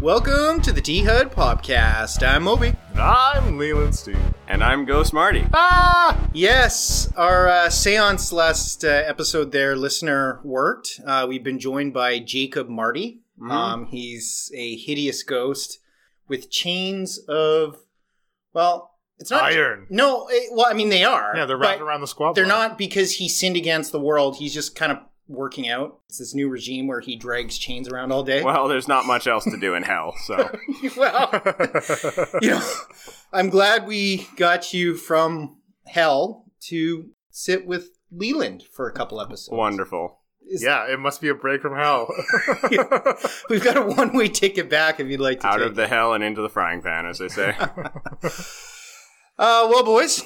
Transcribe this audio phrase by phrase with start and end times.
[0.00, 2.24] Welcome to the T HUD Podcast.
[2.26, 2.72] I'm Moby.
[2.94, 4.16] I'm Leland Steve.
[4.46, 5.44] And I'm Ghost Marty.
[5.52, 6.28] Ah!
[6.32, 11.00] Yes, our uh, seance last uh, episode there, listener worked.
[11.04, 13.22] Uh, we've been joined by Jacob Marty.
[13.40, 13.50] Mhm.
[13.50, 15.80] Um, he's a hideous ghost
[16.28, 17.78] with chains of,
[18.52, 19.88] well, it's not Iron.
[19.90, 21.32] No, it, well, I mean they are.
[21.34, 22.34] Yeah, they're wrapped around the squad.
[22.34, 22.68] They're bar.
[22.68, 24.36] not because he sinned against the world.
[24.36, 26.00] He's just kind of working out.
[26.08, 28.42] It's this new regime where he drags chains around all day.
[28.42, 30.36] Well, there's not much else to do in hell, so.
[30.96, 31.30] well,
[32.40, 32.70] you know,
[33.32, 39.50] I'm glad we got you from hell to sit with Leland for a couple episodes.
[39.56, 40.18] Wonderful.
[40.50, 42.08] Is- yeah, it must be a break from hell.
[43.50, 46.14] We've got a one way ticket back if you'd like to Out of the hell
[46.14, 47.54] and into the frying pan, as they say.
[49.38, 50.24] Uh, well, boys,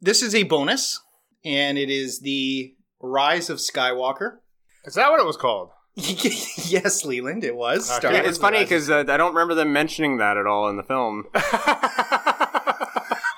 [0.00, 0.98] this is a bonus,
[1.44, 2.73] and it is the
[3.04, 4.38] Rise of Skywalker.
[4.84, 5.70] Is that what it was called?
[5.96, 7.88] yes, Leland, it was.
[7.88, 7.98] Okay.
[7.98, 10.76] Star Yeah, it's funny because uh, I don't remember them mentioning that at all in
[10.76, 11.24] the film.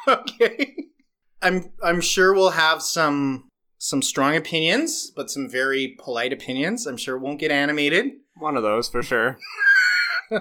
[0.08, 0.74] okay.
[1.42, 6.86] I'm I'm sure we'll have some some strong opinions, but some very polite opinions.
[6.86, 8.12] I'm sure it won't get animated.
[8.38, 9.38] One of those, for sure.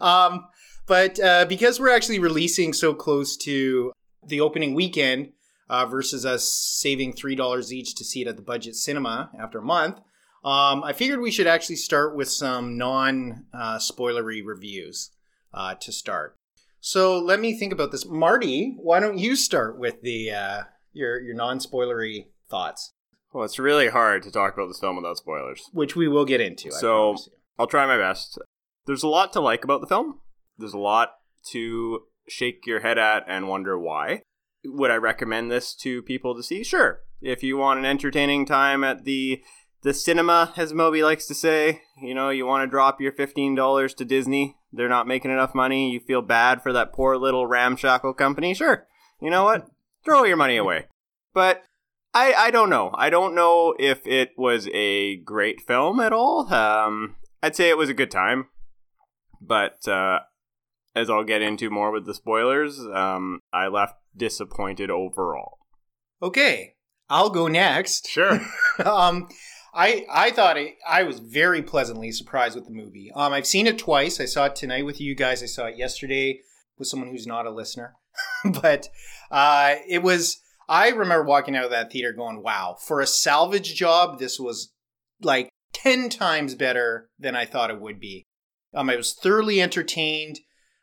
[0.00, 0.46] um,
[0.86, 3.92] but uh, because we're actually releasing so close to
[4.26, 5.30] the opening weekend
[5.70, 9.58] uh, versus us saving three dollars each to see it at the budget cinema after
[9.58, 9.96] a month,
[10.44, 15.10] um, I figured we should actually start with some non uh, spoilery reviews
[15.54, 16.36] uh, to start.
[16.80, 18.74] So let me think about this, Marty.
[18.78, 22.92] Why don't you start with the uh, your your non spoilery thoughts,
[23.32, 25.70] Well, it's really hard to talk about this film without spoilers.
[25.72, 26.70] which we will get into.
[26.72, 27.16] So-.
[27.58, 28.38] I'll try my best.
[28.86, 30.20] There's a lot to like about the film.
[30.58, 31.10] There's a lot
[31.52, 34.22] to shake your head at and wonder why.
[34.64, 36.62] Would I recommend this to people to see?
[36.62, 37.00] Sure.
[37.22, 39.42] If you want an entertaining time at the
[39.82, 43.54] the cinema, as Moby likes to say, you know, you want to drop your fifteen
[43.54, 44.56] dollars to Disney.
[44.72, 45.90] They're not making enough money.
[45.90, 48.54] You feel bad for that poor little ramshackle company.
[48.54, 48.86] Sure.
[49.20, 49.66] You know what?
[50.04, 50.86] Throw your money away.
[51.34, 51.64] But
[52.12, 52.90] I, I don't know.
[52.94, 56.52] I don't know if it was a great film at all.
[56.52, 58.48] Um, I'd say it was a good time,
[59.40, 60.20] but uh,
[60.94, 65.58] as I'll get into more with the spoilers, um, I left disappointed overall.
[66.22, 66.74] Okay,
[67.08, 68.08] I'll go next.
[68.08, 68.40] Sure.
[68.84, 69.28] um,
[69.74, 73.10] I I thought it, I was very pleasantly surprised with the movie.
[73.14, 74.20] Um, I've seen it twice.
[74.20, 75.42] I saw it tonight with you guys.
[75.42, 76.40] I saw it yesterday
[76.78, 77.94] with someone who's not a listener,
[78.62, 78.88] but
[79.30, 80.40] uh, it was.
[80.68, 84.72] I remember walking out of that theater going, "Wow!" For a salvage job, this was
[85.20, 88.24] like ten times better than I thought it would be.
[88.74, 90.40] Um, I was thoroughly entertained.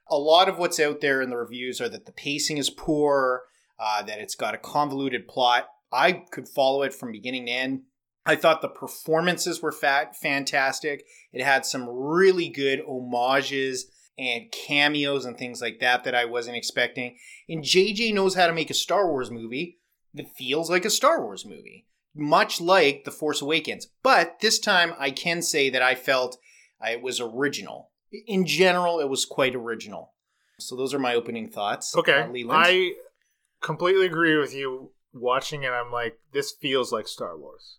[0.09, 3.43] A lot of what's out there in the reviews are that the pacing is poor,
[3.79, 5.67] uh, that it's got a convoluted plot.
[5.91, 7.81] I could follow it from beginning to end.
[8.25, 11.05] I thought the performances were fat, fantastic.
[11.31, 16.57] It had some really good homages and cameos and things like that that I wasn't
[16.57, 17.17] expecting.
[17.47, 19.79] And JJ knows how to make a Star Wars movie
[20.13, 23.87] that feels like a Star Wars movie, much like The Force Awakens.
[24.03, 26.37] But this time I can say that I felt
[26.83, 27.91] uh, it was original.
[28.11, 30.13] In general, it was quite original.
[30.59, 31.95] So those are my opening thoughts.
[31.95, 32.21] Okay.
[32.21, 32.47] Uh?
[32.49, 32.93] I
[33.61, 35.69] completely agree with you watching it.
[35.71, 37.77] I'm like, this feels like Star Wars.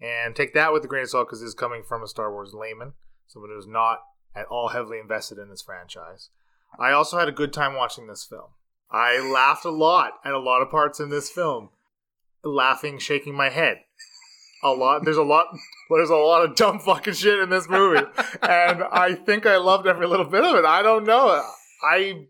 [0.00, 2.32] And take that with a grain of salt because this is coming from a Star
[2.32, 2.94] Wars layman,
[3.26, 4.00] someone who's not
[4.34, 6.30] at all heavily invested in this franchise.
[6.78, 8.50] I also had a good time watching this film.
[8.90, 11.70] I laughed a lot at a lot of parts in this film.
[12.42, 13.82] Laughing, shaking my head.
[14.62, 15.04] A lot.
[15.04, 15.46] There's a lot.
[15.90, 18.06] There's a lot of dumb fucking shit in this movie,
[18.42, 20.64] and I think I loved every little bit of it.
[20.64, 21.42] I don't know.
[21.82, 22.26] I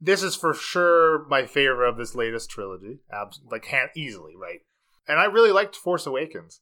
[0.00, 2.98] this is for sure my favorite of this latest trilogy.
[3.12, 4.60] Abs- like hand- easily, right?
[5.06, 6.60] And I really liked Force Awakens.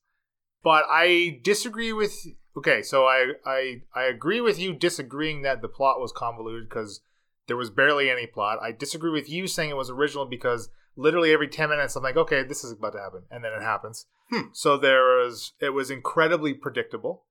[0.62, 2.14] But I disagree with
[2.56, 7.00] Okay, so I I I agree with you disagreeing that the plot was convoluted because
[7.46, 8.58] there was barely any plot.
[8.60, 12.16] I disagree with you saying it was original because literally every 10 minutes I'm like,
[12.16, 14.06] "Okay, this is about to happen." And then it happens.
[14.30, 14.48] Hmm.
[14.52, 17.24] So there was it was incredibly predictable.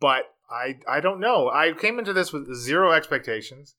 [0.00, 1.50] But I I don't know.
[1.50, 3.76] I came into this with zero expectations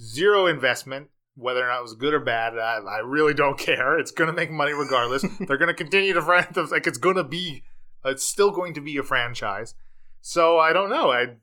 [0.00, 1.08] zero investment.
[1.36, 3.98] Whether or not it was good or bad, I, I really don't care.
[3.98, 5.22] It's going to make money regardless.
[5.40, 7.64] They're going to continue to fran- like it's going to be,
[8.04, 9.74] it's still going to be a franchise.
[10.20, 11.10] So I don't know.
[11.10, 11.36] I,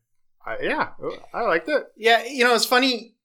[0.46, 0.90] I yeah,
[1.34, 1.84] I liked it.
[1.98, 3.16] Yeah, you know, it's funny.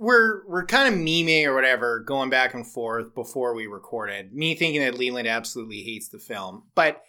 [0.00, 4.32] We're we're kind of memeing or whatever, going back and forth before we recorded.
[4.32, 7.02] Me thinking that Leland absolutely hates the film, but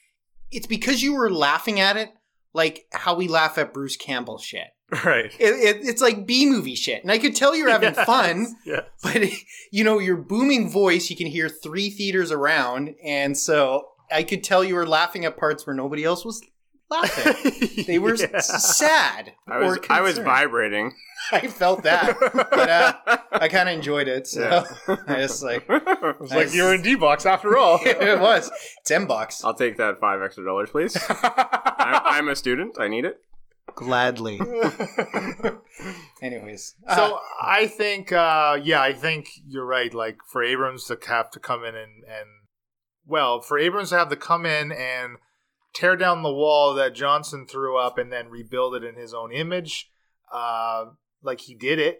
[0.52, 2.10] it's because you were laughing at it
[2.54, 4.68] like how we laugh at Bruce Campbell shit.
[5.06, 5.34] Right.
[5.40, 8.58] It, it, it's like B movie shit, and I could tell you're having Yes, fun,
[8.66, 8.82] Yeah.
[9.02, 9.24] but
[9.72, 14.44] you know your booming voice you can hear three theaters around, and so I could
[14.44, 16.42] tell you were laughing at parts where nobody else was
[16.92, 17.84] laughing.
[17.88, 18.40] They were Yeah.
[18.42, 19.34] sad.
[19.48, 20.94] I was I was vibrating.
[21.32, 22.94] I felt that, but uh,
[23.32, 24.28] I kind of enjoyed it.
[24.28, 24.66] So
[25.08, 27.80] I just like It's like you're in D box after all.
[27.84, 28.52] it was.
[28.82, 29.44] It's M bucks.
[29.44, 30.98] I'll take that five extra dollars, please.
[31.10, 32.78] I, I'm a student.
[32.80, 33.22] I need it.
[33.76, 34.40] Gladly.
[36.22, 39.94] Anyways, So uh, I think, uh, yeah, I think you're right.
[39.94, 42.28] Like for Abrams to have to come in and, and
[43.06, 45.18] well, for Abrams to have to come in and
[45.74, 49.32] tear down the wall that Johnson threw up and then rebuild it in his own
[49.32, 49.90] image,
[50.32, 50.86] uh,
[51.24, 52.00] like he did it,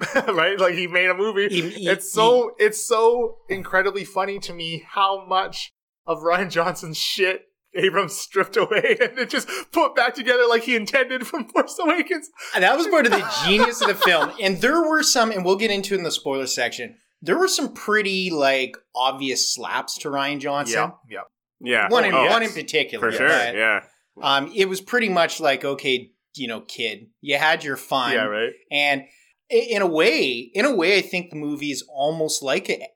[0.28, 0.58] right?
[0.58, 1.48] Like he made a movie.
[1.48, 5.72] he- he- it's so it's so incredibly funny to me how much
[6.06, 7.42] of Rian Johnson's shit
[7.74, 12.30] Abrams stripped away and it just put back together like he intended from Force Awakens.
[12.54, 14.32] he- that was part of the genius of the film.
[14.40, 16.96] And there were some, and we'll get into it in the spoiler section.
[17.20, 20.74] There were some pretty like obvious slaps to Rian Johnson.
[20.74, 20.90] yeah.
[21.10, 21.20] Yeah.
[21.60, 23.28] One in Oh, one in particular, For sure.
[23.28, 23.80] but, Yeah.
[24.20, 28.24] Um, it was pretty much like, okay, you know, kid, you had your fun, Yeah,
[28.24, 28.52] right.
[28.70, 29.04] and
[29.50, 32.86] in a way, in a way, I think the movie is almost like a,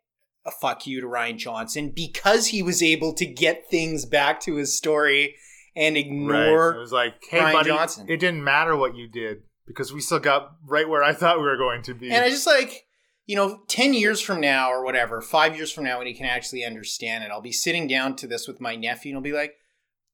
[0.44, 4.56] a fuck you to Rian Johnson because he was able to get things back to
[4.56, 5.36] his story
[5.74, 6.74] and Right.
[6.74, 8.06] It was like, hey, Rian buddy, Johnson.
[8.08, 11.44] it didn't matter what you did because we still got right where I thought we
[11.44, 12.10] were going to be.
[12.10, 12.84] And I just like,
[13.32, 16.26] you know, ten years from now or whatever, five years from now, when he can
[16.26, 19.32] actually understand it, I'll be sitting down to this with my nephew, and I'll be
[19.32, 19.54] like,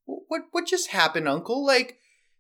[0.05, 0.43] "What?
[0.53, 1.67] What just happened, Uncle?
[1.67, 1.99] Like,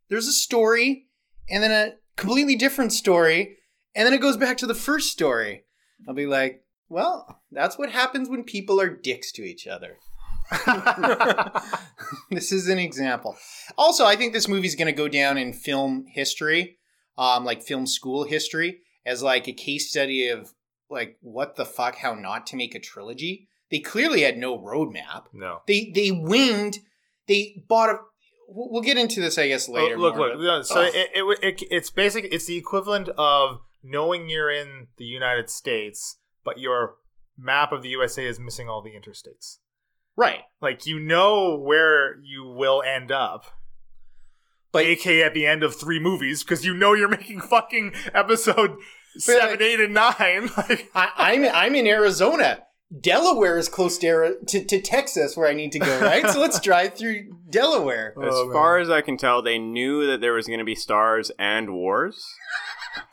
[0.09, 1.09] there's a story,
[1.51, 3.57] and then a completely different story,
[3.97, 5.65] and then it goes back to the first story."
[6.07, 9.97] I'll be like, "Well, that's what happens when people are dicks to each other."
[12.31, 13.37] this is an example.
[13.77, 16.79] Also, I think this movie's going to go down in film history,
[17.19, 20.55] um, like film school history, as like a case study of
[20.90, 23.49] like what the fuck, how not to make a trilogy.
[23.70, 25.25] They clearly had no roadmap.
[25.32, 25.61] no.
[25.67, 26.79] They they winged.
[27.26, 27.99] They bought a.
[28.50, 29.96] We'll get into this, I guess, oh, later.
[29.96, 30.61] Oh, look, more, look.
[30.61, 35.05] but- So it, it, it, it's basically it's the equivalent of knowing you're in the
[35.05, 36.94] United States, but your
[37.37, 39.58] map of the USA is missing all the interstates.
[40.17, 43.44] right, Like you know where you will end up,
[44.73, 48.76] but AK at the end of three movies because you know you're making fucking episode
[49.19, 50.50] seven, like- eight, and nine.
[50.56, 52.65] Like, I, I'm I'm in Arizona.
[53.03, 56.00] Delaware is close to, to to Texas, where I need to go.
[56.00, 58.15] Right, so let's drive through Delaware.
[58.23, 60.75] As Oh, far as I can tell, they knew that there was going to be
[60.75, 62.25] stars and wars.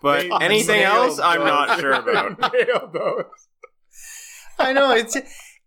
[0.02, 2.40] But They anything nailed else, I'm not sure about.
[4.58, 5.18] I know it's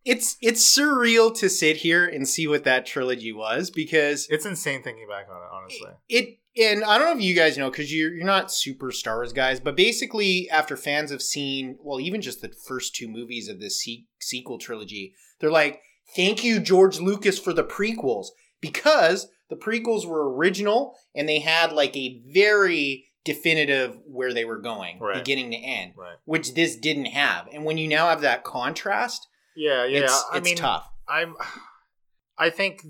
[0.04, 4.82] it's it's surreal to sit here and see what that trilogy was because It's insane
[4.82, 5.90] thinking back on it, honestly.
[6.08, 9.16] it and I don't know if you guys know because you're you're not super Star
[9.16, 13.48] Wars guys, but basically after fans have seen well even just the first two movies
[13.48, 15.80] of this se- sequel trilogy, they're like,
[16.16, 18.26] "Thank you, George Lucas, for the prequels,"
[18.60, 24.58] because the prequels were original and they had like a very definitive where they were
[24.58, 25.16] going, Right.
[25.16, 26.16] beginning to end, Right.
[26.24, 27.48] which this didn't have.
[27.52, 29.26] And when you now have that contrast,
[29.56, 30.00] Yeah, yeah.
[30.04, 30.88] it's I mean, tough.
[31.08, 31.34] I'm.
[32.40, 32.82] I think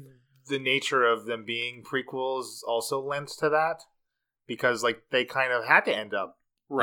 [0.48, 3.82] the nature of them being prequels also lends to that
[4.46, 6.38] because, like, they kind of had to end up.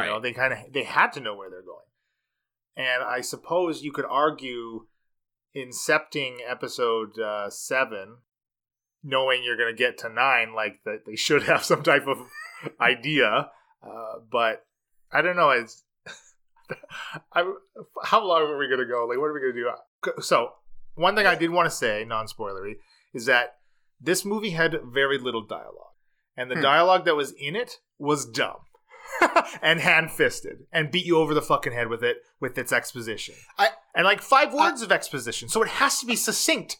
[0.07, 1.85] You know, they kind of they had to know where they're going,
[2.75, 4.87] and I suppose you could argue,
[5.55, 8.17] incepting episode uh, seven,
[9.03, 12.17] knowing you're going to get to nine, like that they should have some type of
[12.81, 13.51] idea.
[13.83, 14.65] Uh, but
[15.11, 15.51] I don't know.
[15.51, 15.83] It's
[17.33, 17.43] I,
[18.03, 19.05] how long are we going to go?
[19.07, 20.21] Like, what are we going to do?
[20.21, 20.53] So,
[20.95, 22.75] one thing I did want to say, non spoilery,
[23.15, 23.55] is that
[23.99, 25.93] this movie had very little dialogue.
[26.37, 26.61] And the Hmm.
[26.61, 28.57] dialogue that was in it was dumb
[29.61, 33.35] and hand fisted and beat you over the fucking head with it with its exposition.
[33.57, 35.47] I- and like five words of exposition.
[35.49, 36.77] So it has to be succinct.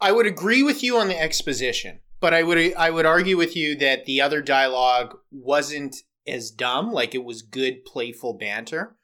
[0.00, 3.54] I would agree with you on the exposition, but I would I would argue with
[3.54, 5.94] you that the other dialogue wasn't
[6.26, 8.96] as dumb, like it was good playful banter.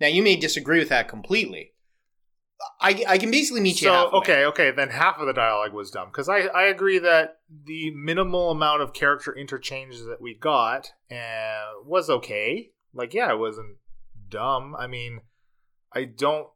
[0.00, 1.69] Now you may disagree with that completely.
[2.80, 4.18] I, I can basically meet you so halfway.
[4.18, 7.90] okay, okay, then half of the dialogue was dumb because I I agree that the
[7.94, 12.70] minimal amount of character interchanges that we got uh, was okay.
[12.92, 13.76] Like yeah, it wasn't
[14.28, 14.74] dumb.
[14.78, 15.20] I mean,
[15.94, 16.48] I don't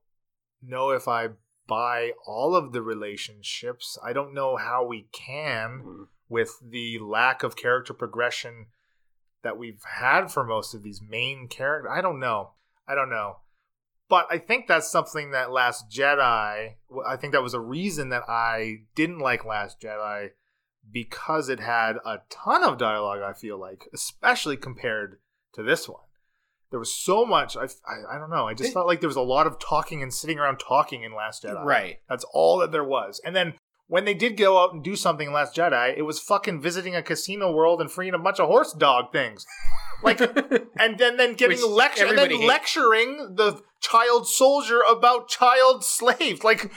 [0.62, 1.28] know if I
[1.66, 3.98] buy all of the relationships.
[4.04, 6.06] I don't know how we can Mm.
[6.28, 8.66] with the lack of character progression
[9.42, 11.90] that we've had for most of these main characters.
[11.94, 12.52] I don't know.
[12.88, 13.36] I don't know.
[14.14, 18.22] But I think that's something that Last Jedi, I think that was a reason that
[18.28, 20.28] I didn't like Last Jedi
[20.88, 25.18] because it had a ton of dialogue, I feel like, especially compared
[25.54, 25.98] to this one.
[26.70, 29.08] There was so much, I, I, I don't know, I just It- felt like there
[29.08, 31.64] was a lot of talking and sitting around talking in Last Jedi.
[31.64, 31.98] Right.
[32.08, 33.20] That's all that there was.
[33.24, 33.54] And then
[33.86, 36.94] when they did go out and do something in Last Jedi, it was fucking visiting
[36.96, 39.46] a casino world and freeing a bunch of horse dog things.
[40.02, 40.20] Like,
[40.78, 42.42] and then then getting lecture and then hates.
[42.44, 46.42] lecturing the child soldier about child slaves.
[46.44, 46.70] Like,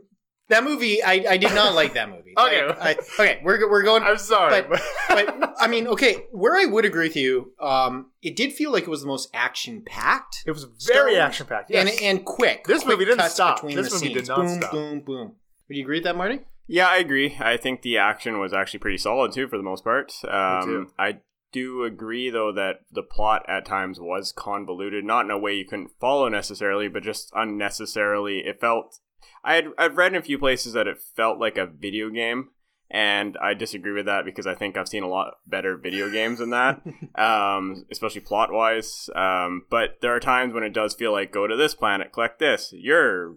[0.48, 2.34] that movie, I, I did not like that movie.
[2.36, 2.66] Okay.
[2.66, 4.02] Like, I, okay, we're we're going.
[4.02, 8.36] I'm sorry, But- but I mean, okay, where I would agree with you, um, it
[8.36, 11.70] did feel like it was the most action packed it was very action packed.
[11.70, 11.88] Yes.
[11.90, 12.64] and and quick.
[12.66, 13.56] This Quick movie didn't stop.
[13.56, 14.28] Between This the movie did scenes.
[14.28, 14.72] not boom, stop.
[14.72, 15.32] boom, boom.
[15.68, 16.40] Would you agree with that, Marty?
[16.66, 17.36] Yeah, I agree.
[17.40, 20.12] I think the action was actually pretty solid too, for the most part.
[20.24, 20.92] Um.
[20.98, 21.18] I
[21.52, 25.64] do agree, though, that the plot at times was convoluted, not in a way you
[25.64, 28.40] couldn't follow necessarily, but just unnecessarily.
[28.40, 28.98] It felt.
[29.42, 32.50] I had I've read in a few places that it felt like a video game,
[32.90, 36.40] and I disagree with that because I think I've seen a lot better video games
[36.40, 36.82] than that,
[37.14, 39.08] um, especially plot wise.
[39.14, 42.38] Um, but there are times when it does feel like go to this planet, collect
[42.38, 42.72] this.
[42.76, 43.36] You're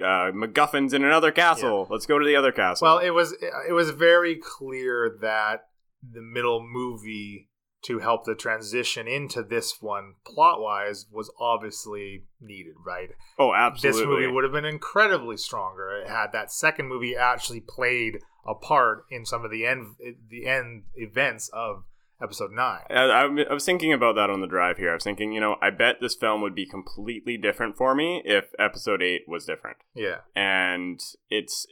[0.00, 1.86] uh, MacGuffin's in another castle.
[1.90, 2.86] Let's go to the other castle.
[2.86, 3.34] Well, it was
[3.68, 5.66] it was very clear that
[6.02, 7.48] the middle movie
[7.82, 13.10] to help the transition into this one plot wise was obviously needed, right?
[13.38, 14.00] oh, absolutely.
[14.00, 15.90] This movie would have been incredibly stronger.
[15.96, 19.94] It had that second movie actually played a part in some of the end
[20.30, 21.84] the end events of
[22.22, 22.82] episode nine.
[22.90, 24.90] I, I I was thinking about that on the drive here.
[24.90, 28.22] I was thinking, you know, I bet this film would be completely different for me
[28.24, 29.78] if episode 8 was different.
[29.94, 31.00] Yeah, And
[31.30, 31.66] it's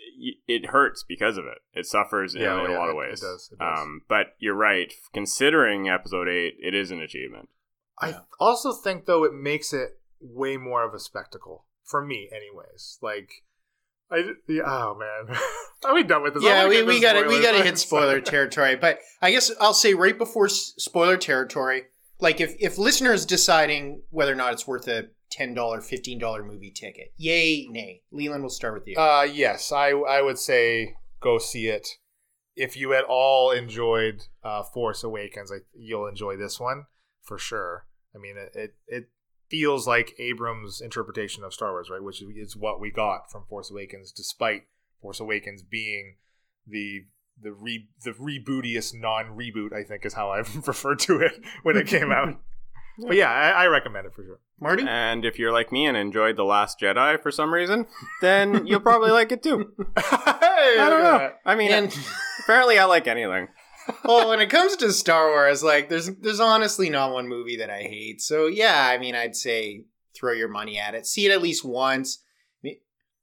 [0.49, 1.59] it hurts because of it.
[1.73, 3.21] It suffers in, Yeah, in yeah, a lot of it- it ways.
[3.21, 3.81] does, it does.
[3.81, 4.93] Um, but you're right.
[5.13, 7.49] Considering episode 8, it is an achievement.
[8.01, 12.99] I also think though it makes it way more of a spectacle for me, anyways.
[13.03, 13.43] Like,
[14.11, 15.37] I yeah, oh man,
[15.85, 16.43] are we done with this?
[16.43, 18.77] Yeah, we, we got to we got to hit spoiler territory.
[18.77, 21.85] But I guess I'll say right before s- spoiler territory,
[22.21, 26.43] like if if listeners deciding whether or not it's worth a ten dollar, fifteen dollar
[26.43, 28.03] movie ticket, yay, nay.
[28.11, 28.97] Leland, we'll start with you.
[28.97, 31.87] Uh, yes, I I would say go see it.
[32.57, 36.87] If you at all enjoyed uh, Force Awakens, I, you'll enjoy this one
[37.23, 37.87] for sure.
[38.15, 39.09] I mean, it, it it
[39.51, 42.03] feels like Abrams' interpretation of Star Wars, right?
[42.03, 44.63] Which is what we got from Force Awakens, despite
[45.03, 46.17] Force Awakens being
[46.67, 47.07] the
[47.43, 49.73] the re the rebootiest non reboot.
[49.73, 52.39] I think is how I've referred to it when it came out.
[52.99, 54.41] But yeah, I, I recommend it for sure.
[54.61, 57.87] Marty, And if you're like me and enjoyed The Last Jedi for some reason,
[58.21, 59.73] then you'll probably like it too.
[59.97, 60.03] hey,
[60.79, 61.33] I don't know.
[61.47, 61.99] I mean, and
[62.41, 63.49] apparently I like anything.
[64.05, 67.71] well, when it comes to Star Wars, like there's there's honestly not one movie that
[67.71, 68.21] I hate.
[68.21, 71.07] So yeah, I mean, I'd say throw your money at it.
[71.07, 72.23] See it at least once.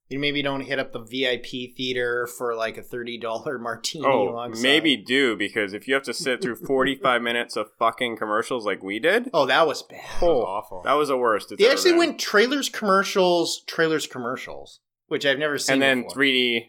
[0.09, 4.05] You maybe don't hit up the VIP theater for like a thirty dollar martini.
[4.07, 4.63] Oh, alongside.
[4.63, 8.81] maybe do because if you have to sit through 45 minutes of fucking commercials like
[8.81, 9.99] we did, Oh, that was bad.
[10.21, 10.81] oh, awful.
[10.85, 11.53] that was the worst.
[11.57, 11.97] They actually been.
[11.99, 15.73] went trailers, commercials, trailers, commercials, which I've never seen.
[15.73, 16.67] and then 3D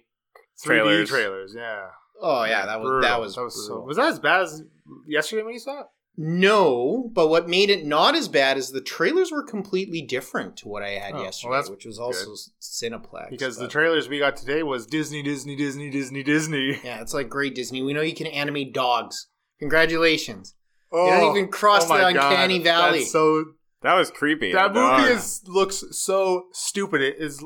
[0.61, 1.09] 3D trailers.
[1.09, 1.87] trailers, yeah.
[2.21, 3.09] Oh yeah, that was Brutal.
[3.09, 3.81] that was that was so.
[3.81, 4.63] Was that as bad as
[5.07, 5.87] yesterday when you saw it?
[6.21, 10.69] No, but what made it not as bad is the trailers were completely different to
[10.69, 13.31] what I had Oh, well, yesterday, that's which was also Cineplex.
[13.31, 16.81] Because the trailers we got today was Disney, Disney, Disney, Disney, Disney.
[16.83, 17.83] yeah, it's like great Disney.
[17.83, 19.29] We know you can animate dogs.
[19.61, 20.55] Congratulations!
[20.91, 22.99] Oh, you don't oh, even cross oh the my God, uncanny valley.
[23.01, 23.45] That's so
[23.83, 24.53] That was creepy.
[24.53, 27.01] that movie is looks so stupid.
[27.01, 27.45] It is.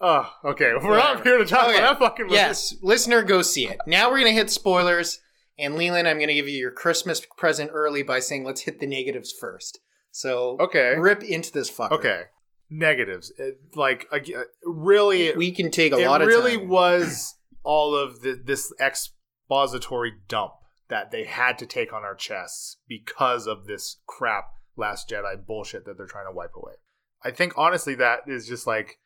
[0.00, 0.72] Oh, okay.
[0.72, 0.96] We're Whatever.
[0.98, 1.78] not here to talk Okay.
[1.78, 2.36] about that fucking movie.
[2.36, 3.78] yes, listener, go see it.
[3.86, 5.20] Now we're gonna hit spoilers,
[5.58, 8.86] and Leland, I'm gonna give you your Christmas present early by saying let's hit the
[8.86, 9.78] negatives first.
[10.10, 10.94] So Okay.
[10.96, 11.92] rip into this fucker.
[11.92, 12.22] Okay.
[12.70, 13.32] Negatives.
[13.36, 14.18] It, like uh,
[14.64, 16.68] really, we can take a it lot of really time.
[16.68, 20.52] was all of the, this expository dump
[20.88, 24.44] that they had to take on our chests because of this crap
[24.76, 26.74] Last Jedi bullshit that they're trying to wipe away.
[27.22, 28.98] I think honestly that is just like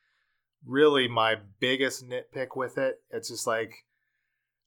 [0.67, 2.97] really my biggest nitpick with it.
[3.11, 3.73] It's just like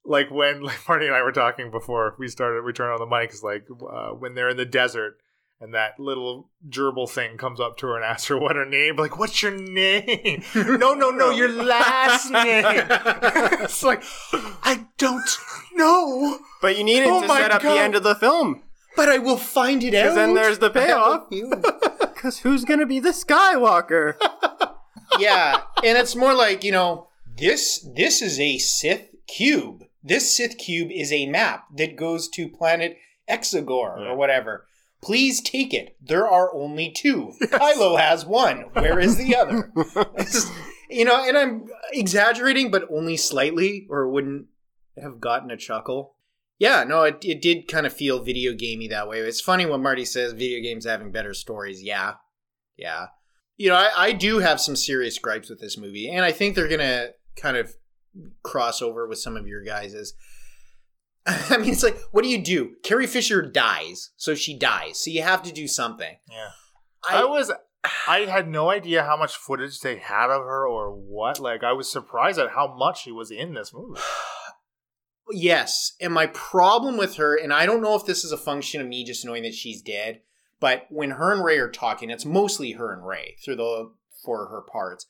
[0.06, 3.13] like when like Marty and I were talking before we started we turned on the
[3.16, 5.18] mics like uh, when they're in the desert
[5.60, 8.96] and that little gerbil thing comes up to her and asks her what her name
[8.96, 12.63] like what's your name no no no your last name
[13.63, 14.04] it's like
[14.62, 15.27] i don't
[15.75, 17.74] know But you needed Oh to set up God.
[17.75, 18.62] the end of the film.
[18.96, 20.04] but I will find it out.
[20.04, 21.27] Because then there's the payoff.
[21.30, 24.16] Because who's going to be the Skywalker?
[25.20, 27.08] Yeah, and it's more like you know
[27.38, 27.80] this.
[27.96, 29.84] This is a Sith cube.
[30.04, 32.98] This Sith cube is a map that goes to planet
[33.30, 34.12] Exegol Yeah.
[34.12, 34.66] or whatever.
[35.02, 35.96] Please take it.
[36.02, 37.34] There are only two.
[37.44, 38.66] Kylo has one.
[38.74, 39.72] Where is the other?
[40.90, 44.46] You know, and I'm exaggerating, but only slightly, or wouldn't
[44.98, 46.16] have gotten a chuckle.
[46.60, 49.20] Yeah, no, it, it did kind of feel video gamey that way.
[49.20, 51.84] It's funny when Marty says video games having better stories.
[51.84, 52.14] Yeah,
[52.78, 53.08] yeah.
[53.58, 56.56] You know, I, I do have some serious gripes with this movie, and I think
[56.56, 57.76] they're gonna kind of
[58.44, 60.14] cross over with some of your guys's.
[61.26, 62.76] I mean, it's like, what do you do?
[62.84, 65.04] Carrie Fisher dies, so she dies.
[65.04, 66.16] So you have to do something.
[66.30, 66.50] Yeah.
[67.10, 67.52] I, was
[68.08, 71.40] I had no idea how much footage they had of her or what.
[71.40, 74.00] Like I was surprised at how much she was in this movie.
[75.30, 78.80] Yes, and my problem with her, and I don't know if this is a function
[78.80, 80.22] of me just knowing that she's dead,
[80.60, 83.92] but when her and Rey are talking, it's mostly her and Rey through the
[84.24, 85.06] for her parts.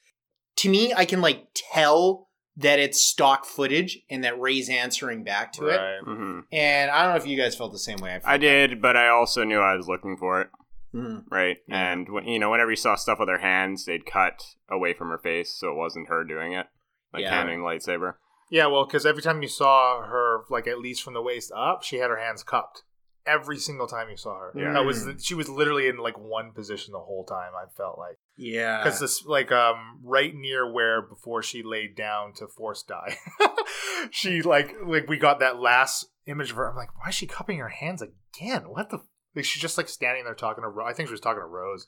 [0.57, 5.53] To me, I can like tell that it's stock footage and that Rey's answering back
[5.53, 5.77] to it.
[5.77, 5.99] Right.
[6.03, 8.15] hmm And I don't know if you guys felt the same way.
[8.15, 8.33] I, felt.
[8.33, 10.49] I did, but I also knew I was looking for it.
[10.95, 11.25] Mhm.
[11.29, 11.57] right?
[11.67, 11.91] Yeah.
[11.91, 15.09] And when, you know, whenever you saw stuff with her hands, they'd cut away from
[15.09, 16.65] her face, so it wasn't her doing it,
[17.13, 17.35] like Yeah.
[17.35, 18.15] handing the lightsaber.
[18.49, 21.83] Yeah, well, because every time you saw her, like at least from the waist up,
[21.83, 22.83] she had her hands cupped.
[23.27, 24.73] Every single time you saw her, Yeah.
[24.73, 27.51] that was she was literally in like one position the whole time.
[27.55, 28.81] I felt like Yeah.
[28.83, 33.17] because this like um right near where before she laid down to force die,
[34.11, 36.69] she like like we got that last image of her.
[36.69, 38.63] I'm like, why is she cupping her hands again?
[38.69, 38.99] What the?
[39.35, 40.69] Like she's just like standing there talking to.
[40.69, 41.87] Ro- I think she was talking to Rose,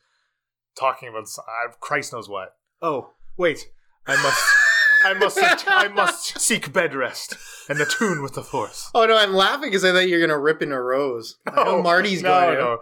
[0.78, 2.50] talking about uh, Christ knows what.
[2.82, 3.70] Oh wait,
[4.06, 4.44] I must.
[5.06, 5.38] I must
[5.68, 7.36] I must seek bed rest
[7.70, 8.90] and attune with the force.
[8.94, 11.38] Oh no, I'm laughing because I thought you were gonna rip into Rose.
[11.48, 12.62] I know Oh, Marty's no, going to.
[12.62, 12.80] no.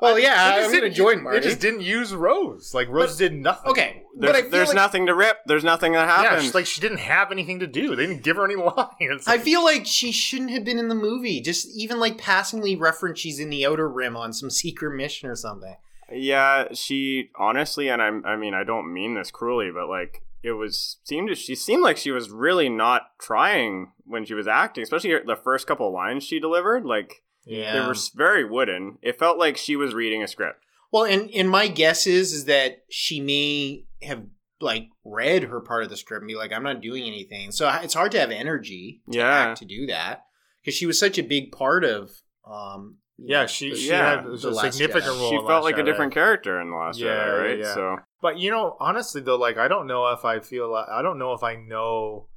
[0.00, 1.40] Well, They yeah, just I'm gonna didn't- join Marty.
[1.40, 2.72] They just didn't use Rose.
[2.72, 3.70] Like Rose did nothing.
[3.72, 5.38] Okay, but There's, I feel there's like, nothing to rip.
[5.46, 6.42] There's nothing that Yeah, happens.
[6.44, 7.96] she's like she didn't have anything to do.
[7.96, 8.54] They didn't give her any
[9.00, 9.26] lines.
[9.26, 11.40] I feel like she shouldn't have been in the movie.
[11.40, 15.34] Just even like passingly reference she's in the Outer Rim on some secret mission or
[15.34, 15.74] something.
[16.12, 20.52] yeah, she honestly, and I'm, I mean, I don't mean this cruelly, but like it
[20.52, 25.10] was seemed she seemed like she was really not trying when she was acting, especially
[25.10, 26.84] her- the first couple of lines she delivered.
[26.84, 27.72] Like Yeah.
[27.72, 28.98] they were very wooden.
[29.02, 30.60] It felt like she was reading a script.
[30.92, 34.24] Well, and and my guess is is that she may have
[34.60, 37.52] like read her part of the script and be like, I'm not doing anything.
[37.52, 39.28] So it's hard to have energy to Yeah.
[39.50, 40.24] act to do that
[40.60, 42.10] because she was such a big part of.
[42.48, 45.20] um yeah, know, she the- she Yeah, had a significant Jedi.
[45.20, 45.30] role.
[45.30, 47.58] She in felt Last like a different character in the last Yeah, Jedi, right?
[47.58, 47.74] yeah.
[47.74, 51.02] So But you know, honestly though, like I don't know if I feel like, I
[51.02, 52.28] don't know if I know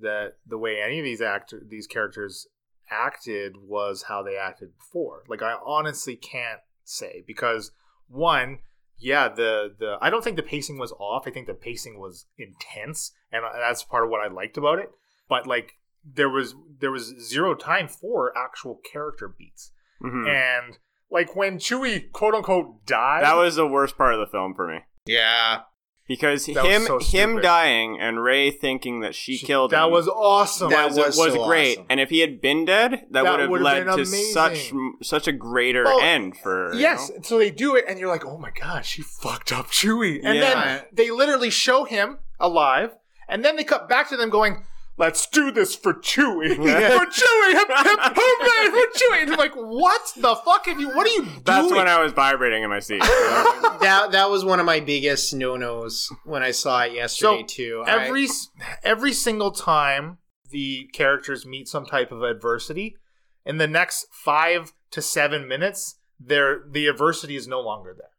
[0.00, 2.46] that the way any of these actor these characters
[2.90, 5.22] acted was how they acted before.
[5.28, 7.70] Like I honestly can't say because
[8.08, 8.58] one,
[8.98, 11.24] yeah, the the I don't think the pacing was off.
[11.26, 14.90] I think the pacing was intense, and that's part of what I liked about it.
[15.28, 19.72] But like there was there was zero time for actual character beats,
[20.04, 20.28] mhm.
[20.28, 20.78] and
[21.10, 24.68] like when Chewie quote unquote died, that was the worst part of the film for
[24.68, 24.80] me.
[25.06, 25.60] Yeah.
[26.06, 29.90] Because That him so him dying and Rey thinking that she, killed that him That
[29.90, 30.68] was awesome.
[30.68, 31.78] That was, was was so great.
[31.78, 31.86] awesome.
[31.88, 34.32] And if he had been dead, that, That would have led to amazing.
[34.32, 37.16] such such a greater Well, end for you Yes, know?
[37.22, 40.20] so they do it, and you're like, oh my god, she fucked up Chewie.
[40.22, 40.54] And Yeah.
[40.54, 42.90] then they literally show him alive,
[43.26, 44.62] and then they cut back to them going,
[44.96, 46.56] let's do this for Chewie.
[46.64, 46.98] Yeah.
[46.98, 47.52] for Chewie!
[47.52, 49.20] Hip, hip, hooray for Chewie!
[49.20, 51.42] And you're like, what the fuck have you, what are you doing?
[51.44, 53.00] That's when I was vibrating in my seat.
[53.02, 57.46] that that was one of my biggest no nos when I saw it yesterday So,
[57.46, 57.84] too.
[57.86, 58.48] Every s
[58.82, 60.18] every single time
[60.50, 62.96] the characters meet some type of adversity,
[63.44, 68.10] in the next five to seven minutes, there the adversity is no longer there.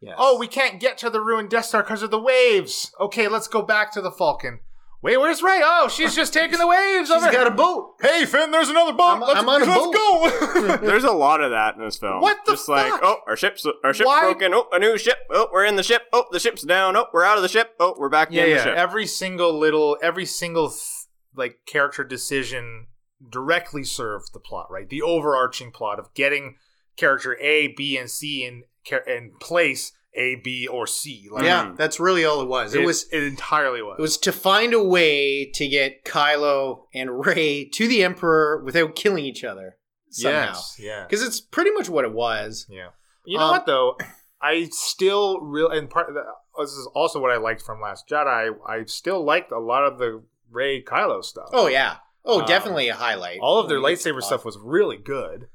[0.00, 0.16] Yes.
[0.18, 2.90] Oh, we can't get to the ruined Death Star because of the waves.
[3.00, 4.58] Okay, let's go back to the Falcon.
[5.02, 5.60] Wait, where's Rey?
[5.64, 7.08] Oh, she's just taking the waves.
[7.08, 7.32] she's over.
[7.32, 7.94] got a boat.
[8.00, 9.02] hey, Finn, there's another boat.
[9.02, 9.92] I'm- let's I'm on a let's boat.
[9.92, 10.76] go.
[10.86, 12.20] There's a lot of that in this film.
[12.20, 13.00] What the Just like, fuck?
[13.02, 14.54] oh, our ship's our ship's Why- broken.
[14.54, 15.18] Oh, a new ship.
[15.30, 16.02] Oh, we're in the ship.
[16.12, 16.96] Oh, the ship's down.
[16.96, 17.74] Oh, we're out of the ship.
[17.80, 18.56] Oh, we're back yeah, in yeah.
[18.58, 18.76] the ship.
[18.76, 20.80] Every single little, every single th-
[21.34, 22.86] like character decision
[23.28, 24.88] directly served the plot, right?
[24.88, 26.56] The overarching plot of getting
[26.96, 28.62] character A, B, and C in
[29.06, 31.28] in place A, B, or C.
[31.30, 32.74] Like, Yeah, that's really all it was.
[32.74, 33.96] It, was it entirely was.
[33.98, 38.94] it was to find a way to get Kylo and Rey to the Emperor without
[38.94, 39.76] killing each other
[40.10, 40.46] somehow.
[40.52, 41.04] Yes, yeah.
[41.08, 42.66] Because it's pretty much what it was.
[42.68, 42.88] Yeah.
[43.24, 43.96] You know Um, what though?
[44.42, 46.22] I still real and part of the,
[46.58, 48.50] this is also what I liked from Last Jedi.
[48.66, 51.48] I still liked a lot of the Rey Kylo stuff.
[51.52, 51.96] Oh yeah.
[52.24, 53.38] Oh, Um, definitely a highlight.
[53.40, 55.48] all of their When we get to lightsaber stuff was really good.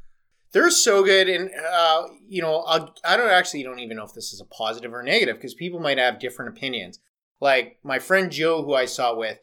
[0.58, 4.14] They're so good, and uh, you know, I'll, I don't actually don't even know if
[4.14, 7.00] this is a positive or negative because people might have different opinions.
[7.40, 9.38] Like my friend Joe, who I saw with,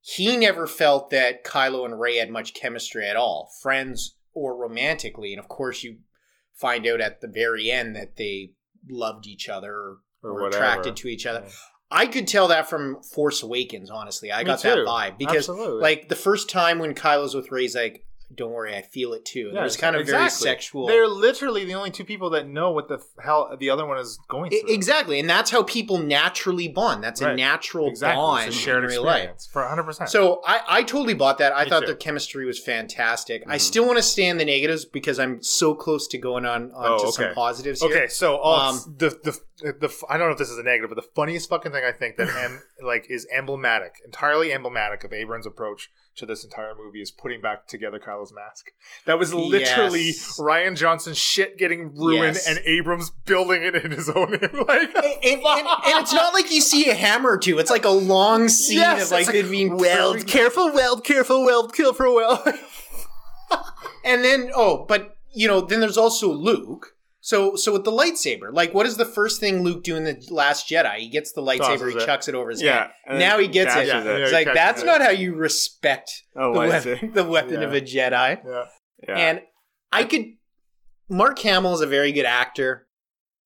[0.00, 5.32] he never felt that Kylo and Rey had much chemistry at all, friends or romantically.
[5.32, 5.98] And of course, you
[6.54, 8.52] find out at the very end that they
[8.88, 10.62] loved each other or, Or were whatever.
[10.64, 11.42] attracted to each other.
[11.44, 11.50] Yeah.
[11.90, 13.90] I could tell that from Force Awakens.
[13.90, 14.68] Honestly, I Me got too.
[14.68, 15.82] that vibe because Absolutely.
[15.82, 19.24] like the first time when Kylo's with Rey, he's like, don't worry, I feel it
[19.24, 19.50] too.
[19.52, 20.86] Yeah, There's kind of very sexual.
[20.86, 23.98] They're literally the only two people that know what the f- hell the other one
[23.98, 24.60] is going through.
[24.68, 27.02] exactly, and that's how people naturally bond.
[27.02, 28.16] That's a natural Exactly.
[28.16, 29.16] bond It's a shared in real life.
[29.30, 29.82] experience for 100.
[29.84, 31.52] percent So I, I totally bought that.
[31.54, 31.86] I Me thought too.
[31.86, 33.42] their chemistry was fantastic.
[33.46, 33.60] I Mhm.
[33.60, 36.98] still want to stand the negatives because I'm so close to going on, on Oh,
[36.98, 37.10] to okay.
[37.24, 37.90] some positives here.
[37.90, 40.88] Okay, so uh, Um, the, the the I don't know if this is a negative,
[40.88, 45.12] but the funniest fucking thing I think that em, like is emblematic, entirely emblematic of
[45.12, 48.72] Abrams' approach to this entire movie is putting back together Kylo's mask.
[49.06, 50.38] That was literally Yes.
[50.38, 52.48] Rian Johnson's shit getting ruined Yes.
[52.48, 54.42] and Abrams building it in his own like.
[54.42, 57.58] And, and, and, and it's not like you see a hammer or two.
[57.58, 61.44] It's like a long scene Yes, of like, it like, being weld, careful, weld, careful,
[61.44, 62.40] weld, careful, weld.
[64.04, 66.94] And then oh, but you know, then there's also Luke.
[67.30, 70.16] So so with the lightsaber, like what is the first thing Luke do in the
[70.30, 70.96] Last Jedi?
[70.96, 72.04] He gets the lightsaber, he it.
[72.04, 72.88] chucks it over his Yeah.
[73.06, 73.18] head.
[73.20, 73.86] Now he gets it.
[73.86, 74.86] Yeah, It's like that's it.
[74.86, 77.66] not how you respect Oh, the weapon, the weapon Yeah.
[77.68, 78.40] of a Jedi.
[78.44, 78.64] yeah.
[79.08, 79.16] Yeah.
[79.16, 79.40] And
[79.92, 80.24] I could.
[81.08, 82.86] Mark Hamill is a very good actor.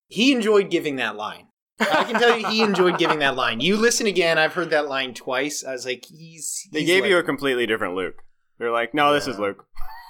[0.08, 1.48] He enjoyed giving that line.
[1.80, 3.60] I can tell you, he enjoyed giving that line.
[3.60, 4.38] You listen again.
[4.38, 5.64] I've heard that line twice.
[5.64, 6.68] I was like, he's.
[6.72, 8.16] they gave like- you a completely different Luke.
[8.58, 9.64] They're like, no, this is Luke.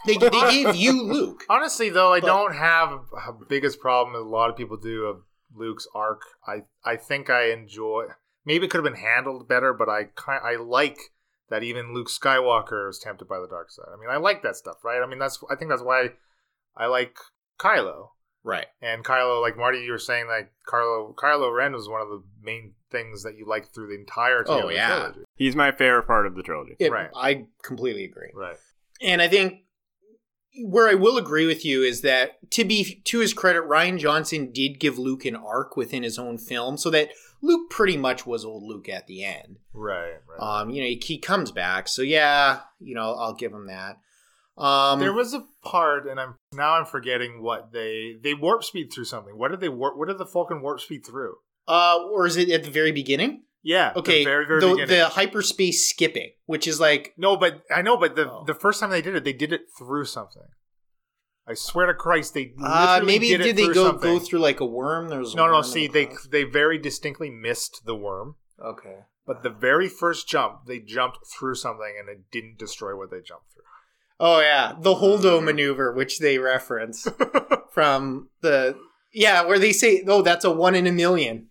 [0.07, 1.45] They, they gave you Luke.
[1.49, 5.05] Honestly, though, I But- don't have a biggest problem as a lot of people do
[5.07, 5.23] of
[5.55, 6.23] Luke's arc.
[6.47, 8.07] I I think I enjoy.
[8.45, 10.99] Maybe it could have been handled better, but I ki- I like
[11.49, 13.87] that even Luke Skywalker is tempted by the dark side.
[13.95, 15.03] I mean, I like that stuff, right?
[15.03, 16.11] I mean, that's I think that's why
[16.77, 17.17] I like
[17.59, 18.09] Kylo
[18.43, 18.67] Right.
[18.83, 19.41] and Kylo.
[19.41, 23.23] Like Marty, you were saying, like Kylo Kylo Ren was one of the main things
[23.23, 24.89] that you liked through the entire Oh, of the yeah.
[24.99, 25.21] trilogy.
[25.37, 26.77] He's my favorite part of the trilogy.
[26.79, 27.11] It- Right.
[27.15, 28.31] I completely agree.
[28.35, 28.57] Right.
[29.01, 29.61] And I think
[30.63, 34.53] where I will agree with you is that to be to his credit, Rian Johnson
[34.53, 37.11] did give Luke an arc within his own film, so that
[37.43, 39.59] Luke pretty much was old Luke at the end.
[39.73, 40.15] Right.
[40.29, 40.41] Right.
[40.61, 43.99] Um, you know, he, he comes back, so yeah, you know, I'll give him that.
[44.57, 48.93] Um, there was a part, and I'm now I'm forgetting what they they warp speed
[48.93, 49.37] through something.
[49.37, 49.97] What did they warp?
[49.97, 51.35] What did the Falcon warp speed through?
[51.67, 53.43] uh, or is it at the very beginning?
[53.65, 53.93] Yeah.
[53.95, 54.89] the Okay, very very the, beginning.
[54.97, 58.45] the hyperspace skipping, which is like no, but I know, but the Oh.
[58.47, 60.43] the first time they did it, they did it through something.
[61.47, 64.15] I swear to Christ, they uh, maybe did, did, they go something.
[64.15, 65.09] go through like a worm?
[65.09, 65.63] There's a No, no.
[65.63, 69.01] See, they they very distinctly missed the worm, okay.
[69.27, 73.19] but the very first jump, they jumped through something, and it didn't destroy what they
[73.21, 73.63] jumped through.
[74.21, 77.07] Oh yeah, the Holdo maneuver, which they reference
[77.73, 78.77] from the
[79.13, 81.49] yeah, where they say, "Oh, that's a one in a million.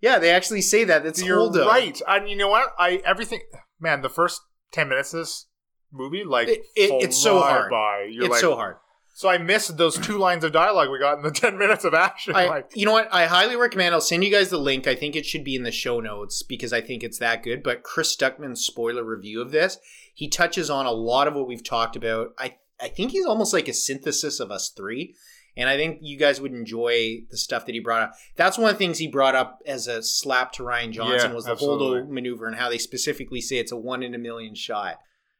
[0.00, 1.06] Yeah, they actually say that.
[1.06, 1.66] It's You're Holdo.
[1.66, 2.00] right.
[2.06, 2.72] And you know what?
[2.78, 3.40] I everything.
[3.80, 4.40] Man, the first
[4.72, 5.46] ten minutes of this
[5.92, 7.70] movie, like It- it- it's so hard.
[7.70, 8.08] By.
[8.10, 8.76] You're it's like, so hard.
[9.14, 11.94] So I missed those two lines of dialogue we got in the ten minutes of
[11.94, 12.36] action.
[12.36, 13.08] I, like, you know what?
[13.10, 13.94] I highly recommend.
[13.94, 14.86] I'll send you guys the link.
[14.86, 17.62] I think it should be in the show notes because I think it's that good.
[17.62, 19.78] But Chris Stuckman's spoiler review of this,
[20.14, 22.34] he touches on a lot of what we've talked about.
[22.38, 25.14] I I think he's almost like a synthesis of us three.
[25.56, 28.12] And I think you guys would enjoy the stuff that he brought up.
[28.36, 31.34] That's one of the things he brought up as a slap to Rian Johnson Yeah,
[31.34, 32.00] was the absolutely.
[32.02, 34.96] Holdo maneuver and how they specifically say it's a one in a million shot.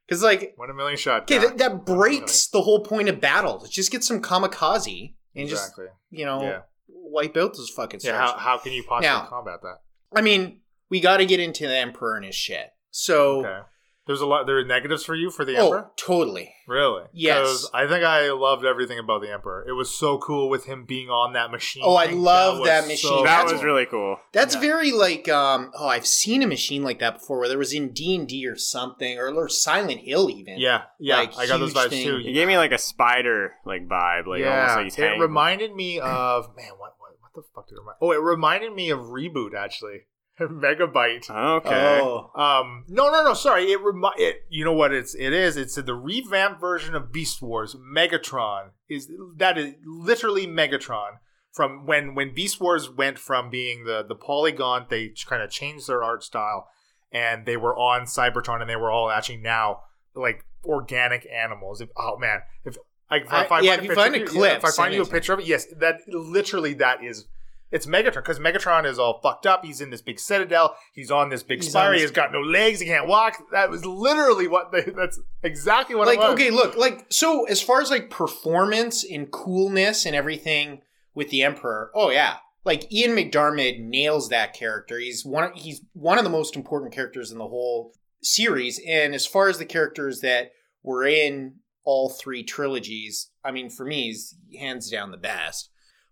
[0.07, 1.23] Because like, one in a million shot.
[1.23, 3.65] okay, that, that breaks the whole point of battle.
[3.69, 5.73] Just get some kamikaze and just
[6.09, 6.59] you know Yeah.
[6.87, 8.17] wipe out those fucking Yeah.
[8.17, 9.77] How, how can you possibly Now- combat that?
[10.15, 12.69] I mean, we got to get into the emperor and his shit.
[12.89, 13.59] So, Okay.
[14.07, 14.47] There's a lot.
[14.47, 15.91] There are negatives for you for the oh, emperor.
[15.97, 16.53] totally.
[16.67, 17.03] Really?
[17.13, 17.39] Yes.
[17.45, 19.65] 'Cause I think I loved everything about the emperor.
[19.67, 21.83] It was so cool with him being on that machine.
[21.85, 23.09] Oh, I love was that machine.
[23.09, 24.17] so that That's- was really cool.
[24.33, 24.61] That's Yeah.
[24.61, 27.91] very like um oh I've seen a machine like that before where there was in
[27.93, 30.57] D and D or something or, or Silent Hill even.
[30.57, 31.17] Yeah, yeah.
[31.17, 32.05] Like, I got those vibes thing.
[32.05, 32.17] too.
[32.17, 35.99] He gave me like a spider like vibe, like almost like he's it reminded me
[35.99, 36.71] of man.
[36.77, 37.97] What what what the fuck did it remind?
[38.01, 40.01] Oh, it reminded me of reboot actually.
[40.41, 41.29] Megabyte.
[41.29, 41.99] okay.
[42.01, 42.31] Oh.
[42.35, 43.33] Um, no, no, no.
[43.33, 43.71] Sorry.
[43.71, 44.45] It remi- it.
[44.49, 45.57] You know what it's it is.
[45.57, 47.75] It's the revamped version of Beast Wars.
[47.75, 51.17] Megatron is that is literally Megatron
[51.51, 54.85] from when when Beast Wars went from being the the polygon.
[54.89, 56.67] They kind of changed their art style,
[57.11, 59.81] and they were on Cybertron, and they were all actually now
[60.15, 61.81] like organic animals.
[61.81, 62.77] If, oh man, if
[63.09, 65.01] I, if I- I, yeah, find if you find a clip, if I find you
[65.01, 67.25] a picture of it, yes, that literally that is
[67.71, 69.65] it's Megatron because Megatron is all fucked up.
[69.65, 70.75] He's in this big citadel.
[70.93, 71.87] He's on this big He's spire.
[71.89, 72.79] on this- He's got no legs.
[72.79, 73.37] He can't walk.
[73.51, 74.81] That was literally what they.
[74.95, 76.07] That's exactly what.
[76.07, 76.33] like it was.
[76.33, 80.81] okay look like so as far as like performance and coolness and everything
[81.13, 86.17] with the emperor oh yeah like ian mcdiarmid nails that character he's one he's one
[86.17, 90.21] of the most important characters in the whole series and as far as the characters
[90.21, 90.51] that
[90.83, 95.69] were in all three trilogies i mean for me he's hands down the best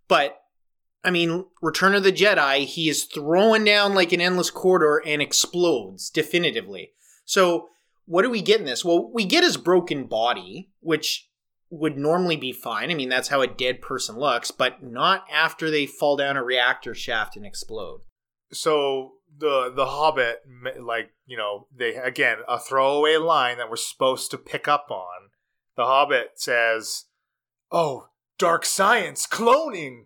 [0.07, 0.39] but
[1.05, 5.21] I mean, Return of the Jedi, he is throwing down like an endless corridor and
[5.21, 6.91] explodes definitively.
[7.25, 7.69] So
[8.05, 8.83] what do we get in this?
[8.83, 11.29] Well, we get his broken body, which
[11.69, 12.91] would normally be fine.
[12.91, 16.43] I mean, that's how a dead person looks, but not after they fall down a
[16.43, 18.01] reactor shaft and explode.
[18.51, 20.43] So the the Hobbit,
[20.79, 25.29] like you know, they again a throwaway line that we're supposed to pick up on.
[25.75, 27.05] The Hobbit says,
[27.71, 30.05] "Oh, dark science, cloning."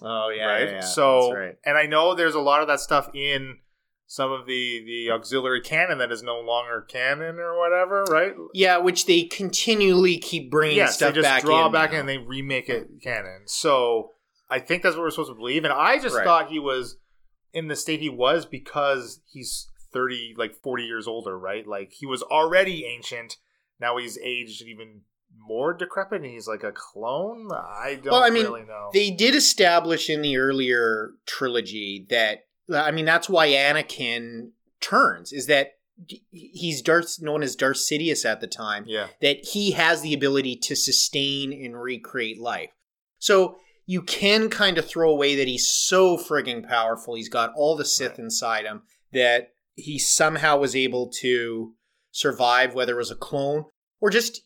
[0.00, 0.84] Oh yeah, right?
[0.84, 3.58] so, and I know there's a lot of that stuff in
[4.06, 8.32] some of the the auxiliary canon that is no longer canon or whatever, right?
[8.54, 11.96] Yeah, which they continually keep bringing yes, stuff they just back draw in back now.
[11.96, 13.42] in and they remake it canon.
[13.46, 14.12] So
[14.48, 15.64] I think that's what we're supposed to believe.
[15.64, 16.24] And I just Right.
[16.24, 16.96] thought he was
[17.52, 21.66] in the state he was because he's thirty, like forty years older, right?
[21.66, 23.36] Like he was already ancient.
[23.80, 25.02] Now he's aged even
[25.48, 27.48] more decrepit, and he's like a clone.
[27.52, 28.90] I don't Well, I mean, really know.
[28.92, 35.46] They did establish in the earlier trilogy that I mean that's why Anakin turns is
[35.46, 35.72] that
[36.30, 40.54] he's Darth known as Darth Sidious at the time yeah, that he has the ability
[40.56, 42.70] to sustain and recreate life.
[43.18, 43.56] So
[43.86, 47.14] you can kind of throw away that he's so frigging powerful.
[47.14, 48.18] He's got all the Sith Right.
[48.20, 48.82] inside him
[49.12, 51.72] that he somehow was able to
[52.10, 53.64] survive, whether it was a clone
[54.00, 54.42] or just.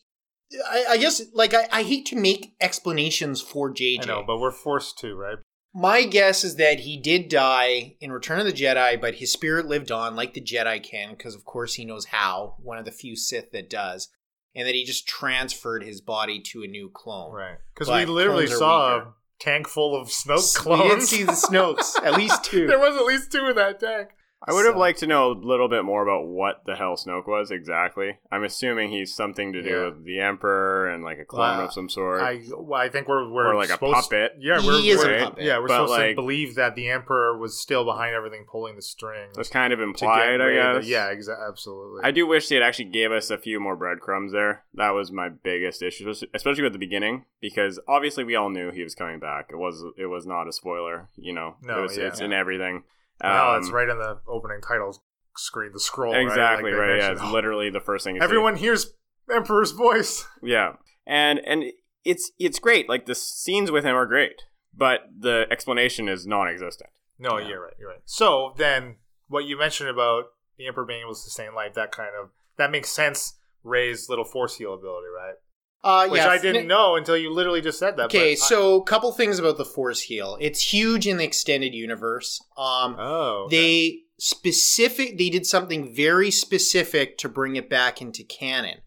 [0.69, 4.03] I, I guess, like, I, I hate to make explanations for JJ.
[4.03, 5.37] I know, but we're forced to, right?
[5.75, 9.65] My guess is that he did die in Return of the Jedi, but his spirit
[9.65, 12.91] lived on like the Jedi can, because of course he knows how, one of the
[12.91, 14.09] few Sith that does,
[14.55, 17.33] and that he just transferred his body to a new clone.
[17.33, 20.83] Right, because we literally saw a tank full of Snoke clones.
[20.83, 22.67] We did see the Snokes, at least two.
[22.67, 24.09] there was at least two in that tank.
[24.45, 27.27] I would have liked to know a little bit more about what the hell Snoke
[27.27, 28.17] was exactly.
[28.31, 29.85] I'm assuming he's something to do Yeah.
[29.85, 31.65] with the Emperor and like a clone Wow.
[31.65, 32.21] of some sort.
[32.21, 34.33] I well, I think we're we're Or like a supposed, puppet.
[34.39, 35.43] Yeah, we're, he is a puppet.
[35.45, 38.81] Yeah, we're But, supposed to believe that the emperor was still behind everything, pulling the
[38.81, 39.33] strings.
[39.35, 40.89] That's kind of to get implied, I rid of- guess.
[40.89, 42.01] Yeah, exa- absolutely.
[42.03, 44.63] I do wish they had actually gave us a few more breadcrumbs there.
[44.73, 48.83] That was my biggest issue, especially with the beginning, because obviously we all knew he
[48.83, 49.49] was coming back.
[49.51, 51.55] It was it was not a spoiler, you know.
[51.61, 52.07] No, it was, yeah.
[52.07, 52.83] it's in everything.
[53.21, 55.01] Um, it's right in the opening title
[55.37, 56.13] screen, the scroll.
[56.15, 56.79] Exactly right.
[56.79, 56.97] Like right.
[56.99, 58.15] Yeah, it's literally the first thing.
[58.15, 58.25] You see.
[58.25, 58.93] Everyone hears
[59.33, 60.25] Emperor's voice.
[60.43, 60.73] Yeah,
[61.07, 61.63] and and
[62.03, 62.89] it's it's great.
[62.89, 64.41] Like the scenes with him are great,
[64.75, 66.89] but the explanation is non-existent.
[67.19, 67.47] No, Yeah.
[67.47, 67.73] you're right.
[67.79, 68.01] You're right.
[68.05, 68.97] So then,
[69.27, 70.25] what you mentioned about
[70.57, 73.35] the Emperor being able to sustain life, that kind of that makes sense.
[73.63, 75.35] Rey's little force heal ability, right?
[75.83, 78.05] Uh, Which yeah, I didn't know until you literally just said that.
[78.05, 80.37] Okay, so a couple things about the Force heal.
[80.39, 82.39] It's huge in the extended universe.
[82.57, 83.55] Um, oh, okay.
[83.57, 88.77] they specific they did something very specific to bring it back into canon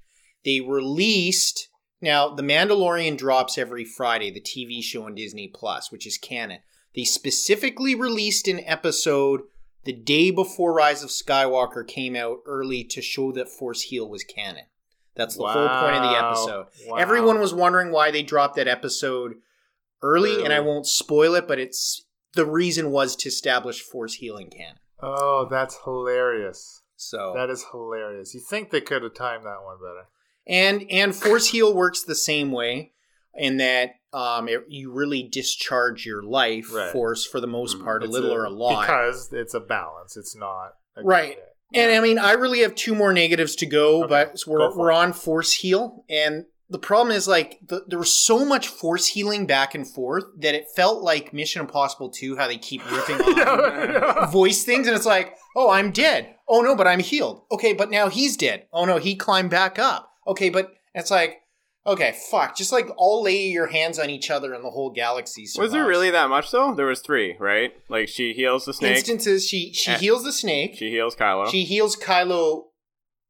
[0.47, 1.69] they released
[2.01, 6.61] now the mandalorian drops every friday the tv show on disney plus which is canon
[6.95, 9.43] they specifically released an episode
[9.85, 14.25] the day before rise of skywalker came out early to show that force heal was
[14.25, 14.65] canon
[15.17, 16.97] that's the whole point of the episode Wow.
[16.97, 19.35] everyone was wondering why they dropped that episode
[20.03, 24.51] early, and i won't spoil it but it's the reason was to establish force healing
[24.51, 26.81] canon Oh, that's hilarious.
[26.97, 28.33] so That is hilarious.
[28.35, 30.07] You think they could have timed that one better?
[30.47, 32.93] and and force heal works the same way
[33.35, 36.93] in that um it, you really discharge your life Right.
[36.93, 37.85] force for the most Mhm.
[37.85, 40.17] part a It's little or a lot because it's a balance.
[40.17, 41.39] It's not a Right.
[41.75, 44.09] And i mean i really have two more negatives to go Okay.
[44.09, 46.05] but we're, Go we're on force heal.
[46.09, 50.25] And the problem is like the, there was so much force healing back and forth
[50.39, 54.27] that it felt like mission impossible 2 how they keep ripping off yeah, yeah.
[54.31, 56.35] voice things and it's like oh i'm dead.
[56.49, 57.43] Oh no but i'm healed.
[57.53, 58.67] Okay but now he's dead.
[58.73, 60.11] Oh no he climbed back up.
[60.27, 61.43] Okay but it's like
[61.87, 65.47] okay fuck just like all lay your hands on each other and the whole galaxy
[65.59, 66.75] Was there really that much though?
[66.75, 67.73] There was three, right?
[67.89, 69.99] Like she heals the snake, instances she she Eh.
[69.99, 72.65] heals the snake she heals Kylo, she heals kylo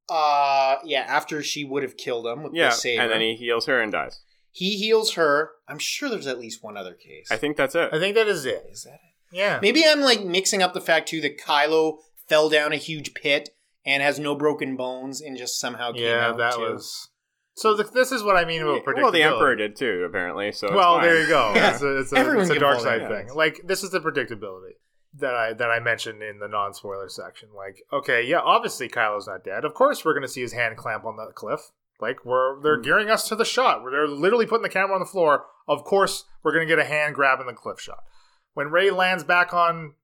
[0.08, 3.34] uh yeah after she would have killed him with yeah, the saber and then he
[3.34, 4.20] heals her and dies.
[4.52, 7.90] he heals her i'm sure there's at least one other case I think that's it.
[7.92, 8.64] I think that is it.
[8.70, 9.00] is that it
[9.32, 9.58] Yeah.
[9.60, 13.50] Maybe I'm like mixing up the fact too that Kylo fell down a huge pit
[13.84, 16.60] and has no broken bones and just somehow came Yeah, out that too.
[16.60, 17.08] was.
[17.56, 19.02] So the, this is what I mean about predictability.
[19.02, 20.52] well, the Emperor did too, apparently.
[20.52, 21.04] So well, fine.
[21.04, 21.52] there you go.
[21.56, 21.72] Yeah.
[21.72, 23.10] It's a, it's a, it's a dark side down.
[23.10, 23.28] thing.
[23.34, 24.74] Like this is the predictability
[25.14, 27.48] that I that I mentioned in the non spoiler section.
[27.56, 29.64] Like, okay, yeah, obviously Kylo's not dead.
[29.64, 31.60] Of course, we're going to see his hand clamp on that cliff.
[31.98, 32.82] Like, we're they're Hmm.
[32.82, 35.46] gearing us to the shot where they're literally putting the camera on the floor.
[35.66, 38.04] Of course, we're going to get a hand grabbing the cliff shot.
[38.52, 39.94] When Rey lands back on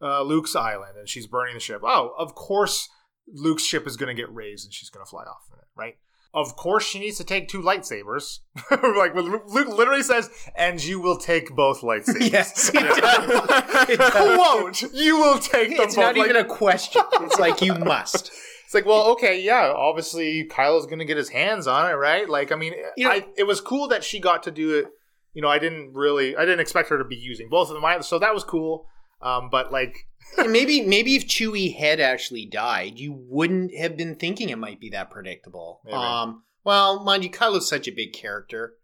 [0.00, 2.88] uh, Luke's island and she's burning the ship, oh, of course
[3.26, 5.64] Luke's ship is going to get raised and she's going to fly off in it,
[5.76, 5.96] right?
[6.32, 8.38] Of course, she needs to take two lightsabers.
[8.70, 13.88] like Luke literally says, "And you will take both lightsabers." Yes, it does.
[13.90, 14.12] It does.
[14.36, 16.04] Quote: You will take them It's both.
[16.04, 17.02] not Like, even a question.
[17.22, 18.30] It's like you must.
[18.64, 22.28] It's like, well, okay, yeah, obviously Kylo's gonna get his hands on it, right?
[22.28, 24.86] Like, I mean, You know- I, it was cool that she got to do it.
[25.34, 28.02] You know, I didn't really, I didn't expect her to be using both of them,
[28.04, 28.86] so that was cool.
[29.20, 29.96] Um, but like,
[30.38, 34.80] And maybe maybe if Chewie had actually died, you wouldn't have been thinking it might
[34.80, 35.80] be that predictable.
[35.84, 35.96] Maybe.
[35.96, 38.74] Um, well, mind you, Kylo's such a big character.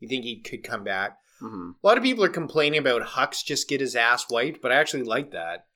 [0.00, 1.18] You think he could come back?
[1.40, 4.72] hmm A lot of people are complaining about Hux just get his ass wiped, but
[4.72, 5.66] I actually like that.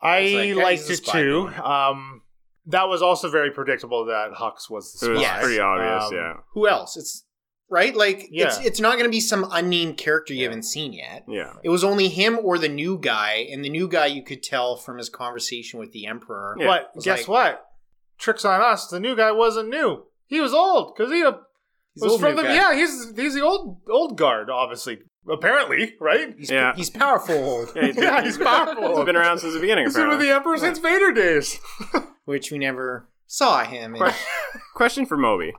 [0.00, 1.48] I like, liked it too.
[1.62, 2.22] Um,
[2.66, 5.20] that was also very predictable that Hux was the It was.
[5.22, 5.42] Yes.
[5.42, 6.34] pretty obvious, Um, yeah.
[6.52, 6.96] Who else?
[6.96, 7.24] It's
[7.70, 7.94] right.
[7.96, 8.66] Like it's Yeah.
[8.66, 10.48] it's not going to be some unnamed character you Yeah.
[10.48, 11.24] haven't seen yet.
[11.28, 11.52] Yeah.
[11.62, 14.76] It was only him or the new guy, and the new guy you could tell
[14.76, 16.56] from his conversation with the Emperor.
[16.58, 16.66] Yeah.
[16.66, 17.62] But guess like- what?
[18.18, 18.86] Tricks on us.
[18.88, 20.04] The new guy wasn't new.
[20.26, 21.32] He was old because he uh,
[21.94, 22.54] He's was old from the guy.
[22.54, 22.74] yeah.
[22.74, 24.98] He's he's the old old guard, obviously.
[25.28, 26.34] Apparently, right?
[26.38, 26.72] He's, Yeah.
[26.76, 28.96] he's powerful old, Yeah, he's been, Yeah, he's powerful.
[28.96, 31.58] He's been around since the beginning, He's been with the Emperor since Vader days.
[32.26, 33.96] which we never saw him.
[33.96, 34.12] In.
[34.74, 35.52] Question for Moby.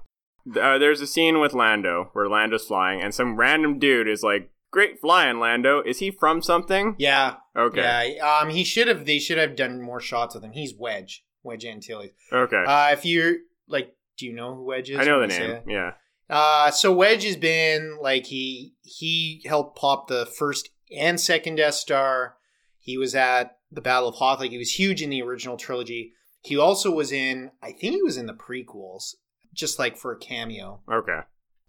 [0.56, 4.50] Uh, there's a scene with Lando where Lando's flying, and some random dude is like,
[4.72, 5.82] "Great flying, Lando.
[5.82, 8.16] Is he from something?" Yeah, Okay.
[8.18, 8.40] yeah.
[8.42, 9.06] Um, he should have.
[9.06, 10.52] They should have done more shots with him.
[10.52, 12.12] He's Wedge, Wedge Antilles.
[12.32, 12.64] Okay.
[12.68, 13.36] Uh, if you're
[13.68, 15.00] like, do you know who Wedge is?
[15.00, 15.62] I know the name.
[15.68, 15.92] Yeah.
[16.30, 21.76] Uh, so Wedge has been like he he helped pop the first and second Death
[21.76, 22.36] Star.
[22.80, 24.40] He was at the Battle of Hoth.
[24.40, 26.14] Like he was huge in the original trilogy.
[26.42, 27.52] He also was in.
[27.62, 29.16] I think he was in the prequels,
[29.58, 30.82] just like for a cameo.
[30.90, 31.20] Okay.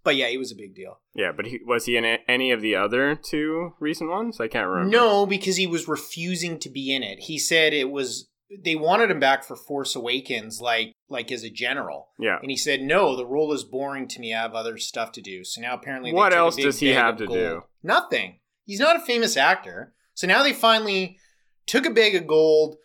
[0.05, 1.01] But yeah, he was a big deal.
[1.15, 4.41] Yeah, but he, was he in any of the other two recent ones?
[4.41, 4.91] I can't remember.
[4.97, 7.19] No, because he was refusing to be in it.
[7.21, 8.29] He said it was
[8.65, 12.39] they wanted him back for Force Awakens, like like as a general, Yeah.
[12.41, 13.17] and he said no.
[13.17, 14.33] The role is boring to me.
[14.33, 15.45] I have other stuff to do.
[15.45, 17.39] So now apparently, What else does he have to gold.
[17.39, 17.63] do?
[17.83, 18.39] Nothing.
[18.65, 19.93] He's not a famous actor.
[20.15, 21.19] So now they finally
[21.67, 22.77] took a bag of gold,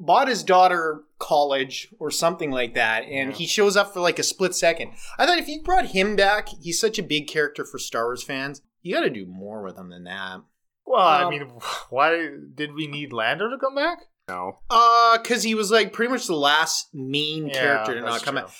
[0.00, 3.36] bought his daughter college or something like that, and Yeah.
[3.36, 4.92] he shows up for like a split second.
[5.18, 8.22] I thought if you brought him back, he's such a big character for Star Wars
[8.22, 8.62] fans.
[8.82, 10.40] You got to do more with him than that.
[10.86, 11.42] Well, I Um, mean,
[11.90, 13.98] why did we need Lando to come back?
[14.28, 14.58] No.
[14.70, 18.34] Uh, because he was like pretty much the last main Yeah, character to not come
[18.36, 18.44] true.
[18.44, 18.52] out.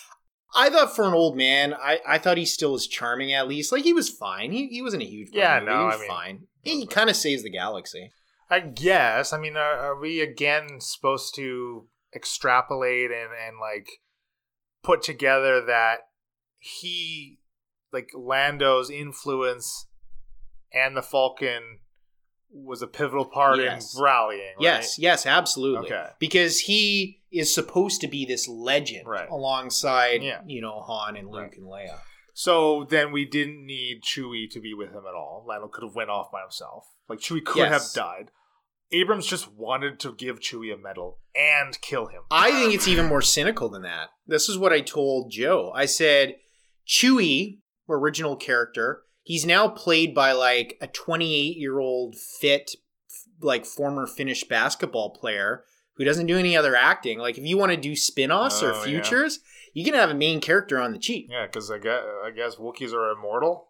[0.54, 3.70] I thought for an old man, I, I thought he still was charming at least.
[3.70, 4.50] Like he was fine.
[4.50, 5.86] He, he wasn't a huge Yeah, part of the no, movie.
[5.86, 6.46] he I was mean- fine.
[6.62, 8.10] He kind of saves the galaxy.
[8.50, 9.32] I guess.
[9.32, 13.88] I mean, are, are we again supposed to extrapolate and and like
[14.82, 15.98] put together that
[16.58, 17.38] he,
[17.92, 19.86] like Lando's influence
[20.72, 21.78] and the Falcon
[22.52, 23.94] was a pivotal part Yes.
[23.96, 24.40] in rallying?
[24.56, 24.62] Right?
[24.62, 25.86] Yes, yes, absolutely.
[25.92, 26.08] Okay.
[26.18, 29.28] Because he is supposed to be this legend Right.
[29.30, 30.42] alongside, Yeah.
[30.46, 31.56] you know, Han and Luke Right.
[31.56, 32.00] and Leia.
[32.34, 35.44] So then we didn't need Chewie to be with him at all.
[35.46, 36.86] Lando could have went off by himself.
[37.08, 37.94] Like Chewie could Yes.
[37.94, 38.30] have died.
[38.92, 42.22] Abrams just wanted to give Chewie a medal and kill him.
[42.30, 44.08] I think it's even more cynical than that.
[44.26, 45.72] This is what I told Joe.
[45.74, 46.36] I said,
[46.86, 52.72] Chewie, original character, he's now played by like a 28 year old fit,
[53.40, 57.18] like former Finnish basketball player who doesn't do any other acting.
[57.18, 58.84] Like, if you want to do spin offs or Oh, yeah.
[58.84, 59.40] futures,
[59.74, 61.28] you can have a main character on the cheap.
[61.30, 63.68] Yeah, because I guess, I guess Wookiees are immortal.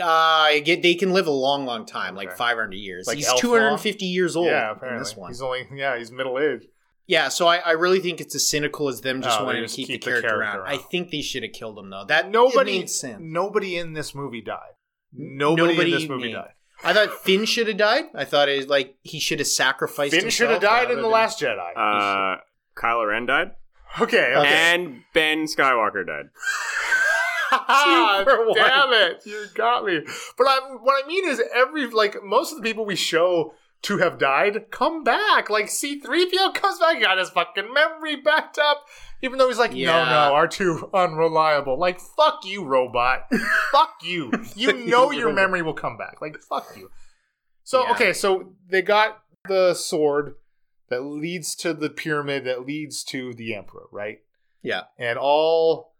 [0.00, 3.06] Uh, get they can live a long, long time, like 500 years.
[3.06, 4.98] Like he's Elf 250 years old yeah, in apparently.
[5.00, 5.30] this one.
[5.30, 6.66] He's only yeah, he's middle aged.
[7.08, 9.74] Yeah, so I, I really think it's as cynical as them just Oh, wanting just
[9.76, 10.58] to keep, keep the, the character, character around.
[10.68, 10.74] around.
[10.74, 12.04] I think they should have killed him though.
[12.06, 13.18] That Nobody made sense.
[13.20, 14.72] Nobody in this movie died.
[15.12, 16.34] Nobody, Nobody in this movie named.
[16.34, 16.50] died.
[16.84, 18.04] I thought Finn should have died.
[18.14, 20.14] I thought it like he should have sacrificed.
[20.14, 21.70] Finn should have died in the than- Last Jedi.
[21.76, 22.40] Uh,
[22.76, 23.52] Kylo Ren died,
[24.00, 24.46] okay, okay.
[24.48, 26.26] and Ben Skywalker died.
[28.54, 30.00] Damn it, you got me.
[30.38, 33.98] But I'm what I mean is every like most of the people we show to
[33.98, 35.48] have died come back.
[35.50, 38.84] Like C3PO comes back, got his fucking memory backed up.
[39.22, 40.04] Even though he's like, Yeah.
[40.04, 41.78] no, no, R2 unreliable.
[41.78, 43.30] Like, fuck you, robot.
[43.72, 44.30] fuck you.
[44.56, 46.20] You know your memory will come back.
[46.20, 46.90] Like, fuck you.
[47.64, 47.92] So, Yeah.
[47.92, 50.34] okay, so they got the sword
[50.88, 54.18] that leads to the pyramid that leads to the Emperor, right?
[54.62, 54.82] Yeah.
[54.98, 55.94] And all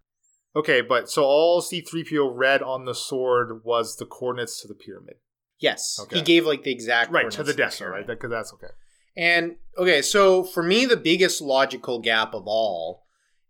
[0.56, 5.16] Okay, but so all C3PO read on the sword was the coordinates to the pyramid.
[5.58, 6.16] Yes, Okay.
[6.16, 8.06] he gave like the exact Right, to the Death Star, right?
[8.06, 8.72] Because that's okay.
[9.16, 13.04] And okay, so for me, the biggest logical gap of all,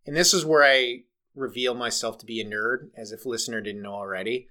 [0.05, 1.05] and this is where I
[1.35, 4.49] reveal myself to be a nerd, as if listener didn't know already.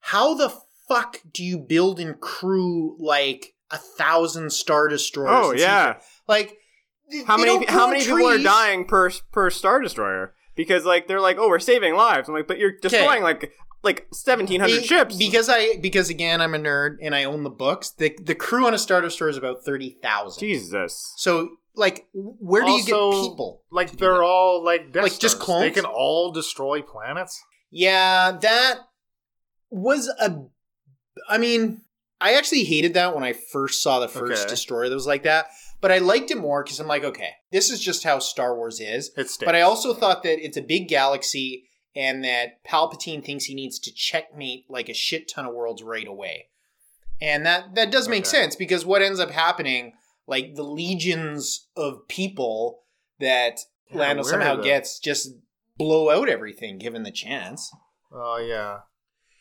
[0.00, 0.52] How the
[0.88, 5.30] fuck do you build and crew like a thousand star destroyers?
[5.46, 6.00] Oh yeah.
[6.26, 6.56] like
[7.26, 10.34] How many how many people are dying per per star destroyer?
[10.58, 12.28] Because like they're like, oh, we're saving lives.
[12.28, 13.52] I'm like, but you're destroying like
[13.82, 15.16] like seventeen hundred Be- ships.
[15.16, 17.90] Because I because again I'm a nerd and I own the books.
[17.90, 20.40] The the crew on a star destroyer is about thirty thousand.
[20.40, 21.14] Jesus.
[21.16, 23.62] So like where do you Also, get people?
[23.70, 25.44] Like they're all like Death Like, just Stars.
[25.44, 25.62] clones?
[25.62, 27.40] They can all destroy planets.
[27.70, 28.80] Yeah, that
[29.70, 30.42] was a.
[31.28, 31.82] I mean,
[32.20, 34.50] I actually hated that when I first saw the first Okay.
[34.50, 35.46] destroyer that was like that,
[35.80, 38.80] but I liked it more because I'm like, okay, this is just how Star Wars
[38.80, 39.08] is.
[39.16, 39.38] It stinks.
[39.44, 41.64] But I also thought that it's a big galaxy
[41.96, 46.06] and that Palpatine thinks he needs to checkmate like a shit ton of worlds right
[46.06, 46.46] away.
[47.20, 48.28] And that that does make Okay.
[48.30, 49.94] sense because what ends up happening,
[50.26, 52.82] like the legions of people
[53.18, 53.58] that
[53.90, 55.30] Yeah, Lando somehow gets just
[55.76, 57.72] blow out everything given the chance.
[58.12, 58.80] Oh yeah,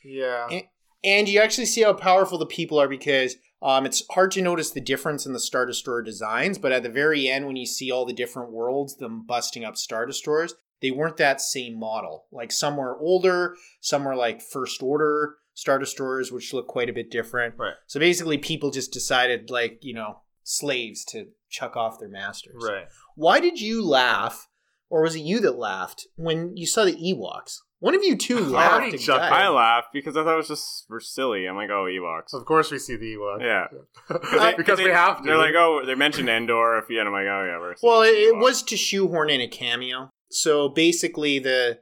[0.03, 0.47] yeah.
[0.49, 0.63] And-
[1.03, 4.71] And you actually see how powerful the people are because um, it's hard to notice
[4.71, 7.91] the difference in the Star Destroyer designs, but at the very end, when you see
[7.91, 12.25] all the different worlds, them busting up Star Destroyers, they weren't that same model.
[12.31, 16.93] Like some were older, some were like First Order Star Destroyers, which look quite a
[16.93, 17.55] bit different.
[17.57, 17.73] Right.
[17.87, 22.63] So basically, people just decided, like, you know, slaves to chuck off their masters.
[22.63, 22.85] Right.
[23.15, 24.47] Why did you laugh,
[24.89, 27.57] or was it you that laughed, when you saw the Ewoks?
[27.79, 28.73] One of you two laughed.
[28.73, 31.45] already and I laughed because I thought it was just for silly.
[31.45, 32.29] I'm like, oh, Ewoks.
[32.29, 33.41] So of course we see the Ewok.
[33.41, 33.67] Yeah.
[34.07, 35.23] because, because they, we have to.
[35.23, 36.79] They're like, oh, they mentioned Endor.
[36.79, 39.41] If you, and I'm like, oh yeah, we're Well, it, it was to shoehorn in
[39.41, 40.09] a cameo.
[40.29, 41.79] So basically, the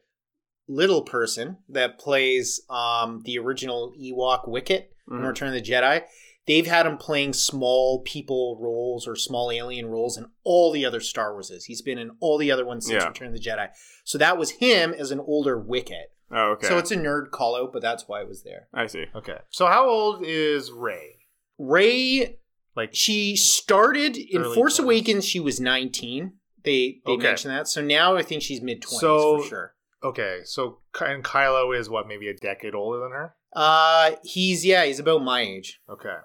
[0.67, 5.27] little person that plays um, the original Ewok Wicket in Mhm.
[5.27, 6.01] Return of the Jedi,
[6.47, 10.99] they've had him playing small people roles or small alien roles in all the other
[10.99, 11.63] Star Warses.
[11.65, 13.07] He's been in all the other ones since Yeah.
[13.09, 13.69] Return of the Jedi.
[14.03, 16.11] So that was him as an older Wicket.
[16.31, 16.67] Oh, okay.
[16.67, 18.67] So it's a nerd call out, but that's why it was there.
[18.73, 19.05] I see.
[19.15, 19.37] Okay.
[19.49, 21.19] So how old is Rey?
[21.57, 22.37] Rey,
[22.75, 24.83] Like she started in Force 20s.
[24.83, 25.25] Awakens.
[25.25, 26.33] She was nineteen.
[26.63, 27.23] They they Okay.
[27.23, 27.67] mentioned that.
[27.67, 29.75] So now I think she's mid twenties So- for sure.
[30.03, 33.35] okay, so and Kylo is what, maybe a decade older than her?
[33.55, 35.79] Uh, he's yeah, he's about my age.
[35.89, 36.15] Okay.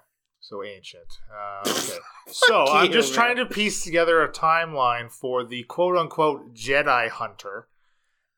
[0.51, 1.07] So ancient.
[1.33, 1.97] Uh, okay.
[2.27, 3.15] so I'm you, just man.
[3.15, 7.69] trying to piece together a timeline for the quote unquote Jedi Hunter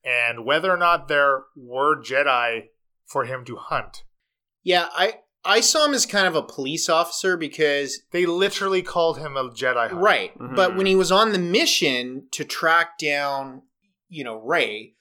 [0.05, 2.65] and whether or not there were Jedi
[3.05, 4.03] for him to hunt.
[4.61, 9.17] Yeah, I I saw him as kind of a police officer because They literally called
[9.17, 9.95] him a Jedi Hunter.
[9.95, 10.55] right, Mhm.
[10.55, 13.63] but when he was on the mission to track down,
[14.07, 14.93] you know, Rey,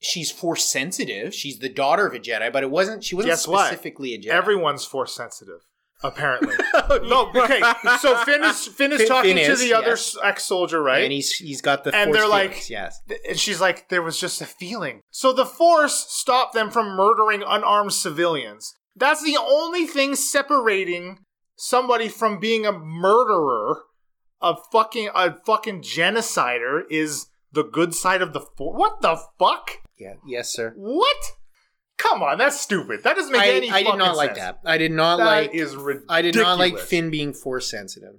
[0.00, 1.34] she's force sensitive.
[1.34, 3.04] She's the daughter of a Jedi, but it wasn't.
[3.04, 3.66] She wasn't Guess what?
[3.66, 4.28] specifically a Jedi.
[4.30, 5.60] Everyone's force sensitive,
[6.04, 6.54] apparently.
[6.74, 6.98] Oh,
[7.32, 7.60] no, okay.
[8.00, 10.16] So Finn is Finn is Finn- talking Finn to is, the other yes.
[10.22, 11.04] ex soldier, right?
[11.04, 13.00] and he's he's got the And they're like- yes.
[13.28, 15.00] and she's like, there was just a feeling.
[15.10, 18.74] So the Force stopped them from murdering unarmed civilians.
[18.96, 21.18] That's the only thing separating
[21.56, 23.82] somebody from being a murderer,
[24.42, 28.78] a fucking a fucking genocider, is the good side of the Force.
[28.78, 29.70] What the fuck?
[29.98, 30.72] Yeah, yes, sir.
[30.76, 31.16] What?
[32.02, 33.02] Come on, that's stupid.
[33.04, 33.70] That doesn't make I, any.
[33.70, 34.38] I did not like sense.
[34.40, 34.58] that.
[34.64, 35.54] I did not That like.
[35.54, 36.06] is ridiculous.
[36.08, 38.16] I did not like Finn being force sensitive.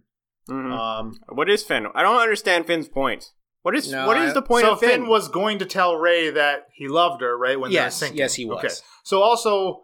[0.49, 0.71] Mhm.
[0.71, 1.87] Um, what is Finn?
[1.95, 3.31] I don't understand Finn's point.
[3.61, 4.89] What is No, what is I- the point so of Finn?
[4.89, 7.59] Finn was going to tell Rey that he loved her, right?
[7.59, 8.17] When they were Yes, sinking.
[8.19, 8.57] yes, he was.
[8.63, 8.73] Okay.
[9.03, 9.83] So also,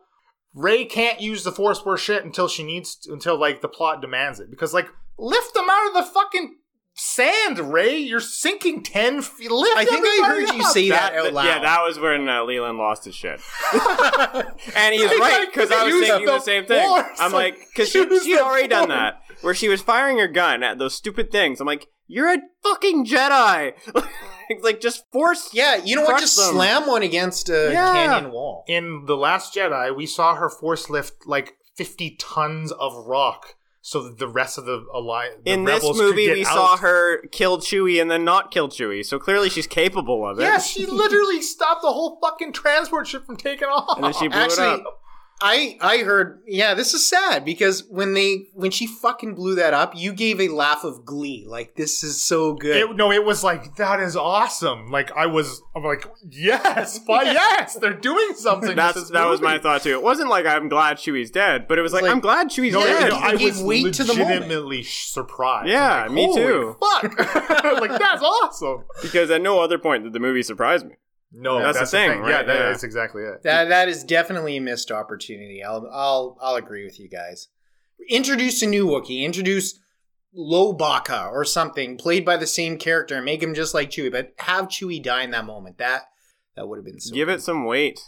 [0.53, 4.01] Rey can't use the Force for shit until she needs to, until like the plot
[4.01, 4.49] demands it.
[4.49, 4.87] Because like,
[5.17, 6.55] lift them out of the fucking
[6.99, 7.97] sand, Rey.
[7.97, 9.49] You're sinking ten feet.
[9.51, 9.77] Lift.
[9.77, 11.45] I think I everybody heard you say that, out loud.
[11.45, 13.39] Yeah, that was when uh, Leland lost his shit.
[14.75, 16.87] And he's He's right because I was thinking the the same thing.
[16.87, 17.17] Force.
[17.19, 20.63] I'm like, because she, she'd the already done that, where she was firing her gun
[20.63, 21.59] at those stupid things.
[21.59, 23.73] I'm like, you're a fucking Jedi.
[24.61, 25.49] like, just force.
[25.53, 26.09] yeah, you know what?
[26.09, 26.53] Crush Just them.
[26.55, 27.93] slam one against a Yeah.
[27.93, 28.63] canyon wall.
[28.67, 34.03] In the Last Jedi, we saw her force lift like fifty tons of rock, so
[34.03, 35.41] that the rest of the alliance.
[35.45, 36.53] In this movie, we out.
[36.53, 40.43] saw her kill Chewie and then not kill Chewie, so clearly she's capable of it.
[40.43, 43.97] Yeah, she literally stopped the whole fucking transport ship from taking off.
[43.97, 45.01] And then she blew it Actually, up.
[45.41, 46.41] I I heard.
[46.45, 50.41] Yeah, this is sad because when they when she fucking blew that up, you gave
[50.41, 51.45] a laugh of glee.
[51.47, 52.75] Like this is so good.
[52.75, 54.87] It, no, it was like that is awesome.
[54.91, 58.75] Like I was, I'm like, yes, but yes, they're doing something.
[58.75, 59.91] That's this that was my thought too.
[59.91, 62.73] It wasn't like I'm glad Chewie's dead, but it was like, like- I'm glad Chewie's
[62.73, 63.09] No, Yeah, dead.
[63.11, 64.41] no, you I gave was weight to the moment.
[64.41, 65.69] legitimately surprised.
[65.69, 67.17] Yeah, I'm me too." Fuck,
[67.79, 68.83] like that's awesome.
[69.01, 70.95] because at no other point did the movie surprise me.
[71.31, 72.45] No, That's the thing, Yeah, right?
[72.47, 72.69] that- Yeah.
[72.69, 73.43] that's exactly it.
[73.43, 75.63] that that is definitely a missed opportunity.
[75.63, 77.49] I'll I'll I'll agree with you guys.
[78.09, 79.21] Introduce a new Wookiee.
[79.23, 79.79] Introduce
[80.37, 84.11] Lowbacca or something, played by the same character, and make him just like Chewie.
[84.11, 85.77] But have Chewie die in that moment.
[85.77, 86.03] That
[86.55, 87.13] that would have been so.
[87.13, 87.39] Give good.
[87.39, 87.99] it some weight.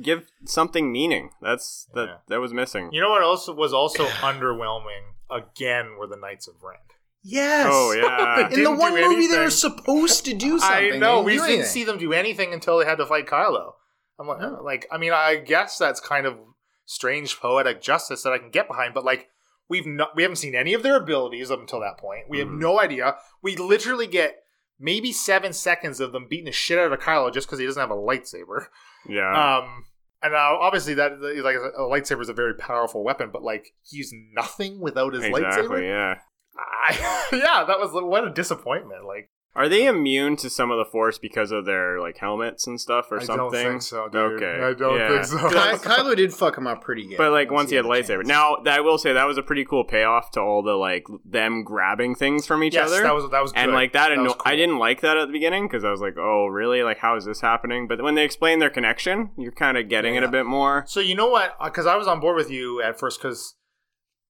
[0.00, 1.30] Give something meaning.
[1.42, 2.16] That's that Yeah.
[2.28, 2.90] that was missing.
[2.92, 5.12] You know what else was also underwhelming?
[5.30, 6.76] Again, were the Knights of Ren.
[7.24, 7.68] Yes.
[7.70, 8.48] Oh yeah.
[8.52, 10.94] In the one movie, they were supposed to do something.
[10.94, 11.64] I know we didn't anything.
[11.66, 13.72] see them do anything until they had to fight Kylo.
[14.18, 16.36] I'm like, like, I mean, I guess that's kind of
[16.84, 19.28] strange poetic justice that I can get behind, but like,
[19.68, 22.24] We've no, we haven't seen any of their abilities up until that point.
[22.28, 22.58] We have Mhm.
[22.58, 23.16] no idea.
[23.40, 24.42] We literally get
[24.78, 27.80] maybe seven seconds of them beating the shit out of Kylo just because he doesn't
[27.80, 28.66] have a lightsaber.
[29.08, 29.30] Yeah.
[29.32, 29.86] Um,
[30.22, 34.12] and now obviously that like a lightsaber is a very powerful weapon, but like he's
[34.34, 35.42] nothing without his exactly.
[35.62, 35.82] lightsaber.
[35.82, 36.14] Yeah.
[36.56, 39.04] I, yeah, that was what a disappointment.
[39.06, 42.80] Like Are they immune to some of the force because of their like helmets and
[42.80, 43.34] stuff or I something?
[43.58, 44.08] I don't think so.
[44.08, 44.42] Dude.
[44.42, 44.62] Okay.
[44.62, 45.08] I don't Yeah.
[45.08, 45.48] think so.
[45.48, 45.54] Ky-
[45.88, 47.16] Kylo did fuck him up pretty good.
[47.18, 48.16] But like once he had a lightsaber.
[48.18, 48.28] chance.
[48.28, 51.64] Now I will say that was a pretty cool payoff to all the like them
[51.64, 53.02] grabbing things from each yes, other.
[53.02, 53.60] that was that was good.
[53.60, 54.42] and like that, was anno- cool.
[54.44, 56.82] I didn't like that at the beginning because I was like, "Oh, really?
[56.82, 60.14] Like, how is this happening?" But when they explain their connection, you're kind of getting
[60.16, 60.84] it a bit more.
[60.86, 61.56] So you know what?
[61.60, 63.20] Uh, because I was on board with you at first.
[63.20, 63.54] Because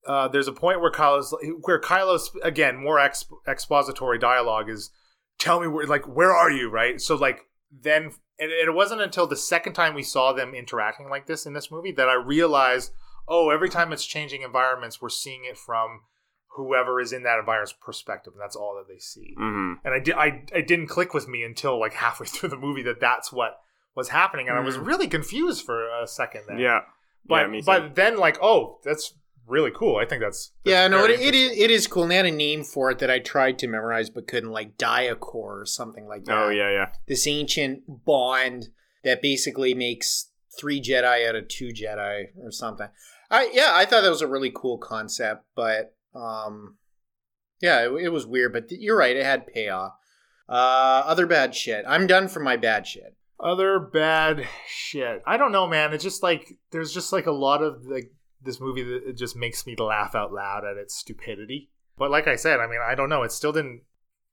[0.06, 4.90] uh, there's a point where Kylo's where Kylo's again more ex- expository dialogue is,
[5.38, 7.00] "Tell me where, like, where are you?" Right.
[7.00, 11.26] So like then, and it wasn't until the second time we saw them interacting like
[11.26, 12.92] this in this movie that I realized,
[13.28, 16.00] oh, every time it's changing environments, we're seeing it from
[16.56, 19.34] whoever is in that environment's perspective, and that's all that they see.
[19.38, 22.58] hmm And I did, I, it didn't click with me until like halfway through the
[22.58, 23.58] movie that that's what
[23.94, 24.86] was happening, and I was Mhm.
[24.86, 26.58] really confused for a second there.
[26.58, 26.80] Yeah.
[27.24, 29.14] But yeah, but then like oh that's
[29.46, 29.96] really cool.
[29.96, 32.04] I think that's, that's Yeah, no, it, it is it is cool.
[32.04, 34.76] And they had a name for it that I tried to memorize but couldn't, like
[34.76, 36.36] Diacor or something like that.
[36.36, 36.88] oh yeah, yeah.
[37.06, 38.68] This ancient bond
[39.04, 42.88] that basically makes three Jedi out of two Jedi or something.
[43.30, 46.76] I yeah, I thought that was a really cool concept, but um,
[47.60, 48.52] yeah, it, it was weird.
[48.52, 49.94] But you're right, it had payoff.
[50.48, 51.84] Uh, other bad shit.
[51.88, 53.16] I'm done for my bad shit.
[53.40, 55.22] other bad shit.
[55.26, 55.92] I don't know, man.
[55.94, 58.12] It's just like there's just like a lot of like
[58.44, 61.70] this movie that it just makes me laugh out loud at its stupidity.
[61.98, 63.22] But like I said, I mean, I don't know.
[63.22, 63.82] It still didn't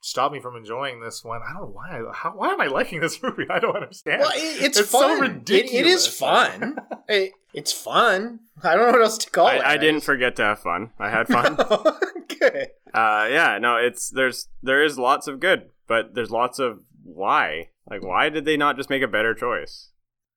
[0.01, 1.41] stop me from enjoying this one.
[1.47, 2.01] I don't know why.
[2.14, 3.45] How, why am I liking this movie?
[3.49, 4.22] I don't understand.
[4.22, 5.74] Well, it, it's, It's so ridiculous.
[5.74, 6.78] It- it is fun.
[7.10, 8.39] it, it's fun.
[8.64, 9.60] I don't know what else to call it.
[9.62, 10.91] I, I didn't forget to have fun.
[10.99, 11.55] I had fun.
[12.39, 12.68] Good.
[12.93, 17.70] uh, yeah, no, it's there's there is lots of good, but there's lots of why.
[17.89, 19.89] Like, why did they not just make a better choice?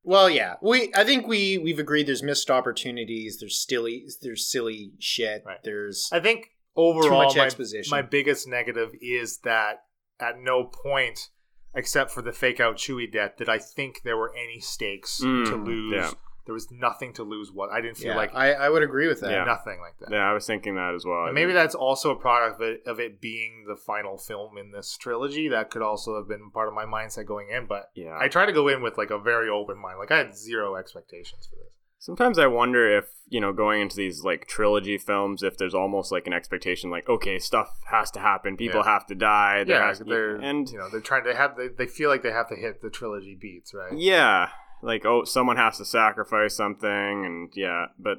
[0.05, 0.91] Well, yeah, we.
[0.97, 2.07] I think we we've agreed.
[2.09, 3.39] There's missed opportunities.
[3.39, 4.07] There's silly.
[4.21, 5.43] There's silly shit.
[5.47, 5.59] Right.
[5.63, 7.91] There's I think overall, much my, exposition.
[7.91, 9.85] my biggest negative is that
[10.19, 11.31] at no point,
[11.75, 15.25] except for the fake out Chewie death, did I think there were any stakes to
[15.25, 15.93] Mm, lose.
[15.95, 16.11] yeah.
[16.45, 17.53] There was nothing to lose.
[17.53, 19.31] What I didn't feel yeah, like I, I would agree with that.
[19.31, 19.45] Yeah.
[19.45, 20.11] nothing like that.
[20.15, 21.27] Yeah, I was thinking that as well.
[21.27, 24.73] And maybe that's also a product of it, of it being the final film in
[24.73, 25.49] this trilogy.
[25.49, 27.67] That could also have been part of my mindset going in.
[27.67, 28.19] But yeah.
[28.21, 29.99] I try to go in with like a very open mind.
[29.99, 31.73] Like I had zero expectations for this.
[32.01, 36.11] Sometimes I wonder if, you know, going into these like trilogy films, if there's almost
[36.11, 38.91] like an expectation like, okay, stuff has to happen, people Yeah.
[38.91, 39.63] have to die.
[39.65, 42.33] Yeah, has- they're and you know they're trying to have they, they feel like they
[42.33, 43.97] have to hit the trilogy beats, right?
[43.97, 44.49] yeah,
[44.83, 48.19] like oh, someone has to sacrifice something, and yeah, but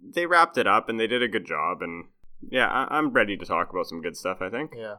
[0.00, 2.06] they wrapped it up and they did a good job, and
[2.50, 4.38] yeah, I- I'm ready to talk about some good stuff.
[4.42, 4.72] I think.
[4.76, 4.96] Yeah.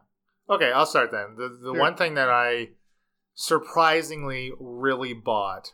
[0.50, 1.36] Okay, I'll start then.
[1.38, 1.80] The the Sure.
[1.80, 2.70] one thing that I
[3.44, 5.74] surprisingly really bought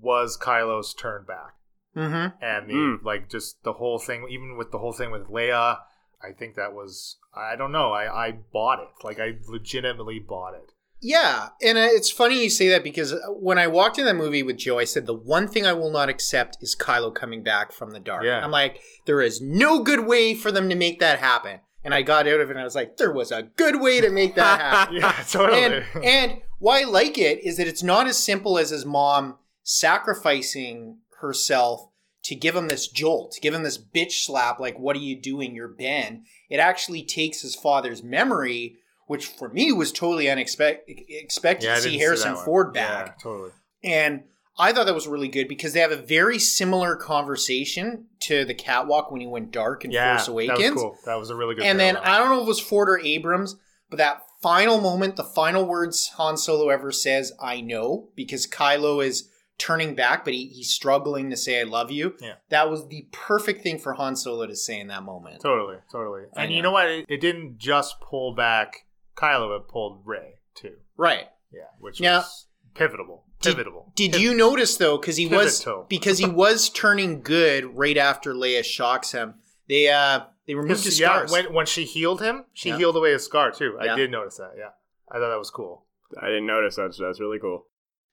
[0.00, 1.54] was Kylo's turn back.
[1.96, 2.42] Mm-hmm.
[2.44, 3.04] And the Mm.
[3.04, 5.78] like just the whole thing even with the whole thing with Leia,
[6.22, 8.88] I think that was I don't know, I, I bought it.
[9.04, 10.72] Like I legitimately bought it.
[11.04, 14.16] Yeah, and uh, it's funny you say that because uh, when I walked in that
[14.16, 17.42] movie with Joe, I said the one thing I will not accept is Kylo coming
[17.42, 18.24] back from the dark.
[18.24, 18.42] Yeah.
[18.42, 21.60] I'm like, there is no good way for them to make that happen.
[21.84, 24.00] And I got out of it and I was like, there was a good way
[24.00, 24.96] to make that happen.
[24.96, 25.62] Yeah, totally.
[25.62, 29.36] and and why I like it is that it's not as simple as his mom
[29.62, 31.90] sacrificing herself
[32.22, 35.20] to give him this jolt, to give him this bitch slap, like, what are you
[35.20, 35.54] doing?
[35.54, 36.24] You're Ben.
[36.48, 41.82] It actually takes his father's memory, which for me was totally unexpected expected yeah, to
[41.82, 42.44] see Harrison one.
[42.44, 43.06] Ford back.
[43.06, 43.50] Yeah, totally.
[43.82, 44.24] And
[44.56, 48.54] I thought that was really good because they have a very similar conversation to the
[48.54, 50.58] catwalk when he went dark in Yeah, Force Awakens.
[50.58, 50.98] that was cool.
[51.06, 51.96] That was a really good And then.
[51.96, 53.56] I don't know if it was Ford or Abrams,
[53.90, 59.04] but that final moment, the final words Han Solo ever says, I know, because Kylo
[59.04, 59.28] is
[59.58, 62.14] turning back, but he, he's struggling to say, I love you.
[62.20, 62.34] Yeah.
[62.50, 65.40] That was the perfect thing for Han Solo to say in that moment.
[65.42, 66.22] Totally, totally.
[66.36, 66.56] And know.
[66.56, 66.88] you know what?
[66.88, 68.83] It, it didn't just pull back
[69.16, 70.76] Kylo, had pulled Rey too.
[70.96, 71.28] Right.
[71.52, 73.24] Yeah, which Now- was pivotal.
[73.40, 73.92] Did- Pivotal.
[73.94, 78.64] Did you notice though, because he was because he was turning good right after Leia
[78.64, 79.34] shocks him.
[79.68, 81.30] They uh they removed his yeah, scars.
[81.32, 82.78] when when she healed him, she Yeah.
[82.78, 83.76] healed away his scar too.
[83.82, 83.92] Yeah.
[83.92, 84.52] I did notice that.
[84.56, 84.70] Yeah,
[85.10, 85.84] I thought that was cool.
[86.20, 87.66] I didn't notice that's that's really cool.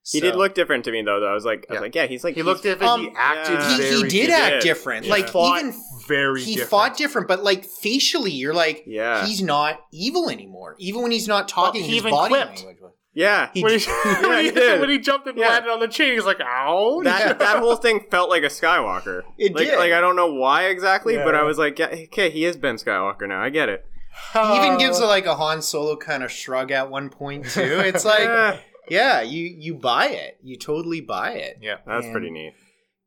[0.10, 1.20] He So- did look different to me though.
[1.20, 1.28] though.
[1.30, 1.82] I was like, I was Yeah.
[1.82, 3.02] like, yeah, he's like He looked different.
[3.02, 3.60] he Um, acted.
[3.60, 3.78] yeah.
[3.78, 5.06] He, he did he act different.
[5.06, 5.76] He Like fought even
[6.08, 6.42] very.
[6.42, 6.70] he different.
[6.72, 9.26] fought different, but like facially, you're like, Yeah.
[9.26, 10.76] he's not evil anymore.
[10.80, 12.64] Even when he's not talking, he his even body quipped.
[12.66, 12.78] language.
[13.14, 13.50] Yeah.
[13.54, 13.86] He- When he,
[14.22, 14.80] when, he he, did.
[14.80, 15.50] when he jumped and Yeah.
[15.50, 19.22] landed on the chain, he's like, "Ow!" That that whole thing felt like a Skywalker.
[19.38, 19.78] It like, did.
[19.78, 22.78] Like I don't know why exactly, but I was like, yeah, okay, he is Ben
[22.78, 23.42] Skywalker now.
[23.44, 23.86] I get it.
[24.34, 27.50] He even gives Uh, a, like a Han Solo kind of shrug at one point
[27.50, 27.62] too.
[27.62, 28.60] It's like,
[28.90, 30.38] Yeah, you you buy it.
[30.44, 31.58] You totally buy it.
[31.62, 31.78] yeah.
[31.86, 32.12] that's Man.
[32.12, 32.54] pretty neat.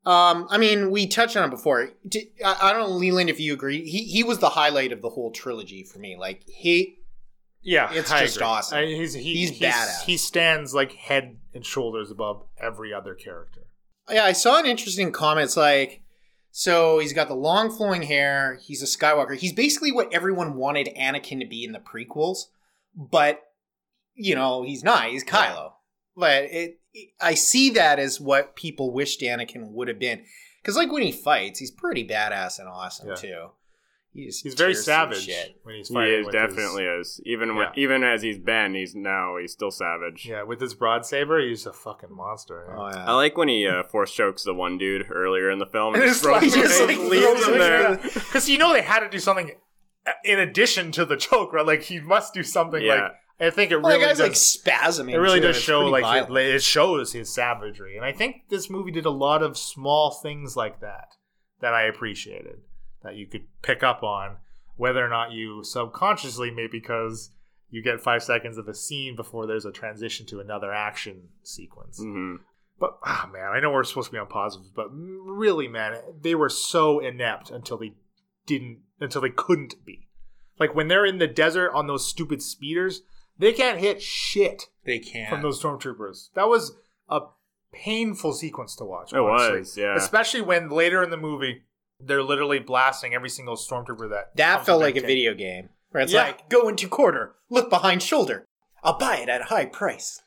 [0.07, 1.89] Um, I mean, we touched on it before.
[2.45, 3.89] I, I don't know, Leland, if you agree.
[3.89, 6.17] He he was the highlight of the whole trilogy for me.
[6.19, 6.99] Like he,
[7.63, 8.47] Yeah, It's I just agree.
[8.47, 8.79] awesome.
[8.79, 10.03] I- he's he, He's badass.
[10.05, 13.63] He stands like head and shoulders above every other character.
[14.11, 15.47] yeah, I saw an interesting comment.
[15.47, 16.03] It's like,
[16.51, 18.59] so he's got the long flowing hair.
[18.63, 19.37] He's a Skywalker.
[19.37, 22.45] He's basically what everyone wanted Anakin to be in the prequels,
[22.95, 23.41] but
[24.15, 25.09] you know, he's not.
[25.09, 25.73] He's Kylo.
[26.17, 30.25] But it, it- I see that as what people wished Anakin would have been.
[30.63, 33.15] Because like when he fights, he's pretty badass and awesome Yeah.
[33.17, 33.47] too.
[34.13, 35.57] He He's very savage shit.
[35.65, 36.03] when he's fighting.
[36.05, 36.21] He fighting.
[36.21, 37.21] is with his- definitely is.
[37.27, 37.83] Even when, Yeah.
[37.83, 40.25] even as he's Ben, he's now he's still savage.
[40.25, 42.65] yeah, with his broad saber, he's a fucking monster.
[42.79, 43.07] Oh yeah.
[43.09, 45.95] I like when he uh, force chokes the one dude earlier in the film.
[45.95, 47.97] And and it's like- him- just, and like, leaves him him there.
[47.97, 49.51] Because you know they had to do something
[50.25, 51.67] in addition to the choke, right?
[51.67, 52.81] Like he must do something.
[52.83, 52.95] Yeah.
[53.03, 54.29] Like I think it Well, really guy's does.
[54.29, 55.13] like spasming.
[55.15, 58.49] it really too, does it's show like it, it shows his savagery, and I think
[58.49, 61.09] this movie did a lot of small things like that
[61.61, 62.61] that I appreciated
[63.03, 64.37] that you could pick up on,
[64.77, 67.31] whether or not you subconsciously, maybe because
[67.71, 72.01] you get five seconds of a scene before there's a transition to another action sequence.
[72.01, 72.37] Mhm.
[72.79, 76.35] But ah man, I know we're supposed to be on positives, but really, man, they
[76.37, 77.95] were so inept until they
[78.47, 80.09] didn't, until they couldn't be.
[80.59, 83.03] Like when they're in the desert on those stupid speeders,
[83.39, 86.29] they can't hit shit they can't from those stormtroopers.
[86.35, 86.73] That was
[87.09, 87.21] a
[87.73, 89.13] painful sequence to watch.
[89.13, 89.59] It honestly.
[89.61, 89.97] was, yeah.
[89.97, 91.63] Especially when later in the movie
[92.01, 94.37] they're literally blasting every single stormtrooper that.
[94.37, 95.07] that comes felt like a tank.
[95.09, 96.25] video game where it's Yeah.
[96.25, 98.45] like go into quarter, look behind shoulder.
[98.83, 100.23] I'll buy it at a high price.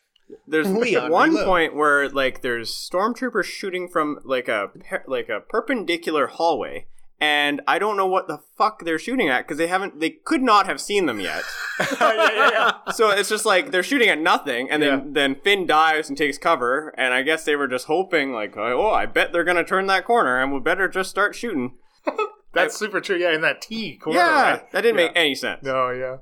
[0.47, 1.45] There's Leon, one reload.
[1.45, 4.71] point where like there's stormtroopers shooting from like a
[5.05, 6.87] like a perpendicular hallway,
[7.19, 10.41] and I don't know what the fuck they're shooting at because they haven't they could
[10.41, 11.43] not have seen them yet.
[11.79, 12.91] yeah, yeah, yeah.
[12.93, 16.37] so it's just like they're shooting at nothing, and then then Finn dives and takes
[16.37, 19.87] cover, and I guess they were just hoping like oh I bet they're gonna turn
[19.87, 21.75] that corner, and we better just start shooting.
[22.53, 23.17] That's super true.
[23.17, 24.19] Yeah, in that T corner.
[24.19, 24.71] yeah, right?
[24.71, 25.63] that didn't make any sense.
[25.63, 26.17] No, yeah.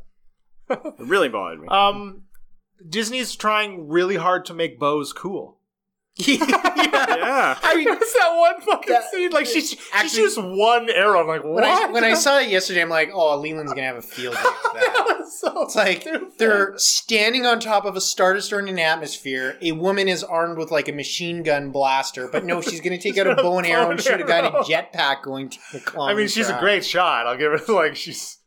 [0.69, 1.67] It really bothered me.
[1.67, 2.23] Um,
[2.87, 5.59] Disney's trying really hard to make bows cool.
[6.17, 6.35] Yeah.
[6.39, 7.59] yeah.
[7.63, 9.31] I mean, There's that one fucking That- scene.
[9.31, 11.19] Like she, she Actually- shoots one arrow.
[11.21, 11.55] I'm like, what?
[11.55, 14.35] when I when I saw it yesterday, I'm like, oh, Leland's gonna have a field
[14.35, 14.91] day with that.
[15.05, 16.31] That was so It's like stupid.
[16.37, 19.57] they're standing on top of a star destroyer in an atmosphere.
[19.61, 23.01] A woman is armed with like a machine gun blaster, but no, she's going to
[23.01, 24.63] take out a bow and arrow and shoot a guy in a Arrow.
[24.63, 27.27] jetpack going to the I mean, she's a great shot.
[27.27, 28.37] I'll give her, Like she's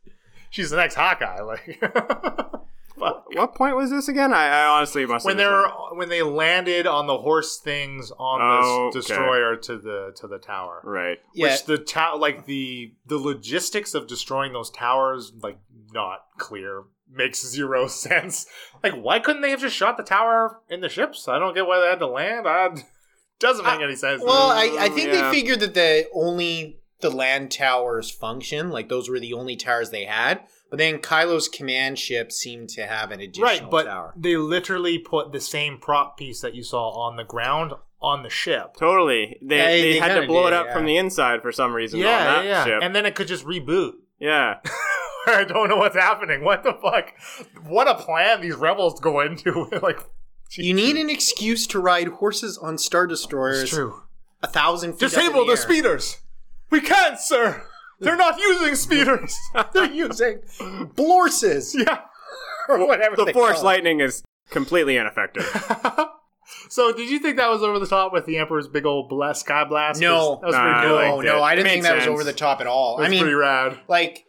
[0.49, 1.41] she's the next Hawkeye.
[1.41, 1.81] Like
[2.99, 3.25] fuck.
[3.33, 4.33] What point was this again?
[4.33, 5.25] I, I honestly must.
[5.25, 9.07] when have they're missed when they landed on the horse things on Oh, the okay.
[9.07, 10.81] destroyer to the to the tower.
[10.83, 10.89] that.
[10.89, 11.17] right.
[11.33, 15.59] Yeah, Which the tower, like the the logistics of destroying those towers, like
[15.93, 18.45] not clear, makes zero sense.
[18.83, 21.27] Like, why couldn't they have just shot the tower in the ships?
[21.27, 22.47] I don't get why they had to land.
[22.47, 22.69] I,
[23.39, 24.21] doesn't make any sense.
[24.23, 25.29] Well, I, I mm, think Yeah.
[25.29, 29.89] they figured that the only the land towers function, like those were the only towers
[29.91, 30.41] they had.
[30.69, 34.13] But then Kylo's command ship seemed to have an additional right, but tower.
[34.15, 38.29] they literally put the same prop piece that you saw on the ground on the
[38.29, 38.75] ship.
[38.77, 39.37] Totally.
[39.41, 40.73] They, Yeah, they, they had to blow did, it up yeah.
[40.73, 42.79] from the inside for some reason on Yeah, that yeah, ship.
[42.83, 43.93] and then it could just reboot.
[44.19, 44.55] yeah.
[45.27, 46.43] I don't know what's happening.
[46.43, 47.13] What the fuck?
[47.67, 49.69] What a plan these rebels go into.
[49.83, 49.99] like,
[50.55, 54.01] You need an excuse to ride horses on star destroyers it's true.
[54.41, 55.57] a thousand feet up Disable in the air.
[55.57, 56.19] speeders.
[56.69, 57.65] We can't, sir.
[57.99, 59.37] They're not using speeders.
[59.73, 60.39] They're using
[60.95, 62.01] blorses yeah.
[62.67, 63.15] or whatever.
[63.15, 65.43] The they force call lightning is completely ineffective.
[66.69, 69.41] so, did you think that was over the top with the Emperor's big old blast,
[69.41, 69.99] sky blast?
[69.99, 70.39] No.
[70.41, 71.21] that was pretty I cool.
[71.23, 72.97] No, no, I didn't made think that was over the top at all.
[72.97, 73.79] That was I mean, pretty rad.
[73.87, 74.25] like,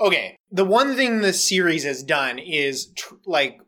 [0.00, 3.60] okay, the one thing this series has done is tr- like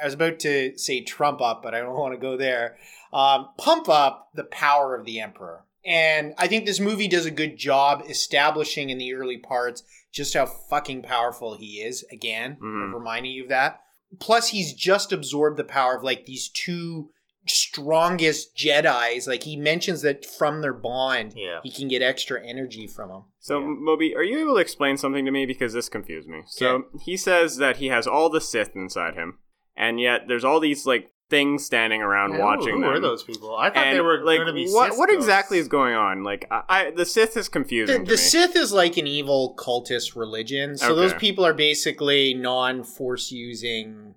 [0.00, 2.76] I was about to say trump up, but I don't want to go there.
[3.12, 7.30] Um, pump up the power of the Emperor, and I think this movie does a
[7.30, 12.04] good job establishing in the early parts just how fucking powerful he is.
[12.12, 12.92] Again, Mhm.
[12.94, 13.80] reminding you of that.
[14.20, 17.10] Plus, he's just absorbed the power of like these two
[17.46, 19.26] strongest Jedi's.
[19.26, 21.60] Like he mentions that from their bond, Yeah.
[21.62, 23.22] he can get extra energy from them.
[23.40, 23.66] So, Yeah.
[23.66, 25.46] Moby, are you able to explain something to me?
[25.46, 26.42] Because this confused me.
[26.46, 29.38] So, he says that he has all the Sith inside him,
[29.76, 32.90] and yet there's all these, like, things standing around watching Who them.
[32.90, 33.56] were those people?
[33.56, 35.24] I thought and, they were like, going to be what, Sith what ghosts.
[35.24, 36.22] exactly is going on?
[36.22, 38.16] Like, I, I the Sith is The, confusing to the me.
[38.16, 40.76] Sith is like an evil cultist religion.
[40.76, 40.94] So Okay.
[41.00, 44.14] those people are basically non force using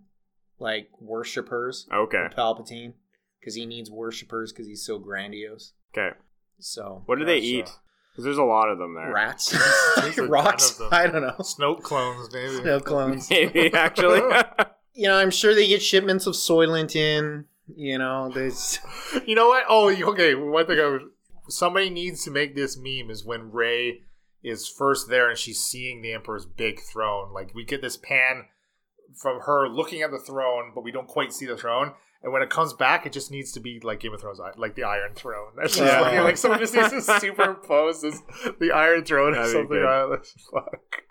[0.59, 2.25] like worshippers Okay.
[2.25, 2.93] of Palpatine
[3.39, 5.71] because he needs worshippers because he's so grandiose.
[5.97, 6.15] Okay.
[6.59, 7.47] So What do they Gotcha.
[7.47, 7.71] eat?
[8.11, 9.11] Because there's a lot of them there.
[9.11, 9.49] rats,
[9.97, 10.79] There's a ton rocks.
[10.91, 11.35] I don't know.
[11.39, 12.55] Snoke clones, maybe.
[12.61, 13.29] Snow clones.
[13.31, 14.21] Maybe actually.
[14.95, 17.45] You know, I'm sure they get shipments of Soylent in.
[17.75, 18.79] You know, there's
[19.27, 19.63] You know what?
[19.69, 20.35] Oh, okay.
[20.35, 21.01] One thing I was,
[21.49, 24.01] somebody needs to make this meme is when Rey
[24.43, 27.33] is first there and she's seeing the Emperor's big throne.
[27.33, 28.45] Like we get this pan
[29.15, 31.93] from her looking at the throne, but we don't quite see the throne.
[32.21, 34.75] And when it comes back, it just needs to be like Game of Thrones, like
[34.75, 35.49] the Iron Throne.
[35.57, 36.01] That's just Yeah.
[36.01, 38.19] looking like someone just needs to superimpose this,
[38.59, 40.27] the Iron Throne or That'd be something on it.
[40.51, 41.03] Fuck.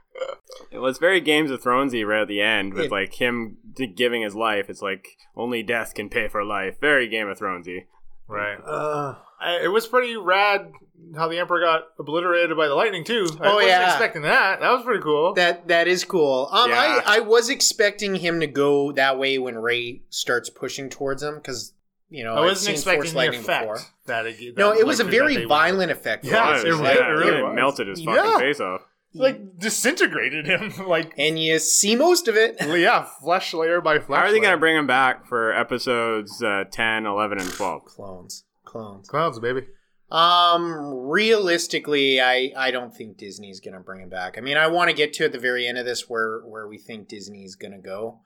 [0.70, 3.86] It was very Games of Thronesy right at the end with It- like him d-
[3.86, 4.68] giving his life.
[4.70, 6.80] It's like only death can pay for life.
[6.80, 7.86] Very Game of Thronesy.
[8.28, 8.56] Right.
[8.64, 10.72] uh, I, it was pretty rad
[11.16, 13.26] how the Emperor got obliterated by the lightning too.
[13.40, 13.90] I Oh, wasn't yeah.
[13.90, 14.60] expecting that.
[14.60, 15.34] That was pretty cool.
[15.34, 16.48] that that is cool.
[16.50, 17.02] Um, Yeah.
[17.04, 21.34] I I was expecting him to go that way when Rey starts pushing towards him
[21.36, 21.74] because
[22.08, 23.80] you know I wasn't expecting the lightning effect before.
[24.06, 24.56] that it.
[24.56, 26.24] No, it was a very they violent effect.
[26.24, 28.38] Yeah, it, it really- yeah, it really it melted his fucking Yeah.
[28.38, 28.80] face off.
[29.14, 30.72] Like disintegrated him.
[30.86, 32.56] Like and you see most of it.
[32.60, 34.20] yeah, flesh layer by flesh.
[34.20, 37.84] How are they going to bring him back for episodes uh, 10, 11, and 12?
[37.84, 39.08] Clones, clones.
[39.08, 39.62] clones, baby?
[40.10, 40.72] Um,
[41.08, 44.36] realistically, I I don't think Disney's gonna bring him back.
[44.36, 46.68] I mean, I want to get to at the very end of this where where
[46.68, 48.20] we think Disney's gonna go.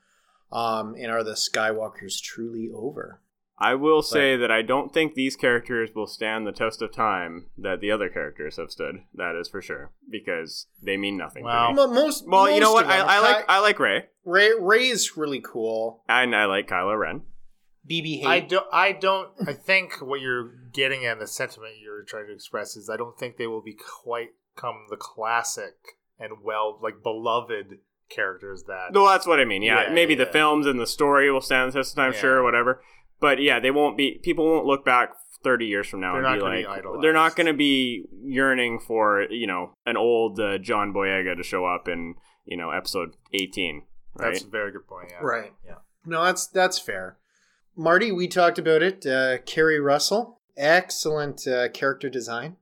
[0.51, 3.21] Um, and are the Skywalkers truly over?
[3.61, 7.47] I will say that I don't think these characters will stand the test of time
[7.59, 9.03] that the other characters have stood.
[9.15, 11.69] That is for sure because they mean nothing Wow.
[11.69, 11.77] to me.
[11.77, 12.87] Mo- most Well, you know what?
[12.87, 12.99] I.
[13.01, 14.51] I like I like Rey Rey.
[14.59, 16.05] Rey is really cool.
[16.09, 17.23] and I like Kylo Ren.
[17.89, 18.67] BB I don't.
[18.73, 19.31] I don't.
[19.47, 23.19] I think what you're getting at, the sentiment you're trying to express, is I don't
[23.19, 25.75] think they will be quite come the classic
[26.19, 27.79] and well, like beloved
[28.11, 28.93] characters that.
[28.93, 29.63] No, that's what I mean.
[29.63, 32.21] Yeah, Yeah, maybe the films and the story will stand the test of time, Yeah.
[32.21, 32.83] sure, whatever.
[33.21, 34.21] But yeah, they won't be.
[34.23, 37.03] People won't look back thirty years from now They're and not be gonna be like,
[37.03, 41.43] they're not going to be yearning for you know an old uh, John Boyega to
[41.43, 42.15] show up in
[42.45, 43.83] you know episode eighteen.
[44.15, 44.33] Right?
[44.33, 45.09] That's a very good point.
[45.11, 45.19] Yeah.
[45.21, 45.53] Right.
[45.65, 45.75] Yeah.
[46.05, 47.17] No, that's that's fair.
[47.77, 49.07] Marty, we talked about it.
[49.07, 52.57] Uh, Keri Russell, excellent uh, character design.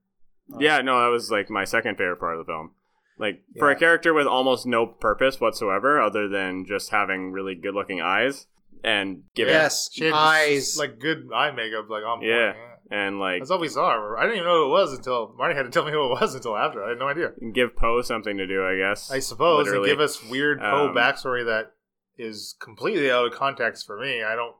[0.58, 2.72] Yeah, no, that was like my second favorite part of the film.
[3.18, 8.00] Like for a character with almost no purpose whatsoever, other than just having really good-looking
[8.00, 8.46] eyes
[8.86, 10.78] and give Yes, She had eyes.
[10.78, 12.30] like good eye makeup, like on point.
[12.30, 12.54] Yeah.
[12.54, 12.98] Yeah.
[13.06, 14.14] and like That's all we saw.
[14.16, 16.20] I didn't even know who it was until Marty had to tell me who it
[16.20, 16.82] was until after.
[16.84, 17.32] I had no idea.
[17.52, 19.10] give Poe something to do, I guess.
[19.10, 19.90] I suppose Literally.
[19.90, 21.72] and give us weird Poe Um, backstory that
[22.16, 24.22] is completely out of context for me.
[24.22, 24.54] I don't.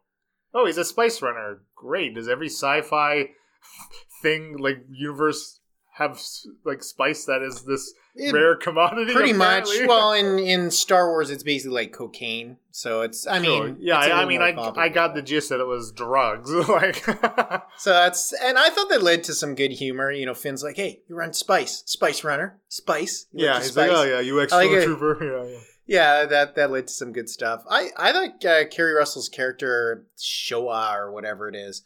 [0.52, 1.62] Oh, he's a spice runner.
[1.76, 2.14] Great.
[2.16, 3.30] Does every sci-fi
[4.22, 5.60] thing like universe
[5.94, 6.20] have
[6.64, 9.12] like spice that is this It- rare commodity?
[9.12, 9.68] pretty much.
[9.86, 12.56] Well, in in Star Wars, it's basically like cocaine.
[12.70, 13.26] So it's.
[13.26, 13.64] I Sure.
[13.68, 13.98] mean, yeah.
[13.98, 16.50] I, a I, I mean, I I got the gist that it was drugs.
[16.68, 17.04] like,
[17.78, 20.10] So that's and I thought that led to some good humor.
[20.10, 23.88] You know, Finn's like, "Hey, you run Spice, Spice Runner, Spice." You yeah, he's Spice?
[23.90, 25.18] like, oh yeah, you ex like trooper.
[25.46, 25.58] Yeah, yeah.
[25.88, 27.62] Yeah, that that led to some good stuff.
[27.70, 31.82] I I like uh, Keri Russell's character Showa or whatever it is.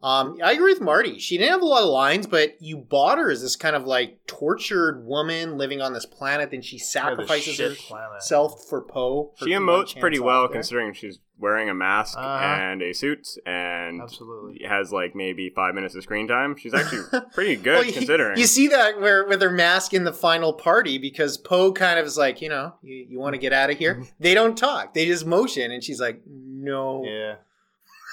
[0.00, 1.18] Um, I agree with Marty.
[1.18, 3.84] She didn't have a lot of lines, but you bought her as this kind of
[3.84, 6.52] like tortured woman living on this planet.
[6.52, 8.08] Then she Yeah, the sacrifices shit planet.
[8.14, 9.32] herself for Poe.
[9.36, 10.52] she emotes pretty well there.
[10.52, 12.26] considering she's wearing a mask Uh-huh.
[12.44, 14.64] and a suit and Absolutely.
[14.68, 16.56] has like maybe five minutes of screen time.
[16.56, 17.02] She's actually
[17.34, 18.38] pretty good Well, you- considering.
[18.38, 22.06] You see that where with her mask in the final party because Poe kind of
[22.06, 24.02] is like, you know, you, you want to get out of here.
[24.20, 27.04] They don't talk; they just motion, and she's like, no.
[27.04, 27.34] Yeah.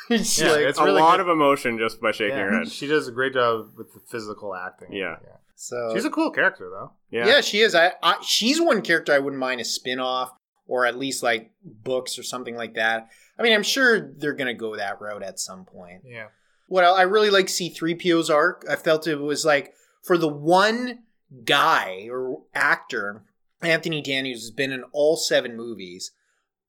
[0.18, 1.22] She's Yeah, like, it's a really lot good.
[1.22, 2.72] of emotion just by shaking her head.
[2.72, 4.94] she does a great job with the physical acting.
[4.94, 5.16] Yeah.
[5.56, 6.92] so she's a cool character though.
[7.12, 7.28] Yeah.
[7.28, 7.42] yeah.
[7.42, 7.74] she is.
[7.76, 10.32] I, I she's one character I wouldn't mind a spin off
[10.68, 13.08] or at least like books or something like that.
[13.38, 16.02] I mean, I'm sure they're gonna go that route at some point.
[16.06, 16.28] Yeah.
[16.68, 18.66] What I I really like C3PO's arc.
[18.70, 21.00] I felt it was like for the one
[21.44, 23.24] guy or actor,
[23.62, 26.12] Anthony Daniels has been in all seven movies.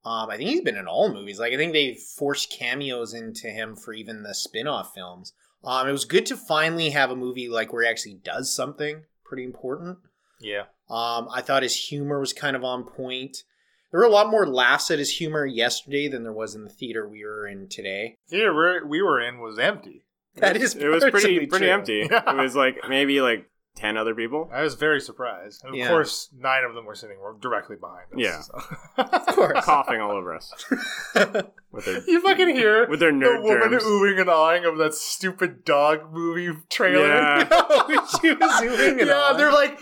[0.06, 1.40] Um, I think he's been in all movies.
[1.40, 5.32] Like I think they forced cameos into him for even the spin-off films.
[5.64, 9.02] Um, it was good to finally have a movie like where he actually does something
[9.24, 9.98] pretty important.
[10.40, 10.64] Yeah.
[10.88, 13.38] Um, I thought his humor was kind of on point.
[13.90, 16.70] There were a lot more laughs at his humor yesterday than there was in the
[16.70, 18.16] theater we were in today.
[18.28, 20.04] Theater we're- were in was empty.
[20.36, 21.72] That is It was pretty pretty true.
[21.74, 22.00] empty.
[22.10, 24.50] It was like maybe like ten other people.
[24.52, 25.62] I was very surprised.
[25.62, 25.88] And of Yeah.
[25.88, 28.18] course, nine of them were sitting directly behind us.
[28.18, 28.40] Yeah.
[28.40, 28.60] so.
[28.96, 29.64] Of course.
[29.64, 30.52] coughing all over us
[31.70, 33.84] with their you fucking hear with their the nerd woman germs.
[33.84, 37.06] oohing and awing of that stupid dog movie trailer.
[37.06, 37.48] Yeah.
[37.88, 39.36] Oh, she was zooming and yeah, on.
[39.36, 39.78] they're like,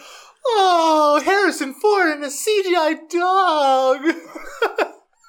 [0.46, 4.00] oh, Harrison Ford and a CGI dog.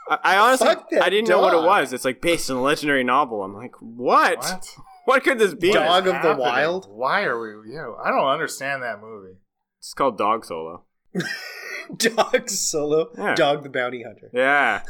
[0.09, 1.65] I, I honestly, Fuck that I didn't know what it dog.
[1.65, 1.93] was.
[1.93, 3.43] It's like based on a legendary novel.
[3.43, 4.37] I'm like, what?
[4.39, 4.75] What?
[5.05, 5.71] What could this be?
[5.71, 6.41] Dog What is of the?
[6.41, 6.87] Wild?
[6.89, 7.73] Why are we?
[7.73, 9.37] Yeah, I don't understand that movie.
[9.79, 10.83] It's called Dog Solo.
[11.97, 13.09] Dog Solo.
[13.17, 13.35] Yeah.
[13.35, 14.29] Dog the Bounty Hunter.
[14.33, 14.81] Yeah.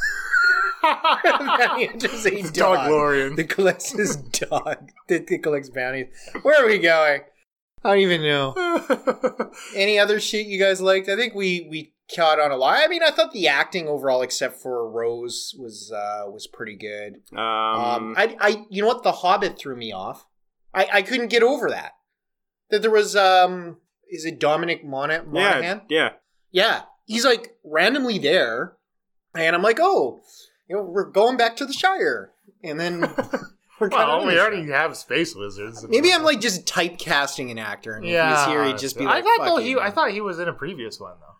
[0.82, 2.78] the bounty hunter's a It's dog.
[2.90, 3.36] Doglorian.
[3.36, 4.92] that collects his dog.
[5.10, 6.08] That, that collects bounties.
[6.44, 7.22] Where are we going?
[7.84, 8.56] I don't even know.
[9.76, 11.08] Any other shit you guys liked?
[11.10, 12.78] I think we we caught on a lot.
[12.78, 17.22] I mean, I thought the acting overall, except for Rose, was uh was pretty good.
[17.34, 19.04] Um, Um, I, I, you know what?
[19.04, 20.26] The Hobbit threw me off.
[20.74, 21.94] I, I couldn't get over that.
[22.70, 23.78] That there was, um,
[24.10, 25.82] is it Dominic Mon- Monaghan?
[25.90, 26.10] yeah, yeah.
[26.52, 26.82] Yeah.
[27.06, 28.74] He's like randomly there,
[29.36, 30.22] and I'm like, oh,
[30.68, 32.32] you know, we're going back to the Shire,
[32.64, 33.02] and then
[33.80, 35.86] we're well, we already have space wizards.
[35.88, 38.42] Maybe I'm like just typecasting an actor, and yeah.
[38.42, 39.78] if he here, he'd just be like, I thought though he.
[39.78, 41.36] I thought he was in a previous one though.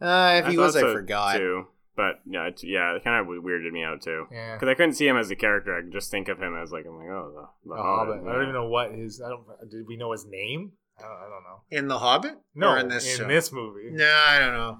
[0.00, 1.36] Uh, if I he was, thought I forgot.
[1.36, 1.66] too.
[1.96, 4.26] But yeah, it's, yeah, it kind of weirded me out too.
[4.32, 4.54] Yeah.
[4.54, 5.76] Because I couldn't see him as a character.
[5.76, 7.32] I could just think of him as like I'm like, oh,
[7.62, 8.16] the, the The Hobbit.
[8.16, 8.28] Hobbit.
[8.28, 9.22] I don't even know what his.
[9.24, 9.44] I don't.
[9.70, 10.72] Did we know his name?
[10.98, 11.60] I don't, I don't know.
[11.70, 12.36] In the Hobbit?
[12.54, 13.26] No, or in this show?
[13.26, 13.90] movie.
[13.90, 14.78] No, I don't know.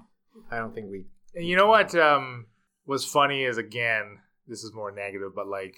[0.51, 1.05] I don't think we.
[1.33, 2.47] And you know what um,
[2.85, 5.75] was funny is again, this is more negative, but like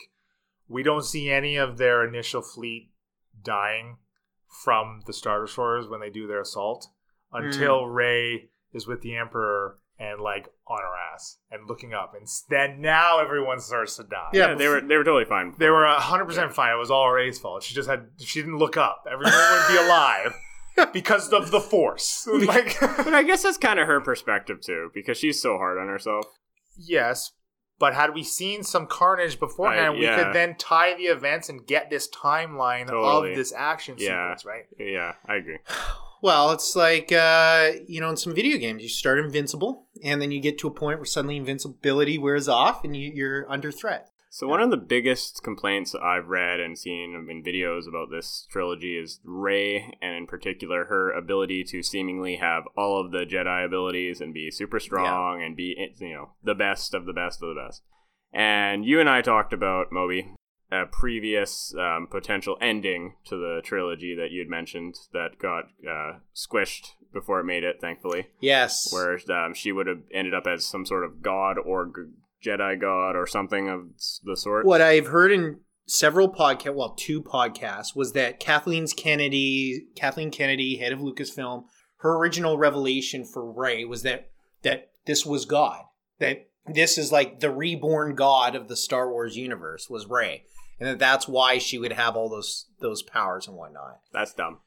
[0.67, 2.91] we don't see any of their initial fleet
[3.43, 3.97] dying
[4.63, 6.87] from the Star Destroyers when they do their assault
[7.31, 12.27] until Rey is with the Emperor and like on her ass and looking up, and
[12.49, 14.29] then now everyone starts to die.
[14.33, 15.53] Yeah, Yeah, they were they were totally fine.
[15.57, 16.73] They were hundred percent fine.
[16.73, 17.63] It was all Rey's fault.
[17.63, 19.03] She just had she didn't look up.
[19.11, 20.33] Everyone would be alive
[20.93, 22.27] because of the Force.
[22.47, 25.87] Like But I guess that's kind of her perspective too, because she's so hard on
[25.87, 26.25] herself.
[26.77, 27.31] Yes,
[27.79, 31.65] but had we seen some carnage beforehand, Right, we could then tie the events and
[31.65, 33.31] get this timeline Totally.
[33.31, 34.35] of this action Yeah.
[34.35, 34.65] sequence, right?
[34.79, 35.57] Yeah, I agree.
[36.21, 40.31] Well, it's like uh, you know, in some video games, you start invincible, and then
[40.31, 44.09] you get to a point where suddenly invincibility wears off, and you, you're under threat.
[44.29, 48.97] So one of the biggest complaints I've read and seen in videos about this trilogy
[48.97, 54.21] is Rey, and in particular her ability to seemingly have all of the Jedi abilities
[54.21, 57.61] and be super strong and be you know the best of the best of the
[57.61, 57.83] best.
[58.33, 60.35] And you and I talked about Moby,
[60.71, 66.87] a previous um, potential ending to the trilogy that you'd mentioned that got uh, squished
[67.13, 68.91] before it made it, thankfully Yes.
[68.91, 72.79] where um, she would have ended up as some sort of god or g- Jedi
[72.79, 73.81] god or something of
[74.23, 74.65] the sort.
[74.65, 80.77] What I've heard in several podcast, well, two podcasts, was that Kathleen's Kennedy, Kathleen Kennedy,
[80.77, 81.63] head of Lucasfilm,
[81.99, 84.29] her original revelation for Rey was that
[84.63, 85.83] that this was God,
[86.19, 90.43] that this is like the reborn God of the Star Wars universe was Rey,
[90.79, 93.99] and that that's why she would have all those those powers and whatnot.
[94.13, 94.59] That's dumb.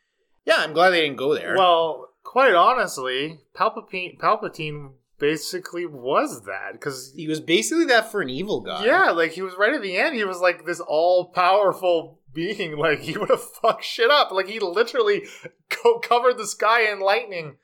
[0.44, 1.54] Yeah, I'm glad they didn't go there.
[1.56, 8.30] Well, quite honestly, Palpatine, Palpatine basically was that because he was basically that for an
[8.30, 8.84] evil guy.
[8.86, 10.16] yeah, like he was right at the end.
[10.16, 12.76] He was like this all powerful being.
[12.78, 14.30] Like he would have fucked shit up.
[14.32, 15.24] Like he literally
[15.68, 17.56] co- covered the sky in lightning.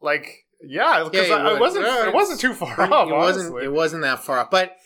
[0.00, 1.60] Like yeah, because Yeah, it was.
[1.60, 3.08] wasn't Yeah, it wasn't too far it off.
[3.10, 3.64] wasn't honestly.
[3.64, 4.76] it wasn't that far off but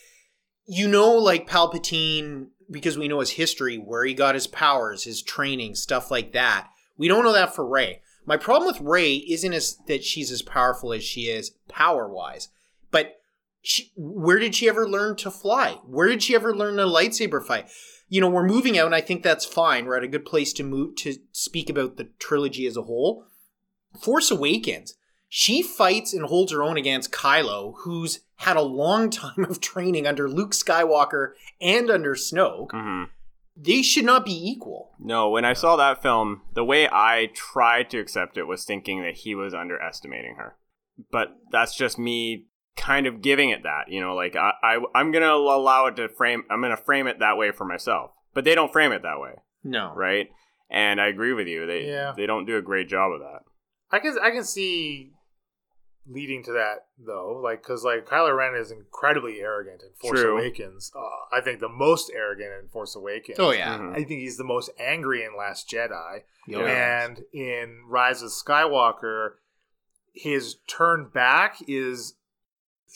[0.67, 5.23] you know like palpatine because we know his history where he got his powers his
[5.23, 6.69] training stuff like that.
[6.97, 10.43] We don't know that for Rey my problem with Rey isn't as that she's as
[10.43, 12.49] powerful as she is power wise
[12.91, 13.17] but
[13.63, 15.79] she, where did she ever learn to fly?
[15.87, 17.69] Where did she ever learn a lightsaber fight?
[18.09, 19.87] You know we're moving out and i think that's fine.
[19.87, 23.27] We're at a good place to move to speak about the trilogy as a whole.
[24.01, 24.95] Force awakens
[25.35, 30.07] she fights and holds her own against Kylo, who's had a long time of training
[30.07, 32.71] under Luke Skywalker and under Snoke.
[32.73, 33.05] hmm
[33.57, 34.91] They should not be equal.
[35.01, 39.01] No, when I saw that film, the way I tried to accept it was thinking
[39.03, 40.57] that he was underestimating her.
[41.11, 45.13] But that's just me kind of giving it that, you know, like I, I I'm
[45.13, 46.43] gonna allow it to frame.
[46.51, 48.11] I'm gonna frame it that way for myself.
[48.35, 49.95] But they don't frame it that way, No.
[49.97, 50.29] right?
[50.71, 51.67] And I agree with you.
[51.67, 52.13] They Yeah.
[52.15, 53.41] they don't do a great job of that.
[53.91, 55.13] I can I can see
[56.07, 60.39] leading to that though, like because like Kylo Ren is incredibly arrogant in Force True.
[60.39, 60.91] Awakens.
[60.95, 63.39] Uh, I think the most arrogant in Force Awakens.
[63.39, 63.79] Oh, yeah.
[63.79, 63.93] Mhm.
[63.93, 66.23] I think he's the most angry in Last Jedi,
[66.55, 69.35] Oh, and in Rise of Skywalker,
[70.13, 72.15] his turn back is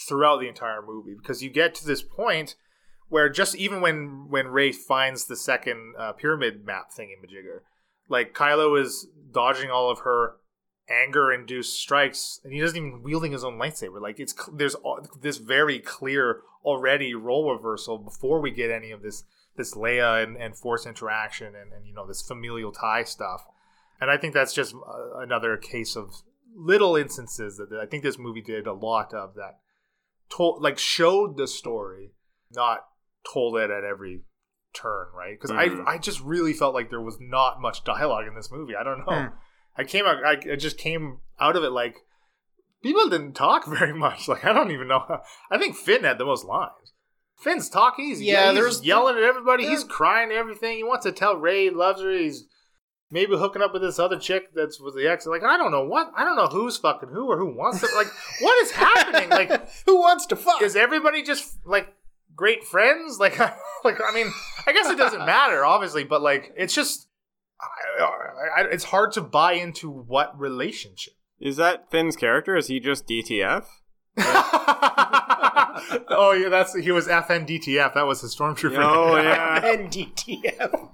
[0.08, 2.54] throughout the entire movie because you get to this point
[3.08, 7.60] where just even when when Rey finds the second uh, pyramid map thingy majigger,
[8.08, 10.36] like Kylo is dodging all of her
[10.88, 14.76] anger induced strikes and he doesn't even wielding his own lightsaber like it's there's
[15.20, 19.24] this very clear already role reversal before we get any of this
[19.56, 23.44] this Leia and, and force interaction and, and you know this familial tie stuff
[24.00, 26.10] and I think that's just uh, another case of
[26.54, 29.58] little instances that I think this movie did a lot of that
[30.28, 32.12] told like showed the story,
[32.54, 32.80] not
[33.32, 34.22] told it at every
[34.74, 35.38] turn, right?
[35.40, 35.86] Because Mhm.
[35.86, 38.74] I I just really felt like there was not much dialogue in this movie.
[38.76, 39.30] I don't know.
[39.78, 40.24] I came out.
[40.24, 41.96] I, I just came out of it like
[42.82, 44.28] people didn't talk very much.
[44.28, 45.04] Like I don't even know.
[45.06, 46.92] How, I think Finn had the most lines.
[47.38, 48.24] Finn's talk easy.
[48.26, 49.64] Yeah, he's there's- yelling at everybody.
[49.64, 50.76] there- He's crying at everything.
[50.78, 52.10] He wants to tell Rey he loves her.
[52.10, 52.46] He's
[53.10, 55.26] maybe hooking up with this other chick that's with the ex.
[55.26, 56.10] Like I don't know what.
[56.16, 57.88] I don't know who's fucking who or who wants to.
[57.94, 58.08] Like
[58.40, 59.28] what is happening?
[59.28, 60.62] Like who wants to fuck?
[60.62, 61.94] is everybody just like
[62.34, 63.18] great friends?
[63.18, 63.38] Like
[63.84, 64.32] like I mean,
[64.66, 67.06] I guess it doesn't matter obviously, but like it's just.
[67.60, 71.14] I, I, it's hard to buy into what relationship.
[71.40, 72.56] Is that Finn's character?
[72.56, 73.66] Is he just DTF?
[74.18, 74.24] oh
[76.38, 77.94] yeah, that's he was FNDTF.
[77.94, 78.78] That was his stormtrooper.
[78.78, 79.24] Oh, name.
[79.24, 79.60] yeah.
[79.60, 80.90] NDTF.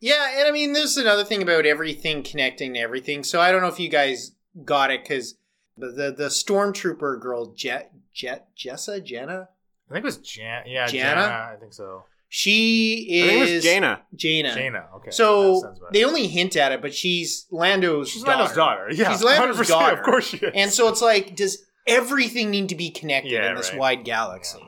[0.00, 3.24] Yeah, and I mean, there's another thing about everything connecting to everything.
[3.24, 4.32] So I don't know if you guys
[4.64, 5.36] got it because
[5.76, 9.48] the, the the stormtrooper girl, Jet Jet Jessa Jenna,
[9.88, 10.64] I think it was Jan.
[10.66, 11.20] Yeah, Jannah?
[11.20, 11.54] Jannah.
[11.54, 12.04] I think so.
[12.30, 14.02] She is think it was Jaina.
[14.14, 14.54] Jaina.
[14.54, 14.86] Jannah.
[14.96, 15.10] Okay.
[15.10, 18.38] So they only hint at it, but she's Lando's she's daughter.
[18.38, 18.88] Lando's daughter.
[18.92, 19.96] Yeah, She's Lando's 100%, daughter.
[19.96, 20.52] Of course she is.
[20.54, 23.78] And so it's like, does everything need to be connected Yeah, in this right.
[23.78, 24.60] wide galaxy?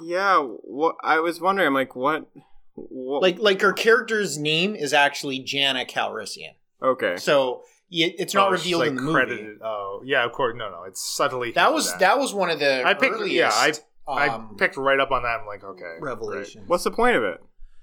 [0.00, 2.28] Yeah, what I was wondering, I'm like, what?
[2.74, 6.54] what Like, like her character's name is actually Jannah Calrissian.
[6.82, 9.14] okay, So it's not Oh, revealed like, in the movie.
[9.14, 9.58] credited.
[9.62, 10.24] Oh, yeah.
[10.24, 10.54] Of course.
[10.56, 10.84] No, no.
[10.84, 11.50] It's subtly.
[11.52, 11.98] That was at.
[11.98, 13.16] that was one of the I picked.
[13.16, 13.72] earliest, Yeah, I
[14.06, 15.40] I um, picked right up on that.
[15.40, 16.64] I'm like, okay, revelation.
[16.66, 17.38] what's the point of it?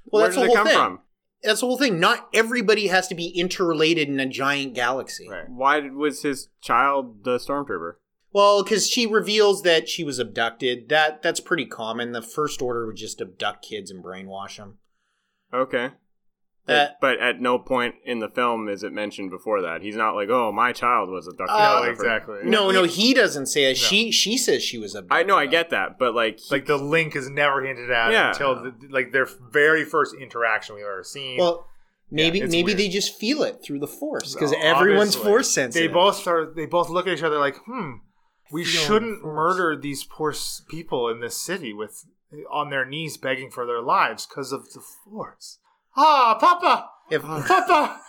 [0.05, 0.75] Well, Where that's did the it whole come thing.
[0.75, 0.99] from?
[1.43, 1.99] That's the whole thing.
[1.99, 5.29] Not everybody has to be interrelated in a giant galaxy.
[5.29, 5.49] Right.
[5.49, 7.93] Why was his child the stormtrooper?
[8.31, 10.89] Well, because she reveals that she was abducted.
[10.89, 12.11] That that's pretty common.
[12.11, 14.77] The First Order would just abduct kids and brainwash them.
[15.53, 15.91] Okay,
[16.69, 19.81] That but at no point in the film is it mentioned before that.
[19.81, 21.55] He's not like, oh, my child was abducted.
[21.55, 22.37] Uh, No, exactly.
[22.43, 23.69] no, no, he doesn't say it.
[23.81, 23.87] No.
[23.87, 25.25] She she says she was abducted.
[25.25, 28.11] I know, I get that, but like, he- Like the link is never hinted at
[28.11, 28.29] Yeah.
[28.29, 31.37] until the, like their very first interaction we've ever seen.
[31.39, 31.67] Well,
[32.11, 32.77] maybe Yeah, maybe weird.
[32.79, 35.15] they just feel it through the Force because Well, everyone's.
[35.15, 35.89] Force sensitive.
[35.89, 36.55] They both start.
[36.55, 37.91] They both look at each other like, "Hmm,
[38.51, 39.35] we shouldn't force.
[39.35, 40.33] murder these poor
[40.69, 42.05] people in this city with
[42.51, 45.59] on their knees begging for their lives because of the Force."
[45.97, 47.99] Ah, Papa, If Papa.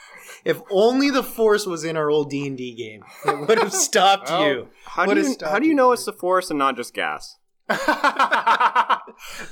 [0.45, 3.73] if only the Force was in our old D and D game, it would have
[3.73, 4.69] stopped Well, you.
[4.85, 6.95] how do has you stopped how do you know it's the force and not just
[6.95, 7.37] gas?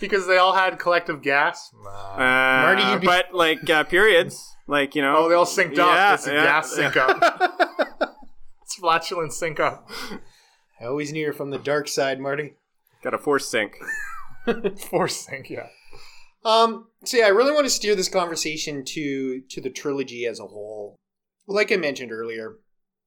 [0.00, 1.70] because they all had collective gas.
[1.74, 5.78] Uh, Marty, you'd be- but like uh, periods, like you know, oh, they all synced
[5.78, 5.94] up.
[5.94, 8.16] Yeah, It's a yeah, gas sync up.
[8.62, 9.88] it's flatulence sync up.
[10.80, 12.54] I always knew you're from the dark side, Marty.
[13.02, 13.76] Got a force sync.
[14.90, 15.66] Force sync, yeah.
[16.44, 20.46] Um, so I really want to steer this conversation to to the trilogy as a
[20.46, 20.96] whole.
[21.46, 22.56] Like I mentioned earlier,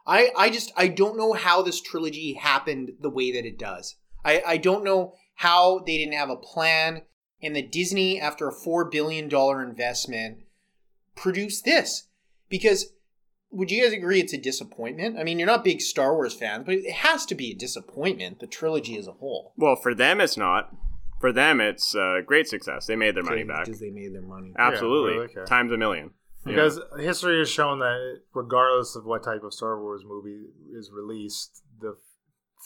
[0.05, 3.95] I I just I don't know how this trilogy happened the way that it does.
[4.25, 7.03] I I don't know how they didn't have a plan
[7.41, 10.39] and that Disney, after a four billion dollar investment,
[11.15, 12.07] produced this
[12.49, 12.93] because.
[13.53, 15.19] Would you guys agree it's a disappointment?
[15.19, 18.39] I mean, you're not big Star Wars fans, but it has to be a disappointment,
[18.39, 19.51] the trilogy as a whole.
[19.57, 20.73] Well, for them, it's not.
[21.21, 22.87] For them, it's a great success.
[22.87, 23.65] They made their money back.
[23.65, 24.53] Because they made their money.
[24.57, 26.11] Absolutely, really, times a million.
[26.45, 26.53] Yeah.
[26.53, 31.61] Because history has shown that regardless of what type of Star Wars movie is released,
[31.79, 31.95] the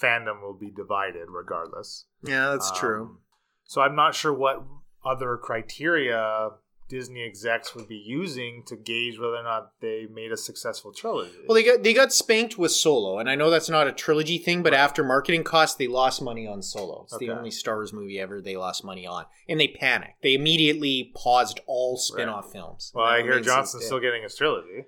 [0.01, 2.05] fandom will be divided regardless.
[2.23, 3.19] Yeah, that's Um,
[3.65, 4.63] So I'm not sure what
[5.03, 6.51] other criteria
[6.87, 11.31] Disney execs would be using to gauge whether or not they made a successful trilogy.
[11.47, 14.37] Well, they got they got spanked with Solo, and I know that's not a trilogy
[14.37, 17.03] thing, but after marketing costs, they lost money on Solo.
[17.03, 20.21] It's the only Star Wars movie ever they lost money on, and they panicked.
[20.21, 22.91] They immediately paused all spin-off films.
[22.93, 24.85] well, I hear Johnson's still getting his trilogy.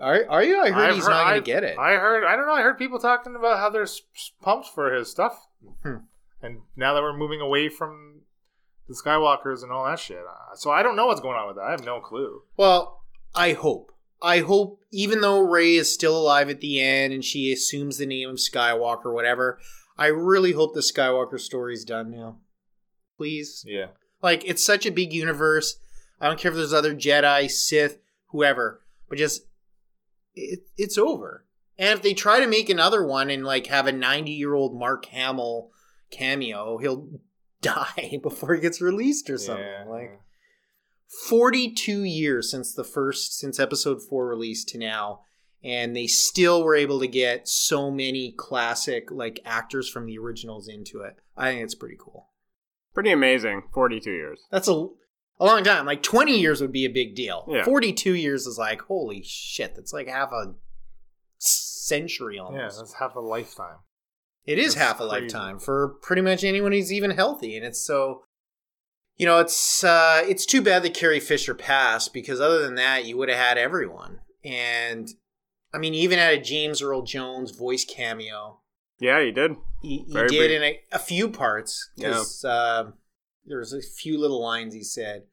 [0.00, 0.60] Are are you?
[0.60, 1.78] I heard I've he's heard- not going to get it.
[1.78, 2.24] I heard.
[2.24, 2.52] I don't know.
[2.54, 3.86] I heard people talking about how they're
[4.42, 5.48] pumped for his stuff,
[5.82, 5.96] Hmm.
[6.42, 8.17] and now that we're moving away from
[8.88, 11.56] the Skywalkers and all that shit, uh, so I don't know what's going on with
[11.56, 11.64] that.
[11.64, 12.42] I have no clue.
[12.56, 13.02] Well,
[13.34, 13.92] I hope.
[14.20, 18.06] I hope, even though Rey is still alive at the end and she assumes the
[18.06, 19.60] name of Skywalker, whatever,
[19.96, 22.38] I really hope the Skywalker story's done now.
[23.16, 23.64] Please.
[23.66, 23.88] Yeah.
[24.22, 25.78] Like, it's such a big universe.
[26.20, 29.42] I don't care if there's other Jedi, Sith, whoever, but just,
[30.34, 31.44] it, it's over.
[31.78, 34.76] And if they try to make another one and, like, have a 90 year old
[34.76, 35.70] Mark Hamill
[36.10, 37.08] cameo, he'll
[37.62, 39.64] die before he gets released or something.
[39.64, 39.84] Yeah.
[39.88, 40.20] Like,
[41.28, 45.20] 42 years since the first since episode 4 released to now
[45.64, 50.68] and they still were able to get so many classic like actors from the originals
[50.68, 52.28] into it i think it's pretty cool
[52.94, 53.62] Pretty amazing.
[53.72, 54.40] Forty-two years.
[54.50, 57.64] that's a, a long time like 20 years would be a big deal Yeah.
[57.64, 60.54] 42 years is like holy shit that's like half a
[61.38, 62.60] century almost.
[62.76, 63.76] Yeah, that's half a lifetime.
[64.48, 65.24] It is That's half a crazy.
[65.24, 68.22] lifetime for pretty much anyone who's even healthy, and it's so.
[69.18, 73.04] You know, it's uh, it's too bad that Carrie Fisher passed because other than that,
[73.04, 74.20] you would have had everyone.
[74.42, 75.06] And
[75.74, 78.60] I mean, even had a James Earl Jones voice cameo.
[78.98, 79.56] Yeah, you did.
[79.82, 80.50] He, he did brief.
[80.50, 82.92] in a, a few parts because uh,
[83.44, 85.24] there was a few little lines he said.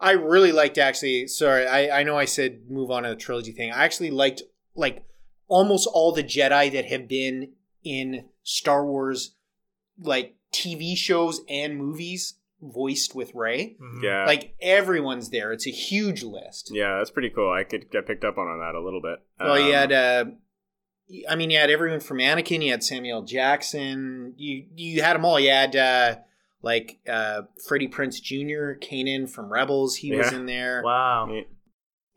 [0.00, 1.26] I really liked actually.
[1.26, 3.72] Sorry, I, I know I said move on to the trilogy thing.
[3.72, 4.42] I actually liked
[4.74, 5.04] like
[5.48, 7.52] almost all the Jedi that have been
[7.84, 9.34] in Star Wars,
[10.00, 13.76] like TV shows and movies voiced with Rey.
[13.80, 14.02] Mhm.
[14.02, 14.24] Yeah.
[14.24, 15.52] Like everyone's there.
[15.52, 16.70] It's a huge list.
[16.72, 17.52] yeah, that's pretty cool.
[17.52, 19.18] I could get picked up on, on that a little bit.
[19.38, 20.24] Well, you Um, had, uh,
[21.28, 22.64] I mean, you had everyone from Anakin.
[22.64, 24.32] You had Samuel Jackson.
[24.38, 25.38] You you had them all.
[25.38, 26.16] You had uh,
[26.62, 28.78] like uh, Freddie Prinze Jr.
[28.80, 29.96] Kanan from Rebels.
[29.96, 30.80] He was in there.
[30.82, 31.26] Wow.
[31.26, 31.48] neat.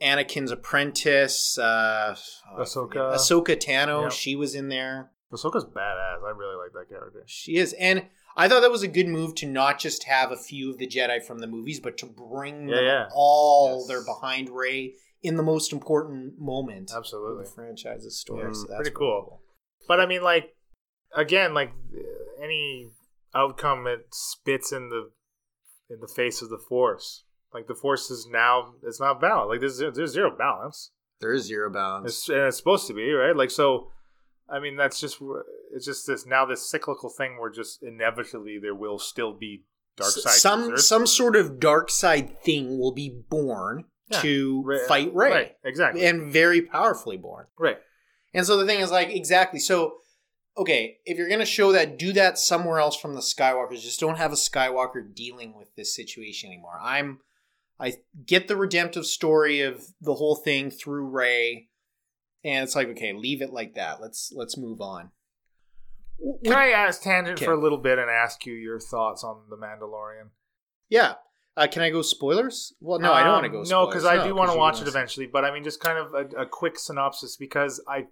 [0.02, 1.58] Anakin's apprentice.
[1.58, 2.16] Uh,
[2.58, 3.16] Ahsoka.
[3.16, 4.04] Ahsoka Tano.
[4.04, 4.12] Yep.
[4.14, 5.12] She was in there.
[5.32, 6.24] Ahsoka's badass.
[6.26, 7.24] I really like that character.
[7.26, 8.06] She is, and
[8.36, 10.88] I thought that was a good move to not just have a few of the
[10.88, 13.06] Jedi from the movies, but to bring Yeah, yeah.
[13.14, 13.80] all.
[13.80, 13.88] Yes.
[13.88, 17.44] They're behind Rey in the most important moment Absolutely.
[17.44, 18.44] the franchise's story.
[18.46, 19.42] Yeah, so that's pretty really cool.
[19.88, 20.56] But I mean, like,
[21.16, 21.72] again, like
[22.42, 22.90] any
[23.36, 25.10] outcome, it spits in the
[25.90, 27.24] in the face of the force.
[27.54, 29.50] Like the force is now it's not balanced.
[29.50, 30.92] Like there's there's zero balance.
[31.20, 32.12] There is zero balance.
[32.12, 33.36] It's, and it's supposed to be right.
[33.36, 33.90] Like so,
[34.50, 35.18] I mean, that's just
[35.74, 39.64] it's just this now this cyclical thing where just inevitably there will still be
[39.98, 40.34] dark S- side.
[40.34, 40.88] some users.
[40.88, 44.22] some sort of dark side thing will be born Yeah.
[44.22, 46.06] to Rey- uh, fight Rey, Right, exactly.
[46.06, 47.48] and very powerfully born.
[47.58, 47.78] right.
[48.34, 49.60] And so the thing is, like, exactly.
[49.60, 50.00] So,
[50.58, 53.82] okay, if you're gonna show that, do that somewhere else from the Skywalkers.
[53.82, 56.78] Just don't have a Skywalker dealing with this situation anymore.
[56.82, 57.20] I'm,
[57.80, 57.94] I
[58.26, 61.70] get the redemptive story of the whole thing through Rey,
[62.48, 64.02] and it's like, okay, leave it like that.
[64.02, 65.12] Let's let's move on.
[66.44, 67.46] Can I ask tangent Okay.
[67.46, 70.30] for a little bit and ask you your thoughts on the Mandalorian?
[70.90, 71.16] Yeah.
[71.56, 72.74] Uh, can I go spoilers?
[72.80, 73.70] Well, no, I don't want to Um, go.
[73.70, 75.28] No, because I do want to watch it eventually.
[75.28, 78.08] But I mean, just kind of a, a quick synopsis because I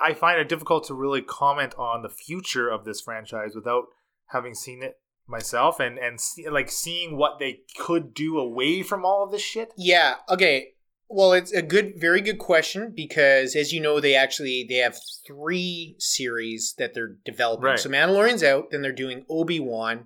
[0.00, 3.84] I find it difficult to really comment on the future of this franchise without
[4.28, 4.94] having seen it
[5.26, 9.42] myself and and see, like seeing what they could do away from all of this
[9.42, 9.72] shit.
[9.76, 10.16] Yeah.
[10.30, 10.72] Okay.
[11.10, 14.98] Well, it's a good, very good question because, as you know, they actually they have
[15.26, 17.64] three series that they're developing.
[17.64, 17.78] Right.
[17.78, 20.04] So Mandalorian's out, then they're doing Obi Wan,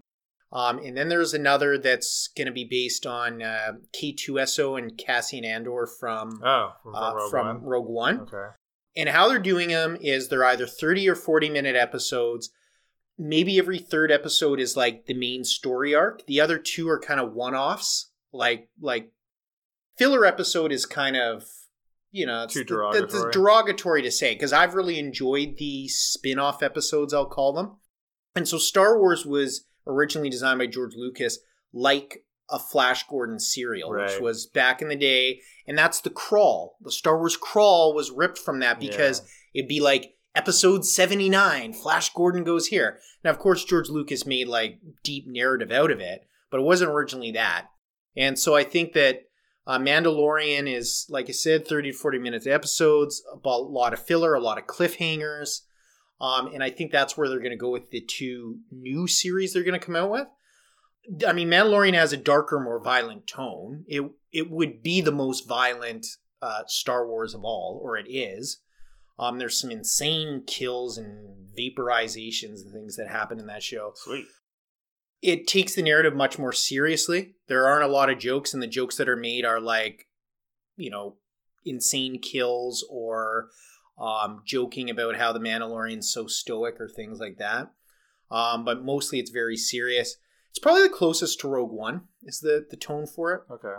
[0.52, 5.44] um, and then there's another that's going to be based on uh, K-2SO and Cassian
[5.44, 7.62] Andor from Oh, from, uh, Rogue from One.
[7.64, 8.20] Rogue One.
[8.20, 8.54] Okay.
[8.94, 12.50] And how they're doing them is they're either 30 or 40 minute episodes.
[13.18, 16.26] Maybe every third episode is like the main story arc.
[16.26, 18.10] The other two are kind of one offs.
[18.34, 19.10] Like like
[19.96, 21.44] filler episode is kind of
[22.10, 23.32] you know it's Too the- the- it's derogatory.
[23.32, 27.12] derogatory to say because I've really enjoyed the spin off episodes.
[27.14, 27.76] I'll call them.
[28.34, 31.38] And so Star Wars was originally designed by George Lucas
[31.72, 36.76] like a Flash Gordon serial, which was back in the day, and that's the crawl.
[36.82, 39.22] The Star Wars crawl was ripped from that because
[39.54, 42.98] it'd be like episode 79, Flash Gordon goes here.
[43.24, 46.90] Now, of course, George Lucas made like deep narrative out of it, but it wasn't
[46.90, 47.68] originally that.
[48.16, 49.22] And so I think that
[49.66, 54.34] uh, Mandalorian is, like I said, 30 to 40 minutes episodes, a lot of filler,
[54.34, 55.60] a lot of cliffhangers.
[56.20, 59.52] Um, and I think that's where they're going to go with the two new series
[59.52, 60.28] they're going to come out with.
[61.26, 63.84] I mean, Mandalorian has a darker, more violent tone.
[63.88, 66.06] It it would be the most violent
[66.40, 68.60] uh, Star Wars of all, or it is.
[69.18, 73.92] Um, there's some insane kills and vaporizations and things that happen in that show.
[73.96, 74.26] Sweet.
[75.22, 77.36] It takes the narrative much more seriously.
[77.46, 80.08] There aren't a lot of jokes, and the jokes that are made are like,
[80.76, 81.16] you know,
[81.64, 83.48] insane kills or
[83.98, 87.70] um, joking about how the Mandalorian's so stoic or things like that.
[88.30, 90.16] Um, but mostly it's very serious.
[90.50, 93.42] It's probably the closest to Rogue One is the the tone for it.
[93.50, 93.76] Okay.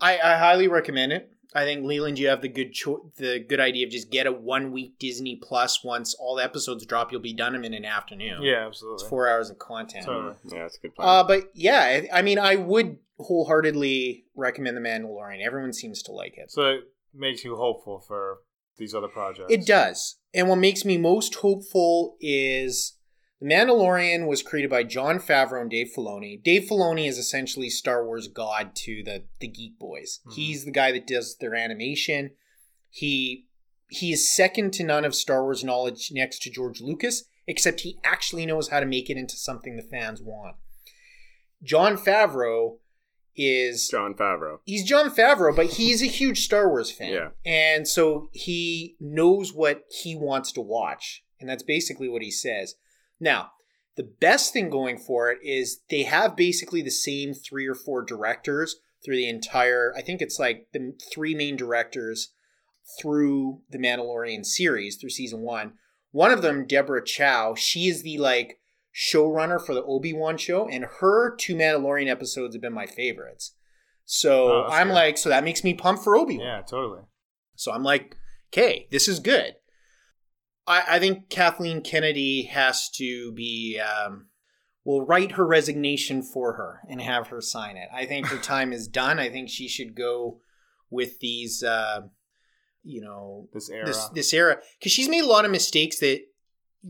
[0.00, 1.33] I, I highly recommend it.
[1.54, 4.32] I think Leland, you have the good cho- the good idea of just get a
[4.32, 5.84] one week Disney Plus.
[5.84, 8.42] Once all the episodes drop, you'll be done them in an afternoon.
[8.42, 9.08] Yeah, it's absolutely.
[9.08, 10.06] four hours of content.
[10.06, 10.34] Totally.
[10.52, 11.08] Yeah, that's a good plan.
[11.08, 11.78] Uh, but yeah,
[12.12, 15.44] I, I mean, I would wholeheartedly recommend The Mandalorian.
[15.44, 16.50] Everyone seems to like it.
[16.50, 16.80] So it
[17.14, 18.38] makes you hopeful for
[18.76, 19.52] these other projects.
[19.52, 20.16] It does.
[20.32, 22.94] And what makes me most hopeful is
[23.40, 26.42] The Mandalorian was created by Jon Favreau and Dave Filoni.
[26.42, 30.20] Dave Filoni is essentially Star Wars god to the the geek boys.
[30.26, 30.34] Mhm.
[30.34, 32.30] He's the guy that does their animation.
[32.90, 33.46] He
[33.90, 37.98] he is second to none of Star Wars knowledge next to George Lucas, except he
[38.02, 40.56] actually knows how to make it into something the fans want.
[41.62, 42.78] Jon Favreau
[43.36, 44.58] is Jon Favreau.
[44.64, 47.12] he's Jon Favreau, but he's a huge Star Wars fan.
[47.12, 47.30] Yeah.
[47.44, 51.24] And so he knows what he wants to watch.
[51.40, 52.76] And that's basically what he says.
[53.24, 53.50] Now,
[53.96, 58.02] the best thing going for it is they have basically the same three or four
[58.04, 62.32] directors through the entire, I think it's like the three main directors
[63.00, 65.72] through the Mandalorian series, through season one.
[66.10, 68.58] One of them, Deborah Chow, she is the like
[68.94, 73.54] showrunner for the Obi Wan show, and her two Mandalorian episodes have been my favorites.
[74.04, 74.94] So Oh, I'm good.
[74.94, 76.46] like, so that makes me pumped for Obi Wan.
[76.46, 77.00] Yeah, totally.
[77.56, 78.16] So I'm like,
[78.52, 79.54] okay, this is good.
[80.66, 84.28] I, I think Kathleen Kennedy has to be, um,
[84.84, 87.88] will write her resignation for her and have her sign it.
[87.92, 89.18] I think her time is done.
[89.18, 90.40] I think she should go
[90.90, 92.02] with these, uh,
[92.82, 93.86] you know, This era.
[93.86, 96.20] this this era because she's made a lot of mistakes that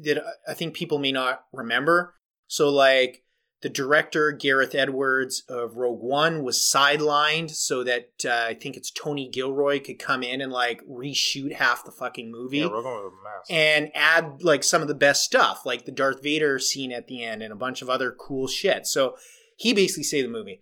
[0.02, 2.14] that I think people may not remember.
[2.48, 3.23] So like
[3.64, 8.90] the director Gareth Edwards of Rogue One was sidelined so that uh, I think it's
[8.90, 13.04] Tony Gilroy could come in and like reshoot half the fucking movie yeah, we're going
[13.04, 13.46] with a mess.
[13.48, 17.24] and add like some of the best stuff, like the Darth Vader scene at the
[17.24, 18.86] end and a bunch of other cool shit.
[18.86, 19.16] So
[19.56, 20.60] he basically saved the movie.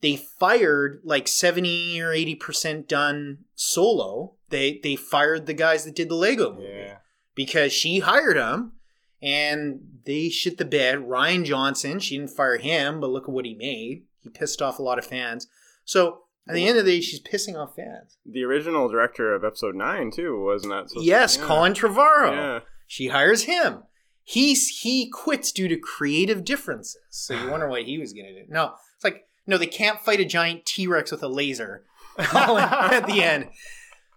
[0.00, 4.36] They fired like 70 or 80% done solo.
[4.50, 6.98] They they fired the guys that did the Lego movie yeah.
[7.34, 8.74] because she hired him
[9.22, 10.98] and they shit the bed.
[10.98, 14.04] Rian Johnson, she didn't fire him, but look at what he made.
[14.18, 15.46] He pissed off a lot of fans.
[15.84, 18.18] So at the end of the day, she's pissing off fans.
[18.24, 21.02] The original director of episode nine too, wasn't that?
[21.02, 21.46] Yes, yeah.
[21.46, 22.32] Colin Trevorrow.
[22.32, 22.60] Yeah.
[22.86, 23.84] She hires him.
[24.22, 26.98] He's he quits due to creative differences.
[27.10, 28.44] So you wonder what he was gonna do.
[28.48, 31.84] No, it's like no, they can't fight a giant T Rex with a laser.
[32.18, 33.48] Colin at the end.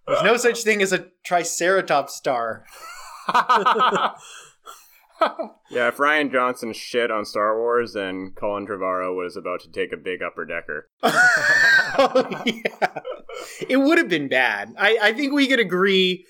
[0.07, 2.65] There's no such thing as a Triceratops star.
[5.69, 9.91] Yeah, if Rian Johnson shit on Star Wars, then Colin Trevorrow was about to take
[9.91, 10.89] a big upper decker.
[11.03, 12.99] oh, yeah.
[13.67, 14.75] It would have been bad.
[14.77, 16.27] I, I think we could agree.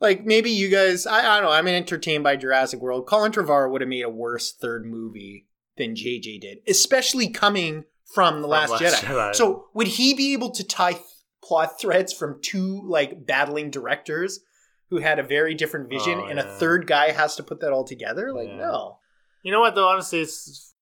[0.00, 1.56] Like maybe you guys, I, I don't know.
[1.56, 3.06] I'm entertained by Jurassic World.
[3.06, 5.46] Colin Trevorrow would have made a worse third movie
[5.78, 7.84] than JJ did, especially coming
[8.14, 8.92] from the Last, Jedi.
[8.96, 9.34] Jedi.
[9.34, 11.04] So would he be able to tie th-
[11.42, 14.40] plot threads from two like battling directors
[14.90, 17.72] who had a very different vision, Oh, and a third guy has to put that
[17.72, 18.32] all together?
[18.32, 18.56] Like Yeah.
[18.56, 18.98] no.
[19.42, 19.88] You know what though?
[19.88, 20.74] Honestly, it's.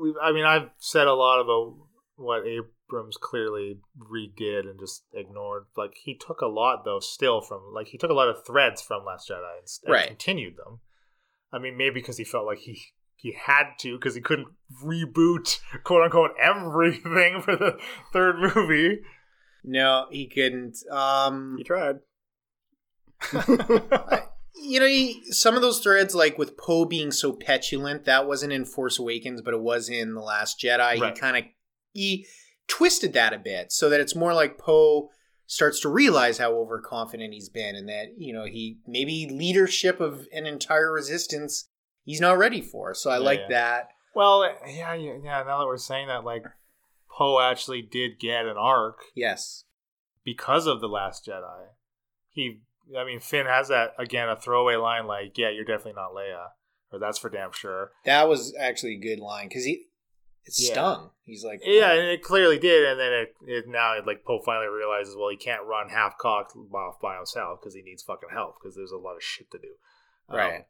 [0.00, 1.76] We, I mean, I've said a lot about
[2.16, 5.64] what Abrams clearly redid and just ignored.
[5.76, 8.80] Like he took a lot though, still from like he took a lot of threads
[8.82, 10.06] from Last Jedi and, and Right.
[10.08, 10.80] continued them.
[11.52, 12.80] I mean, maybe because he felt like he
[13.16, 14.48] he had to because he couldn't
[14.84, 17.78] reboot quote unquote everything for the
[18.12, 19.00] third movie.
[19.64, 20.76] No, he couldn't.
[20.90, 21.96] Um, He tried.
[24.54, 28.52] you know, he, some of those threads, like with Poe being so petulant, that wasn't
[28.52, 31.00] in Force Awakens, but it was in The Last Jedi.
[31.00, 31.14] Right.
[31.14, 31.44] He kind of
[31.92, 32.26] he
[32.68, 35.10] twisted that a bit so that it's more like Poe
[35.46, 40.26] starts to realize how overconfident he's been, and that you know he maybe leadership of
[40.32, 41.68] an entire resistance
[42.04, 42.94] he's not ready for.
[42.94, 43.48] So I Yeah, like yeah.
[43.50, 43.88] that.
[44.14, 45.12] Well, yeah, yeah.
[45.22, 46.44] yeah, Now that we're saying that, like
[47.10, 48.98] Poe actually did get an arc.
[49.14, 49.64] Yes.
[50.24, 51.68] because of the Last Jedi.
[52.30, 52.60] He,
[52.96, 56.48] I mean, Finn has that again a throwaway line like, "Yeah, you're definitely not Leia,"
[56.92, 59.86] or "That's for damn sure." That was actually a good line because he
[60.44, 60.72] it Yeah.
[60.72, 61.10] stung.
[61.24, 62.88] He's like, Yeah, and it clearly did.
[62.88, 66.16] And then it, it now it, like Poe finally realizes, well, he can't run half
[66.16, 69.50] cocked off by himself because he needs fucking help because there's a lot of shit
[69.50, 69.68] to do.
[70.30, 70.64] Um, Right.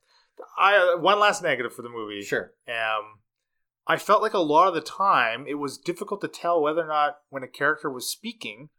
[0.56, 2.22] I uh, one last negative for the movie.
[2.22, 2.54] sure.
[2.66, 3.20] Um,
[3.86, 6.88] I felt like a lot of the time it was difficult to tell whether or
[6.88, 8.70] not when a character was speaking,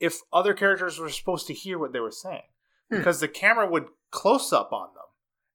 [0.00, 2.42] if other characters were supposed to hear what they were saying,
[2.90, 2.98] Hmm.
[2.98, 5.04] because the camera would close up on them,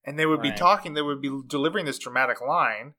[0.06, 2.94] and they would be talking, they would be delivering this dramatic line,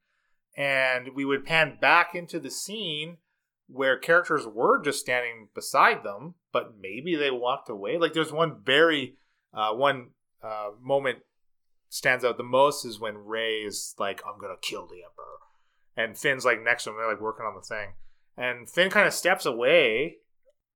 [0.56, 3.18] and we would pan back into the scene
[3.66, 7.98] where characters were just standing beside them, but maybe they walked away.
[7.98, 9.16] Like there's one very
[9.52, 10.10] uh, one
[10.42, 11.18] uh, moment
[11.88, 15.38] stands out the most is when Rey is like, "I'm gonna kill the Emperor,"
[15.96, 16.96] and Finn's like next to him.
[16.96, 17.94] They're like working on the thing,
[18.36, 20.16] and Finn kind of steps away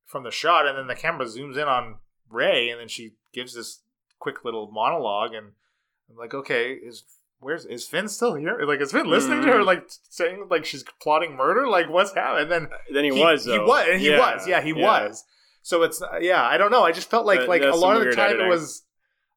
[0.07, 1.97] from the shot, and then the camera zooms in on
[2.31, 3.81] Rey, and then she gives this
[4.19, 5.53] quick little monologue, and
[6.11, 7.05] I'm like, "Okay, is
[7.41, 8.59] where's is Finn still here?
[8.63, 9.59] Like, is Finn listening to her?
[9.61, 9.67] Mhm.
[9.67, 11.69] Like saying like she's plotting murder?
[11.69, 13.45] Like, what's happening?" And then Then he, was.
[13.45, 13.87] He was.
[13.89, 14.19] And he Yeah.
[14.19, 14.47] was.
[14.49, 15.25] Yeah, he was.
[15.63, 16.43] So it's yeah.
[16.45, 16.83] I don't know.
[16.85, 18.47] I just felt like That- like a lot of the time editing.
[18.47, 18.85] it was.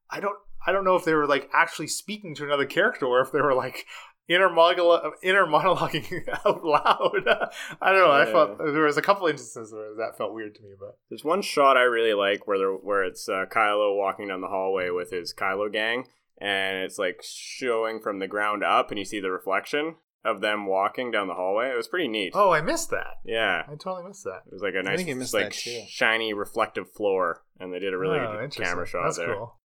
[0.10, 0.38] I don't.
[0.66, 3.42] I don't know if they were like actually speaking to another character or if they
[3.42, 3.86] were like
[4.28, 7.52] inner monologue, inner monologuing out loud.
[7.82, 8.12] I don't know.
[8.12, 8.32] I Yeah.
[8.32, 11.42] felt there was a couple instances where that felt weird to me, but There's one
[11.42, 15.12] shot I really like where there, where it's uh, Kylo walking down the hallway with
[15.12, 16.08] his Kylo gang,
[16.40, 19.96] and it's like showing from the ground up, and you see the reflection.
[20.24, 21.72] of them walking down the hallway.
[21.72, 22.32] It was pretty neat.
[22.36, 23.16] Oh, I missed that.
[23.26, 23.64] Yeah.
[23.68, 24.44] I totally missed that.
[24.46, 27.92] It was like a nice, think I missed like shiny, reflective floor, and they did
[27.92, 29.34] a really Oh, good camera shot That's there.
[29.34, 29.58] cool.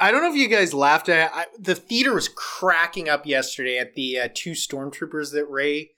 [0.00, 3.78] I don't know if you guys laughed at I, the theater was cracking up yesterday
[3.78, 5.90] at the uh, two stormtroopers that Rey.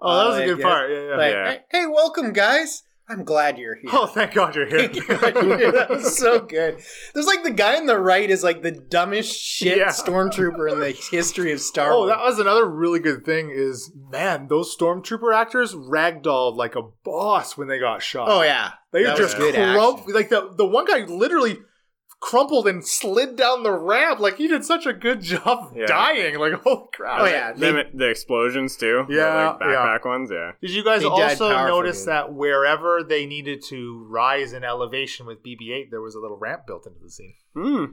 [0.00, 0.64] Oh, that was uh, a good yeah.
[0.64, 0.90] part.
[0.90, 1.16] Yeah, yeah.
[1.16, 1.50] Like, Yeah.
[1.52, 2.82] hey, hey, welcome guys!
[3.06, 3.90] I'm glad you're here.
[3.92, 4.88] Oh, thank God you're here.
[4.88, 6.78] that was so good.
[7.12, 9.88] There's like the guy on the right is like the dumbest shit Yeah.
[9.88, 12.04] stormtrooper in the history of Star Wars.
[12.04, 13.50] Oh, that was another really good thing.
[13.54, 18.28] Is man, those stormtrooper actors ragdolled like a boss when they got shot.
[18.30, 21.58] oh yeah, they that just was good crump like the the one guy literally
[22.24, 24.18] crumpled and slid down the ramp.
[24.18, 25.84] Like he did such a good job Yeah.
[25.86, 26.38] dying.
[26.38, 27.20] Like holy crap!
[27.20, 29.04] Oh yeah, they- Them- the explosions too.
[29.08, 30.30] the, Yeah, like backpack ones.
[30.32, 30.52] Yeah.
[30.60, 32.08] Did you guys They also notice dude.
[32.08, 36.62] that wherever they needed to rise in elevation with BB-8, there was a little ramp
[36.66, 37.34] built into the scene?
[37.54, 37.84] Hmm.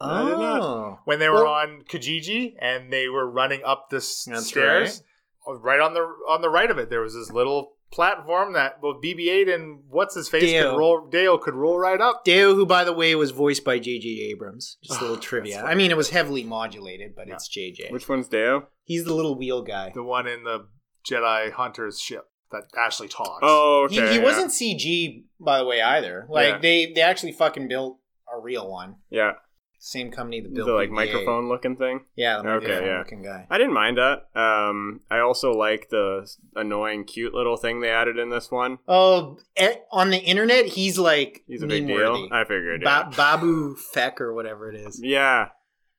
[0.00, 0.60] I did not.
[0.62, 5.02] oh, When they were Well- on Kijimi and they were running up the stairs,
[5.46, 5.80] uh, right.
[5.80, 9.54] on the on the right of it, there was this little platform that both BB-8
[9.54, 10.72] and what's his face Dale.
[10.72, 11.06] could roll.
[11.06, 12.24] Dale could roll right up.
[12.24, 14.08] D-O, who by the way was voiced by J.J.
[14.32, 14.78] Abrams.
[14.82, 15.62] Just a ah, little Oh, trivia.
[15.64, 17.88] I mean, it was heavily modulated, but it's J.J.
[17.90, 18.64] Which one's D-O?
[18.84, 19.92] He's the little wheel guy.
[19.94, 20.66] The one in the
[21.08, 23.40] Jedi Hunter's ship that actually talks.
[23.42, 24.12] Oh, He, okay.
[24.12, 24.24] he yeah.
[24.24, 26.26] wasn't CG, by the way, either.
[26.28, 26.58] Like Yeah.
[26.58, 27.98] they they actually fucking built
[28.34, 28.96] a real one.
[29.10, 29.32] Yeah.
[29.86, 30.92] Same company that The built like BB-8.
[30.94, 32.06] microphone looking thing.
[32.16, 32.98] Yeah, the Okay, microphone yeah.
[33.00, 33.46] looking guy.
[33.50, 34.28] I didn't mind that.
[34.34, 38.78] Um, I also like the annoying, cute little thing they added in this one.
[38.88, 42.28] Oh, eh, on the internet, he's like He's a big deal.
[42.32, 42.80] I figured.
[42.80, 43.14] Ba- Yeah.
[43.14, 45.00] Babu Frik or whatever it is.
[45.04, 45.48] yeah,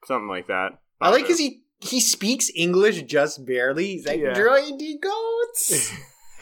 [0.06, 0.80] something like that.
[1.00, 3.86] I like because he he speaks English just barely.
[3.98, 4.34] He's like Yeah.
[4.34, 5.92] droidy goats.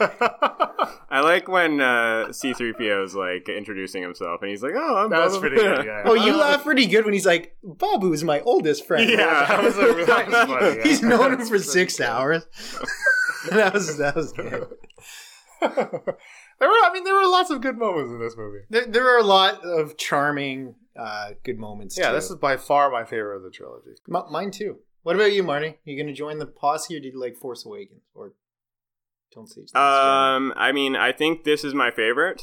[1.10, 5.24] I like when uh, C-3PO is like introducing himself, and he's like, "Oh, I'm." That
[5.24, 5.84] was Boba pretty good.
[5.86, 6.02] Yeah.
[6.04, 9.08] oh, you laugh pretty good when he's like, Babu is my oldest friend.
[9.08, 10.76] Yeah, that was, a, that was funny.
[10.78, 10.82] yeah.
[10.82, 12.44] He's known him for six hours.
[13.50, 14.66] that was that was good.
[15.60, 18.64] there were, I mean, there were lots of good moments in this movie.
[18.70, 21.96] There, there are a lot of charming, uh, good moments.
[21.98, 22.14] Yeah, too.
[22.16, 23.90] this is by far my favorite of the trilogy.
[24.12, 24.78] M- mine too.
[25.02, 25.76] What about you, Marty?
[25.84, 28.32] You going to join the posse, or did you like Force Awakens, or
[29.34, 29.62] don't say?
[29.74, 32.42] Um, I mean, I think this is my favorite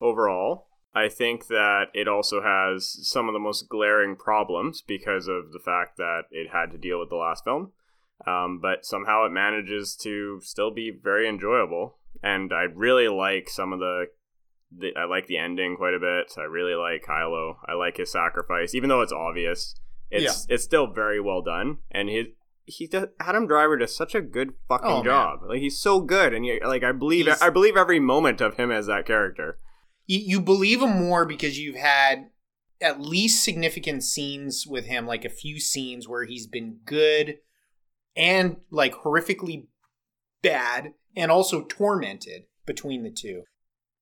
[0.00, 0.66] overall.
[0.94, 5.60] I think that it also has some of the most glaring problems because of the
[5.64, 7.72] fact that it had to deal with the last film.
[8.26, 13.72] Um, but somehow it manages to still be very enjoyable, and I really like some
[13.72, 14.06] of the.
[14.76, 16.32] the I like the ending quite a bit.
[16.36, 17.56] I really like Kylo.
[17.66, 19.74] I like his sacrifice, even though it's obvious.
[20.10, 22.26] It's it's still very well done, and his
[22.70, 25.04] he does, Adam Driver does such a good fucking Oh, man.
[25.04, 25.40] job.
[25.48, 28.56] Like he's so good, and you, like I believe He's- I believe every moment of
[28.56, 29.58] him as that character.
[30.06, 32.30] you, you believe him more because you've had
[32.80, 37.36] at least significant scenes with him, like a few scenes where he's been good
[38.16, 39.66] and like horrifically
[40.42, 43.42] bad, and also tormented between the two.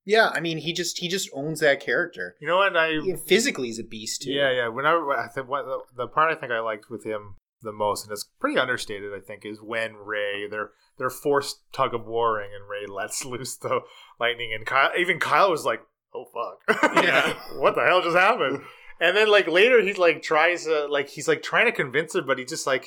[0.05, 2.35] Yeah, I mean, he just he just owns that character.
[2.41, 2.75] You know what?
[2.77, 2.93] I
[3.27, 4.31] Physically, he's a beast too.
[4.31, 4.69] yeah yeah.
[4.69, 7.73] When I, I think what the, the part I think I liked with him the
[7.73, 12.07] most, and it's pretty understated, I think, is when Rey they're they're forced tug of
[12.07, 13.81] warring, and Rey lets loose the
[14.21, 15.81] lightning, and Kylo, even Kylo was like,
[16.15, 17.35] "Oh fuck, Yeah.
[17.59, 18.63] what the hell just happened?"
[19.01, 22.23] And then like later, he's like tries to like he's like trying to convince her,
[22.23, 22.87] but he just like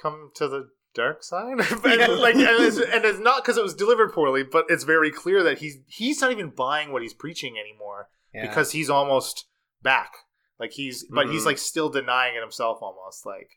[0.00, 2.06] come to the dark side, and, Yeah.
[2.08, 5.42] like and it's, and it's not because it was delivered poorly, but it's very clear
[5.44, 8.46] that he's he's not even buying what he's preaching anymore Yeah.
[8.46, 9.46] because he's almost
[9.82, 10.12] back.
[10.58, 11.46] Like he's, but he's Mhm.
[11.46, 13.24] like still denying it himself almost.
[13.24, 13.48] Like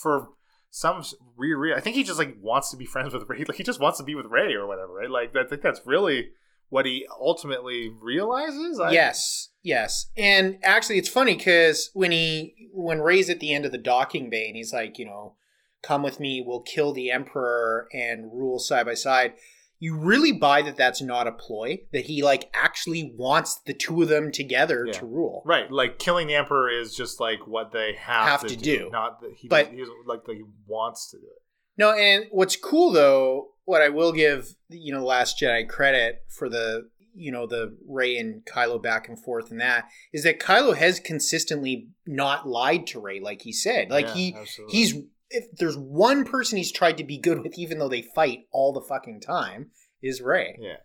[0.00, 0.28] for
[0.70, 1.02] some
[1.36, 3.44] weird, reason, I think he just like wants to be friends with Rey.
[3.46, 5.10] Like he just wants to be with Rey or whatever, right?
[5.10, 6.30] Like I think that's really
[6.68, 8.78] what he ultimately realizes.
[8.78, 13.66] I, yes, yes, and actually, it's funny because when he when Rey's at the end
[13.66, 15.34] of the docking bay and he's like, you know,
[15.82, 19.34] come with me, we'll kill the emperor and rule side by side.
[19.80, 21.78] You really buy that that's not a ploy.
[21.92, 24.92] That he like actually wants the two of them together Yeah.
[24.92, 25.42] to rule.
[25.44, 28.78] Right, like killing the emperor is just like what they have, Have to, to do.
[28.78, 28.90] do.
[28.90, 31.42] Not that he, But- doesn't- he like that he wants to do it.
[31.78, 36.48] No, and what's cool though, what I will give you know Last Jedi credit for
[36.50, 40.76] the you know the Rey and Kylo back and forth and that is that Kylo
[40.76, 43.90] has consistently not lied to Rey like he said.
[43.90, 44.76] Like Yeah, he absolutely.
[44.78, 44.94] he's
[45.30, 48.72] if there's one person he's tried to be good with even though they fight all
[48.72, 49.70] the fucking time
[50.02, 50.56] is Rey.
[50.60, 50.76] yeah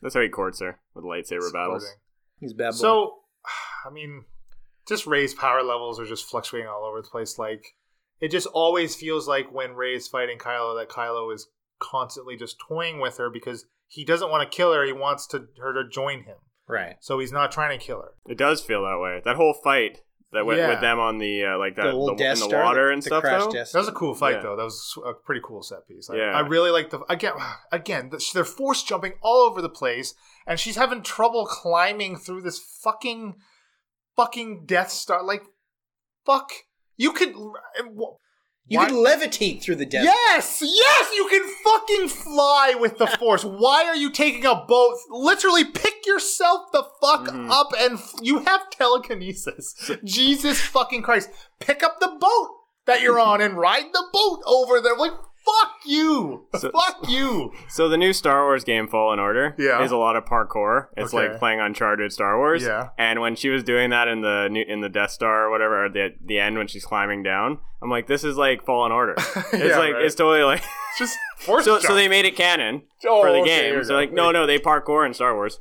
[0.00, 1.82] That's how he courts her with lightsaber battles.
[1.84, 1.98] supporting.
[2.40, 2.76] He's a bad boy.
[2.76, 3.14] So,
[3.86, 4.24] I mean,
[4.88, 7.38] just Rey's power levels are just fluctuating all over the place.
[7.38, 7.64] Like,
[8.20, 11.48] it just always feels like when Rey is fighting Kylo, that Kylo is
[11.80, 14.84] constantly just toying with her because he doesn't want to kill her.
[14.84, 16.36] He wants to her to join him.
[16.66, 16.96] right.
[17.00, 18.12] So he's not trying to kill her.
[18.26, 19.20] It does feel that way.
[19.24, 20.00] That whole fight,
[20.32, 20.68] that went Yeah.
[20.70, 22.86] with them on the uh, like the, the old the, Death in the Star, water
[22.86, 23.22] the- and the stuff.
[23.22, 23.52] crash Though.
[23.52, 24.42] That was a cool fight Yeah.
[24.42, 24.56] though.
[24.56, 26.08] That was a pretty cool set piece.
[26.10, 26.32] I, Yeah.
[26.32, 27.34] I really like the again
[27.72, 30.14] again they're force jumping all over the place,
[30.46, 33.34] and she's having trouble climbing through this fucking
[34.16, 35.22] fucking Death Star.
[35.22, 35.42] Like,
[36.26, 36.52] fuck,
[36.96, 37.34] you could.
[38.66, 43.06] You Why- could levitate through the Death Yes, yes, you can fucking fly with the
[43.06, 43.44] force.
[43.44, 44.96] Why are you taking a boat?
[45.10, 47.50] Literally, pick yourself the fuck Mhm.
[47.50, 49.74] up and f- you have telekinesis.
[50.04, 51.28] Jesus fucking Christ.
[51.60, 52.48] Pick up the boat
[52.86, 54.96] that you're on and ride the boat over there.
[54.96, 55.12] Like,
[55.44, 56.46] fuck you.
[56.56, 57.52] So- fuck you.
[57.68, 59.82] So the new Star Wars game, Fallen Order, Yeah.
[59.82, 60.88] is a lot of parkour.
[60.96, 61.28] It's Okay.
[61.30, 62.62] like playing Uncharted Star Wars.
[62.64, 62.88] Yeah.
[62.98, 65.86] And when she was doing that in the new, in the Death Star or whatever,
[65.86, 69.14] at the the end when she's climbing down, I'm like, this is like Fallen Order.
[69.18, 70.04] It's Yeah, like right.
[70.04, 70.62] it's totally like
[70.98, 71.78] Just force so.
[71.78, 73.84] So they made it canon Oh, for the okay, game.
[73.84, 75.58] So like, no, no, they parkour in Star Wars.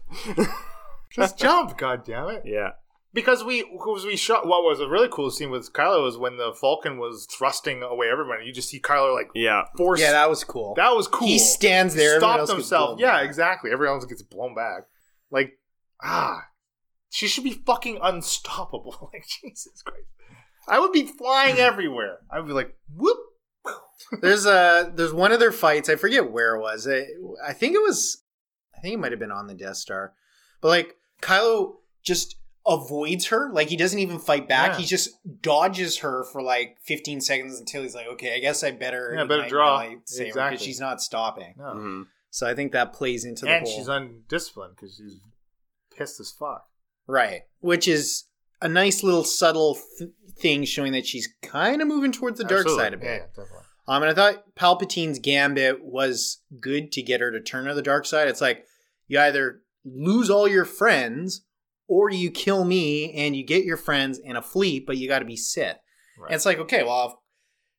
[1.11, 2.43] Just jump, god damn it.
[2.45, 2.69] yeah.
[3.13, 4.47] Because we, because we shot.
[4.47, 8.07] What was a really cool scene with Kylo was when the Falcon was thrusting away
[8.09, 8.45] everybody.
[8.45, 9.63] You just see Kylo like Yeah.
[9.75, 9.99] force.
[9.99, 10.73] Yeah, that was cool.
[10.75, 11.27] that was cool.
[11.27, 12.15] He stands there.
[12.15, 12.99] everyone stopped else gets himself.
[13.01, 13.25] Yeah, back.
[13.25, 13.71] exactly.
[13.71, 14.83] Everyone else gets blown back.
[15.29, 15.59] Like,
[16.01, 16.45] ah,
[17.09, 19.09] she should be fucking unstoppable.
[19.13, 20.05] like, Jesus Christ.
[20.69, 22.19] I would be flying everywhere.
[22.31, 23.17] I would be like, whoop.
[24.21, 25.87] There's a there's one of their fights.
[25.89, 26.87] I forget where it was.
[26.87, 27.05] I,
[27.45, 28.23] I think it was.
[28.75, 30.13] I think it might have been on the Death Star,
[30.59, 32.35] but like Kylo just
[32.67, 33.49] avoids her.
[33.51, 34.71] Like he doesn't even fight back.
[34.73, 34.77] Yeah.
[34.79, 35.09] He just
[35.41, 39.25] dodges her for like 15 seconds until he's like, okay, I guess I better Yeah,
[39.25, 39.77] better draw.
[39.77, 40.65] my lightsaber," Exactly.
[40.65, 41.55] she's not stopping.
[41.57, 41.63] No.
[41.73, 42.07] Mhm.
[42.29, 45.19] So I think that plays into the And whole she's undisciplined because she's
[45.95, 46.67] pissed as fuck.
[47.07, 48.25] right, which is
[48.61, 52.61] a nice little subtle th- thing showing that she's kind of moving towards the dark
[52.61, 52.83] Absolutely.
[52.83, 53.05] side a bit.
[53.05, 53.57] Yeah, yeah, definitely.
[53.87, 57.81] Um, and I thought Palpatine's gambit was good to get her to turn to the
[57.81, 58.27] dark side.
[58.27, 58.65] It's like
[59.07, 61.41] you either lose all your friends
[61.93, 65.19] or you kill me and you get your friends in a fleet, but you got
[65.19, 65.75] to be Sith.
[66.17, 66.27] Right.
[66.27, 67.13] And it's like, okay, well, if-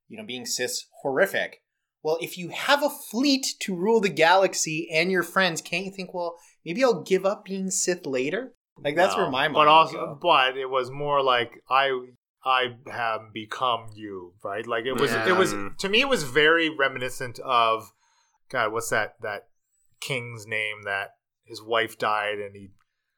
[0.08, 1.62] you know, being Sith's horrific.
[2.02, 5.90] Well, if you have a fleet to rule the galaxy and your friends, can't you
[5.90, 8.52] think, well, maybe I'll give up being Sith later?
[8.76, 9.54] Like that's No, where my mind.
[9.54, 10.18] But also, go.
[10.20, 11.98] but it was more like I,
[12.44, 14.66] I have become you, right?
[14.66, 15.28] Like it was, Yeah.
[15.30, 15.78] it was Mm.
[15.78, 17.92] to me, it was very reminiscent of,
[18.50, 19.14] God, what's that?
[19.22, 19.44] That
[20.00, 21.10] king's name that
[21.44, 22.68] his wife died and he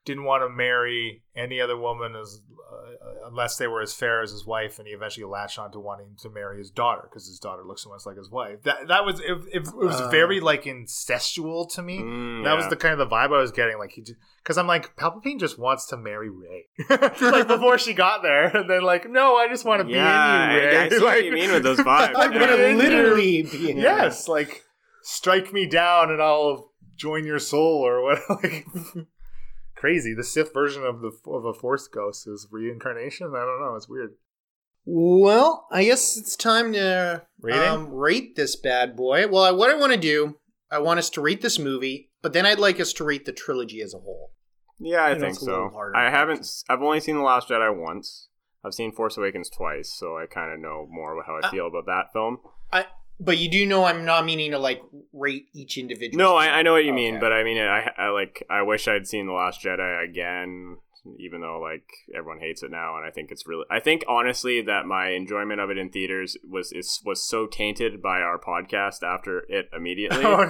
[0.05, 2.41] didn't want to marry any other woman as
[2.73, 5.79] uh, unless they were as fair as his wife, and he eventually latched on to
[5.81, 8.63] wanting to marry his daughter because his daughter looks so much like his wife.
[8.65, 9.27] That that was it.
[9.53, 10.09] It, it was Uh.
[10.11, 11.99] very like incestual to me.
[12.01, 13.79] Mm, That was the kind of the vibe I was getting.
[13.79, 14.05] Like he,
[14.43, 18.69] because I'm like Palpatine just wants to marry Rey, like before she got there, and
[18.69, 20.77] then like, no, I just want to Yeah, be in you, Rey.
[20.77, 22.13] I- I see what like, you mean with those vibes.
[22.17, 22.39] I'm Yeah.
[22.41, 23.71] gonna literally be.
[23.71, 24.63] in yes, like
[25.03, 28.19] strike me down and I'll join your soul or what.
[28.43, 28.67] Like
[29.85, 30.15] crazy.
[30.15, 33.29] The Sith version of the of a Force ghost is reincarnation.
[33.37, 33.75] I don't know.
[33.77, 34.15] It's weird.
[34.87, 39.29] Well, I guess it's time to um, rate this bad boy.
[39.29, 40.37] Well, I, what I want to do,
[40.71, 43.33] I want us to rate this movie, but then I'd like us to rate the
[43.33, 44.33] trilogy as a whole.
[44.79, 45.93] Yeah, I You know, think it's a little so.
[45.95, 46.41] I haven't.
[46.41, 46.49] watch.
[46.69, 48.29] I've only seen The Last Jedi once.
[48.65, 51.67] I've seen Force Awakens twice, so I kind of know more how I Uh, feel
[51.67, 52.39] about that film.
[53.21, 54.83] But you do know I'm not meaning to like
[55.13, 56.19] rate each individual.
[56.23, 57.21] No, I, I know what you mean, Okay.
[57.21, 58.45] but I mean, I, I like.
[58.51, 60.79] I wish I'd seen The Last Jedi again,
[61.21, 63.65] even though like everyone hates it now, and I think it's really.
[63.71, 68.03] I think honestly that my enjoyment of it in theaters was is was so tainted
[68.03, 70.25] by our podcast after it immediately.
[70.25, 70.45] Oh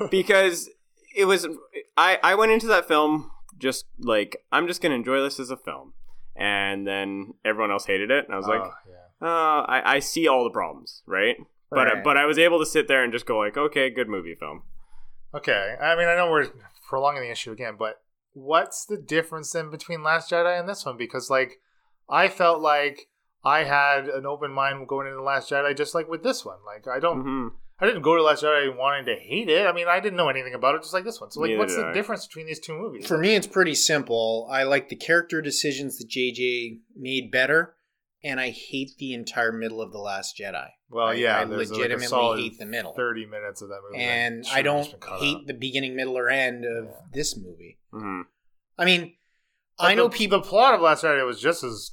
[0.00, 0.08] no.
[0.10, 0.68] because
[1.16, 1.48] it was
[1.96, 5.56] I I went into that film just like I'm just gonna enjoy this as a
[5.56, 5.94] film,
[6.36, 9.26] and then everyone else hated it, and I was like, Oh, yeah.
[9.26, 11.36] uh, I I see all the problems, right?
[11.70, 12.04] But Right.
[12.04, 14.62] but I was able to sit there and just go like, okay, good movie film.
[15.34, 15.76] Okay.
[15.80, 16.48] I mean, I know we're
[16.88, 18.02] prolonging the issue again, but
[18.32, 20.96] what's the difference then between Last Jedi and this one?
[20.96, 21.60] Because like,
[22.08, 23.08] I felt like
[23.44, 26.58] I had an open mind going into Last Jedi, just like with this one.
[26.66, 27.48] Like, I don't, hmm
[27.82, 29.66] I didn't go to Last Jedi wanting to hate it.
[29.66, 31.30] I mean, I didn't know anything about it, just like this one.
[31.30, 31.92] So like, Neither what's the I.
[31.94, 33.06] difference between these two movies?
[33.06, 34.46] For me, it's pretty simple.
[34.50, 37.76] I like the character decisions that JJ made better,
[38.22, 40.68] and I hate the entire middle of the Last Jedi.
[40.90, 42.92] well, I- yeah, I legitimately like hate the middle.
[42.94, 45.46] Thirty minutes of that movie, and I don't just been cut hate out.
[45.46, 46.90] the beginning, middle, or end of Yeah.
[47.12, 47.78] this movie.
[47.92, 48.22] hmm
[48.78, 49.14] I mean,
[49.78, 50.40] But I know the, people.
[50.40, 51.90] The plot of Last Jedi was just as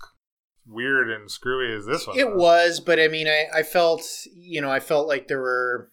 [0.66, 2.18] weird and screwy as this one.
[2.18, 5.91] It was, but I mean, I, I felt, you know, I felt like there were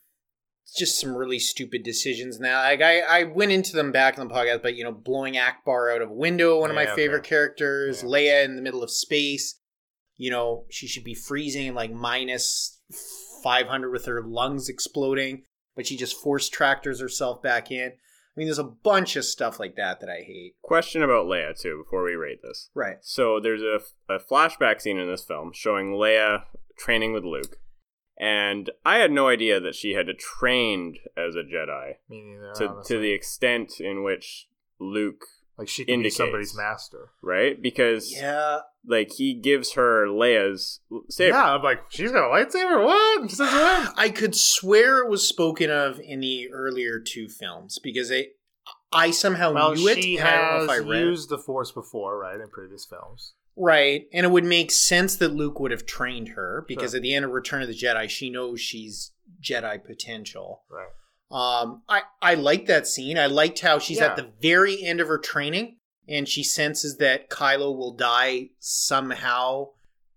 [0.76, 2.40] just some really stupid decisions.
[2.40, 5.34] Now, like I, I went into them back in the podcast, but you know, blowing
[5.34, 7.28] Ackbar out of a window, one of my favorite okay.
[7.28, 8.02] characters.
[8.02, 8.08] Yeah.
[8.08, 9.60] Leia in the middle of space.
[10.16, 12.78] You know, she should be freezing like minus
[13.42, 15.42] five hundred with her lungs exploding,
[15.76, 17.92] but she just force tractors herself back in.
[17.92, 20.56] I mean, there's a bunch of stuff like that that I hate.
[20.62, 22.68] Question about Leia too before we rate this.
[22.74, 22.96] Right.
[23.00, 23.80] So there's a,
[24.12, 26.44] a flashback scene in this film showing Leia
[26.76, 27.58] training with Luke,
[28.18, 32.52] and I had no idea that she had trained as a Jedi Me neither.
[32.56, 32.96] to honestly.
[32.96, 34.48] to the extent in which
[34.80, 35.24] Luke,
[35.56, 37.10] like she can be somebody's master.
[37.22, 37.60] right?
[37.60, 38.60] Because Yeah.
[38.86, 41.34] Like he gives her Leia's saber.
[41.36, 42.84] Yeah, I'm like, she's got a lightsaber.
[42.84, 43.30] What?
[43.38, 43.94] What?
[43.96, 48.26] I could swear it was spoken of in the earlier two films because I,
[48.92, 50.02] I somehow Well, knew it.
[50.02, 53.34] she and I has I read used the Force before, right, in previous films.
[53.56, 54.06] Right.
[54.12, 56.98] And it would make sense that Luke would have trained her because Sure.
[56.98, 59.12] at the end of Return of the Jedi, she knows she's
[59.42, 60.64] Jedi potential.
[60.70, 60.88] Right.
[61.30, 63.18] Um, I, I liked that scene.
[63.18, 64.06] I liked how she's Yeah.
[64.06, 65.78] at the very end of her training
[66.08, 69.68] and she senses that Kylo will die somehow,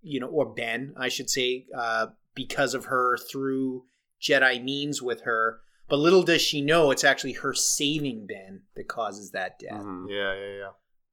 [0.01, 3.83] you know, or Ben, I should say, uh, because of her through
[4.21, 5.59] Jedi means with her.
[5.89, 9.81] But little does she know it's actually her saving Ben that causes that death.
[9.81, 10.05] Mhm.
[10.09, 10.69] Yeah, yeah, yeah.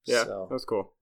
[0.06, 0.92] yeah, So, that's cool.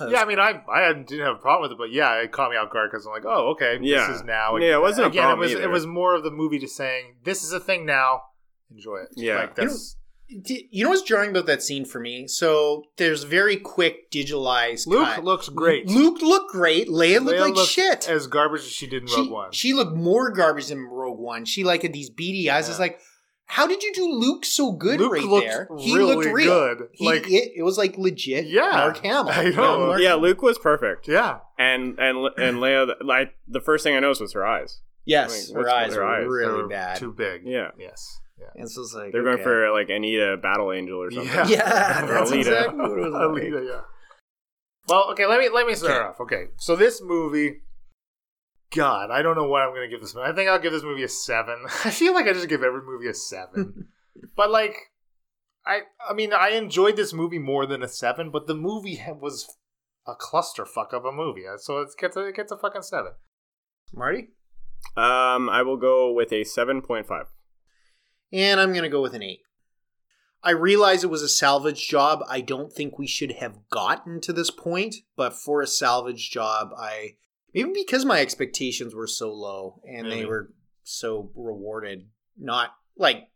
[0.00, 2.32] uh, Yeah, I mean, I I didn't have a problem with it, but yeah, it
[2.32, 4.08] caught me off guard because I'm like, oh, okay, Yeah.
[4.08, 4.56] this is now.
[4.56, 5.22] Yeah, it wasn't a again.
[5.22, 5.62] problem it was either.
[5.62, 8.22] it was more of the movie just saying this is a thing now,
[8.70, 9.08] enjoy it.
[9.14, 9.36] Yeah.
[9.36, 9.98] like You know- that's D-
[10.70, 12.26] You know what's jarring about that scene for me?
[12.26, 14.86] So there's very quick digitalized.
[14.86, 15.24] Luke cut.
[15.24, 15.86] looks great.
[15.88, 16.88] Luke looked great.
[16.88, 18.08] Leia looked Leia like looked shit.
[18.08, 19.52] as garbage as she did in she, Rogue One.
[19.52, 21.44] she looked more garbage than Rogue One.
[21.44, 22.68] She like had these beady eyes.
[22.68, 22.98] It's like,
[23.46, 25.68] how did you do Luke so good Luke right looked there?
[25.78, 26.48] He really looked real.
[26.76, 26.88] good.
[26.92, 28.46] He- Like- it, it was like legit.
[28.46, 28.70] Yeah.
[28.72, 29.30] Mark Hamill.
[29.32, 29.50] I know.
[29.50, 33.94] Young Mark- Yeah, Luke was perfect, yeah, and and and Leia, like the first thing
[33.96, 34.80] I noticed was her eyes.
[35.04, 36.22] Yes, Like, her eyes with her eyes?
[36.22, 36.96] They really bad.
[36.96, 37.42] too big.
[37.44, 37.72] Yeah.
[37.78, 38.20] Yes.
[38.42, 38.60] Yeah.
[38.62, 39.42] and so it's like They're okay.
[39.42, 41.32] going for like Anita Battle Angel or something.
[41.32, 41.46] Yeah.
[41.48, 42.06] yeah.
[42.06, 42.38] That's Alita.
[42.38, 43.12] exactly what it was.
[43.12, 43.42] like.
[43.44, 43.80] Alita, yeah.
[44.88, 46.00] Well, okay, let me let me start Okay.
[46.08, 46.20] off.
[46.20, 47.60] Okay, so this movie,
[48.74, 50.28] God, I don't know what I'm going to give this movie.
[50.28, 51.56] I think I'll give this movie a seven.
[51.84, 53.88] I feel like I just give every movie a seven,
[54.36, 54.74] but like,
[55.64, 59.46] I I mean, I enjoyed this movie more than a seven, but the movie was
[60.06, 63.12] a clusterfuck of a movie, uh, so it gets a, it gets a fucking seven.
[63.94, 64.30] Marty,
[64.96, 67.26] Um, I will go with a seven point five.
[68.32, 69.40] And I'm gonna go with an eight.
[70.42, 72.24] I realize it was a salvage job.
[72.28, 76.70] I don't think we should have gotten to this point, but for a salvage job,
[76.76, 77.16] I
[77.54, 80.52] maybe because my expectations were so low and they were
[80.82, 83.28] so rewarded, not like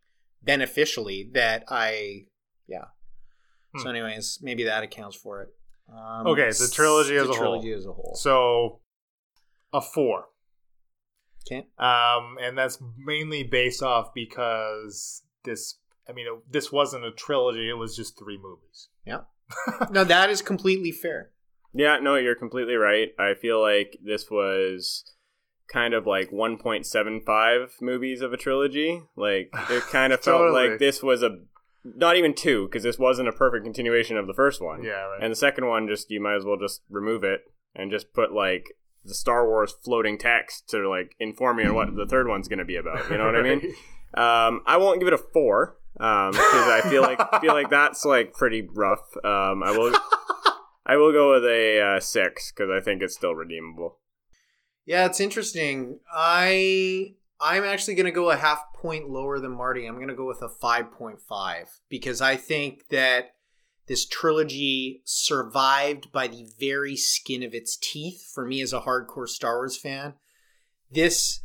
[0.43, 2.27] beneficially, that I
[2.67, 2.87] yeah.
[3.77, 3.89] So, Hmm.
[3.89, 5.49] anyways, maybe that accounts for it.
[5.89, 7.43] Um, Okay, the trilogy as the a whole.
[7.61, 8.17] trilogy as a whole.
[8.17, 8.81] So,
[9.73, 10.27] a four.
[11.47, 11.67] Okay.
[11.79, 15.79] Um, and that's mainly based off because this,
[16.09, 18.89] I mean, it, this wasn't a trilogy; it was just three movies.
[19.07, 19.21] Yeah.
[19.91, 21.31] no, that is completely fair.
[21.73, 23.11] Yeah, no, you're completely right.
[23.19, 25.05] I feel like this was
[25.69, 29.03] kind of like 1.75 movies of a trilogy.
[29.17, 30.71] Like it kind of felt Totally.
[30.71, 31.39] like this was a
[31.85, 34.83] not even two because this wasn't a perfect continuation of the first one.
[34.83, 35.23] Yeah, right.
[35.23, 37.43] And the second one, just you might as well just remove it
[37.75, 38.73] and just put like
[39.07, 42.59] the Star Wars floating text to like inform you on what the third one's going
[42.59, 43.11] to be about.
[43.11, 43.75] You know what I mean?
[44.15, 48.33] Um, I won't give it a four because I feel like feel like that's like
[48.33, 49.15] pretty rough.
[49.23, 49.95] Um, I will
[50.87, 53.99] I will go with a uh, six because I think it's still redeemable.
[54.87, 55.99] Yeah, it's interesting.
[56.15, 59.87] I I'm actually going to go a half point lower than Marty.
[59.87, 63.33] I'm going to go with a 5.5 because I think that
[63.87, 69.29] this trilogy survived by the very skin of its teeth for me as a hardcore
[69.29, 70.15] Star Wars fan.
[70.91, 71.41] This,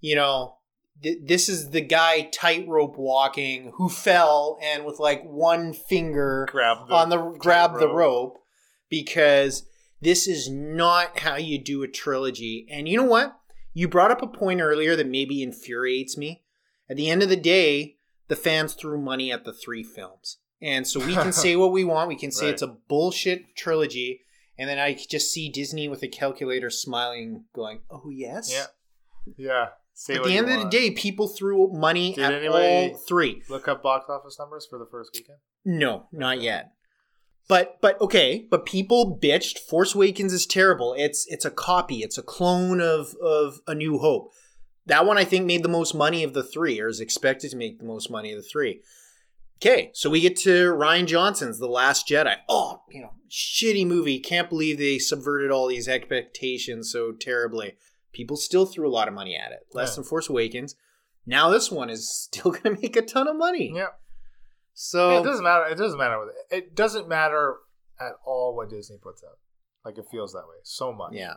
[0.00, 0.56] you know,
[1.02, 6.88] th- this is the guy tightrope walking who fell and with like one finger grab
[6.88, 8.38] the, on the grab the rope
[8.88, 9.64] because
[10.00, 12.66] this is not how you do a trilogy.
[12.70, 13.38] And you know what?
[13.74, 16.42] You brought up a point earlier that maybe infuriates me.
[16.90, 17.96] At the end of the day,
[18.28, 20.38] the fans threw money at the three films.
[20.62, 22.08] And so we can say what we want.
[22.08, 22.52] We can say Right.
[22.54, 24.20] it's a bullshit trilogy.
[24.58, 28.52] And then I just see Disney with a calculator smiling, going, oh, yes?
[28.52, 28.66] Yeah,
[29.36, 29.66] yeah.
[29.94, 33.42] Say At the end of the day, people threw money Did at all three.
[33.48, 35.38] look up box office numbers for the first weekend.
[35.64, 36.72] No, not yet.
[37.48, 40.94] But but okay, but people bitched Force Awakens is terrible.
[40.96, 44.32] It's it's a copy, it's a clone of of A New Hope.
[44.86, 47.56] That one I think made the most money of the three, or is expected to
[47.56, 48.80] make the most money of the three.
[49.64, 52.34] Okay, so we get to Rian Johnson's The Last Jedi.
[52.48, 54.18] Oh, you know, shitty movie.
[54.18, 57.74] Can't believe they subverted all these expectations so terribly.
[58.12, 59.60] People still threw a lot of money at it.
[59.72, 59.94] Less Yeah.
[59.96, 60.74] than Force Awakens.
[61.26, 63.72] Now this one is still going to make a ton of money.
[63.72, 63.90] Yeah,
[64.74, 65.66] So it doesn't matter.
[65.66, 66.18] It doesn't matter.
[66.18, 67.58] What, it doesn't matter
[68.00, 69.38] at all what Disney puts out.
[69.84, 71.12] Like it feels that way so much.
[71.12, 71.34] yeah.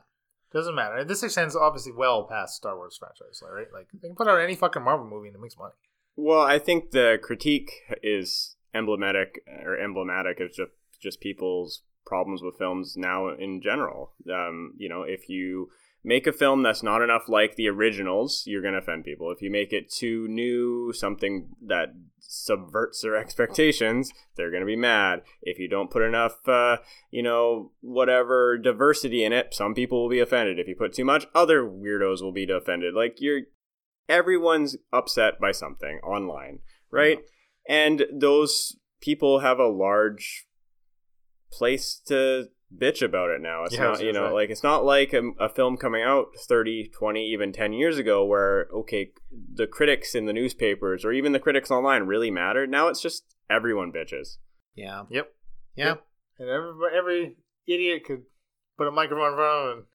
[0.52, 1.04] doesn't matter.
[1.04, 3.68] This extends obviously well past Star Wars franchise, right?
[3.72, 5.74] Like they can put out any fucking Marvel movie and it makes money.
[6.16, 7.72] Well, I think the critique
[8.02, 10.72] is emblematic or emblematic of just
[11.02, 14.14] just people's problems with films now in general.
[14.32, 15.70] Um, you know, if you
[16.04, 19.32] make a film that's not enough like the originals, you're going to offend people.
[19.32, 24.76] If you make it too new, something that subverts their expectations, they're going to be
[24.76, 25.24] mad.
[25.42, 26.78] If you don't put enough, uh,
[27.10, 30.60] you know, whatever diversity in it, some people will be offended.
[30.60, 32.94] If you put too much, other weirdos will be offended.
[32.94, 33.42] Like you're,
[34.10, 36.60] everyone's upset by something online,
[36.92, 37.20] right?
[37.68, 40.46] And those people have a large
[41.52, 43.64] place to bitch about it now.
[43.64, 44.34] It's Yeah, not, you know, say.
[44.34, 48.26] like it's not like a, a film coming out 30, 20, even 10 years ago
[48.26, 52.70] where, okay, the critics in the newspapers or even the critics online really mattered.
[52.70, 54.38] Now it's just everyone bitches.
[54.76, 55.04] Yeah.
[55.10, 55.32] Yep.
[55.76, 55.96] Yeah.
[56.38, 57.36] And every every
[57.68, 58.24] idiot could
[58.78, 59.86] put a microphone in front of them and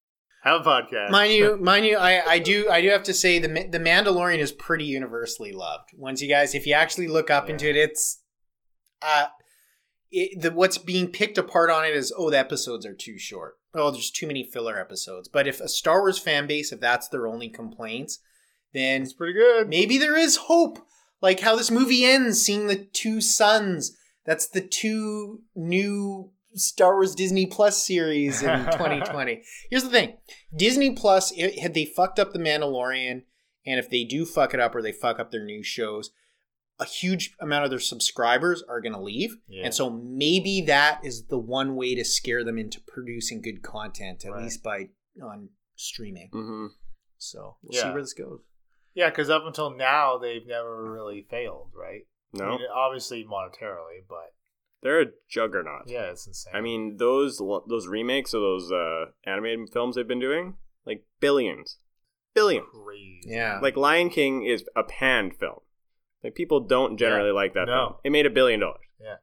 [0.42, 1.10] have a podcast.
[1.10, 4.38] Mind you, mind you, I, I do I do have to say the the Mandalorian
[4.38, 5.90] is pretty universally loved.
[5.96, 7.52] Once you guys, if you actually look up Yeah.
[7.52, 8.22] into it, it's
[9.02, 9.26] uh,
[10.10, 13.54] it, the what's being picked apart on it is oh the episodes are too short.
[13.74, 15.28] Oh, there's too many filler episodes.
[15.28, 18.18] But if a Star Wars fan base, if that's their only complaints,
[18.74, 19.68] then it's pretty good.
[19.68, 20.78] maybe there is hope.
[21.22, 23.96] Like how this movie ends, seeing the two sons.
[24.24, 29.42] That's the two new Star Wars Disney Plus series in 2020.
[29.70, 30.16] Here's the thing
[30.56, 33.22] Disney Plus, i- had they fucked up The Mandalorian,
[33.66, 36.10] and if they do fuck it up or they fuck up their new shows,
[36.78, 39.36] a huge amount of their subscribers are going to leave.
[39.48, 39.64] Yeah.
[39.66, 44.24] And so maybe that is the one way to scare them into producing good content,
[44.24, 44.44] at Right.
[44.44, 44.88] least by
[45.22, 46.30] on streaming.
[46.32, 46.66] hmm
[47.18, 48.40] So we'll see where this goes.
[48.94, 52.06] Yeah, because up until now they've never really failed, right?
[52.34, 54.32] I No, mean, obviously monetarily, but
[54.82, 55.82] they're a juggernaut.
[55.86, 56.52] yeah, it's insane.
[56.54, 57.38] I mean, those
[57.68, 60.54] those remakes of those uh, animated films they've been doing,
[60.86, 61.76] like billions,
[62.34, 62.66] billions.
[62.72, 63.20] crazy.
[63.24, 63.60] Yeah.
[63.62, 65.60] Like Lion King is a panned film.
[66.24, 67.72] Like people don't generally like that No.
[67.72, 67.94] film.
[68.04, 68.80] It made a billion dollars.
[69.00, 69.16] Yeah.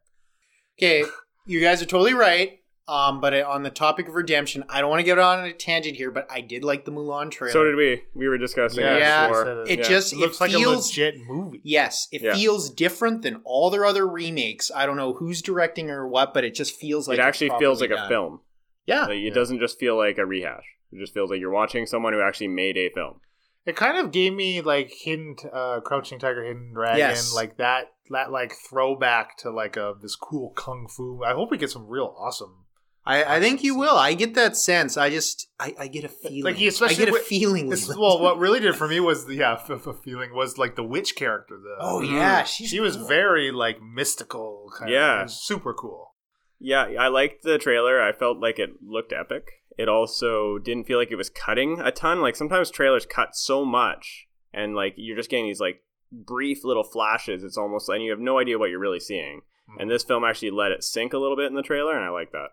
[0.79, 1.03] Okay,
[1.45, 2.59] you guys are totally right.
[2.89, 5.97] Um, but on the topic of redemption, I don't want to get on a tangent
[5.97, 7.51] here, but I did like the Mulan trailer.
[7.51, 8.03] So did we.
[8.13, 9.63] We were discussing Yeah, it Yeah, before.
[9.67, 9.85] It Yeah.
[9.89, 11.59] just It it, looks like a feels legit movie.
[11.65, 12.33] yes, it Yeah.
[12.33, 14.71] feels different than all their other remakes.
[14.73, 17.49] I don't know who's directing or what, but it just feels like it it's actually
[17.59, 18.39] feels properly like a film.
[18.85, 19.33] Yeah, Like, it Yeah.
[19.33, 20.63] doesn't just feel like a rehash.
[20.93, 23.19] It just feels like you're watching someone who actually made a film.
[23.65, 27.35] It kind of gave me like hidden, uh, crouching tiger, hidden dragon, Yes.
[27.35, 31.21] like that, that like throwback to like a this cool kung fu.
[31.21, 32.63] I hope we get some real awesome.
[33.07, 33.95] I, I think you will.
[33.95, 34.97] I get that sense.
[34.97, 36.43] I just I, I get a feeling.
[36.43, 37.69] Like, especially I get a with- feeling.
[37.69, 40.75] This, well, what really did for me was the yeah, f- f- feeling was like
[40.75, 41.57] the witch character.
[41.57, 43.07] The, Oh yeah, she's she was cool.
[43.07, 44.71] very like mystical.
[44.77, 45.21] Kind Yeah.
[45.21, 46.13] of, it super cool.
[46.59, 48.01] Yeah, I liked the trailer.
[48.01, 49.43] I felt like it looked epic.
[49.77, 52.19] It also didn't feel like it was cutting a ton.
[52.21, 56.83] Like sometimes trailers cut so much, and like you're just getting these like brief little
[56.83, 57.43] flashes.
[57.43, 59.41] It's almost and you have no idea what you're really seeing.
[59.69, 59.81] Hmm.
[59.81, 62.09] And this film actually let it sink a little bit in the trailer, and I
[62.09, 62.47] like that.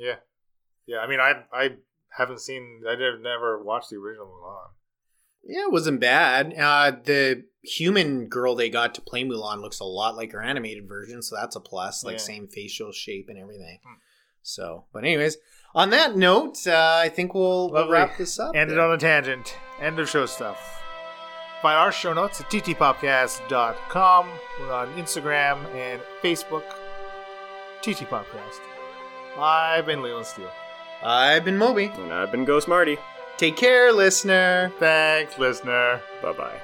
[0.00, 0.16] Yeah,
[0.86, 0.98] yeah.
[0.98, 1.70] I mean, I I
[2.16, 2.82] haven't seen.
[2.88, 4.70] I did never watched the original Mulan.
[5.44, 6.54] Yeah, it wasn't bad.
[6.58, 10.88] Uh, the human girl they got to play Mulan looks a lot like her animated
[10.88, 12.02] version, so that's a plus.
[12.04, 12.18] Like Yeah.
[12.18, 13.78] same facial shape and everything.
[13.84, 13.94] Hmm.
[14.42, 15.36] So, but anyways,
[15.74, 18.56] on that note, uh, I think we'll, we'll wrap this up.
[18.56, 18.84] Ended then.
[18.84, 19.54] on a tangent.
[19.80, 20.58] End of show stuff.
[21.62, 24.28] Find our show notes at ttpopcast.com.
[24.60, 26.64] We're on Instagram and Facebook.
[27.82, 28.60] TT Podcast.
[29.40, 30.50] I've been Leland Steele.
[31.02, 31.86] I've been Moby.
[31.96, 32.98] And I've been Ghost Marty.
[33.36, 34.70] Take care, listener.
[34.78, 36.00] Thanks, listener.
[36.22, 36.60] Bye bye.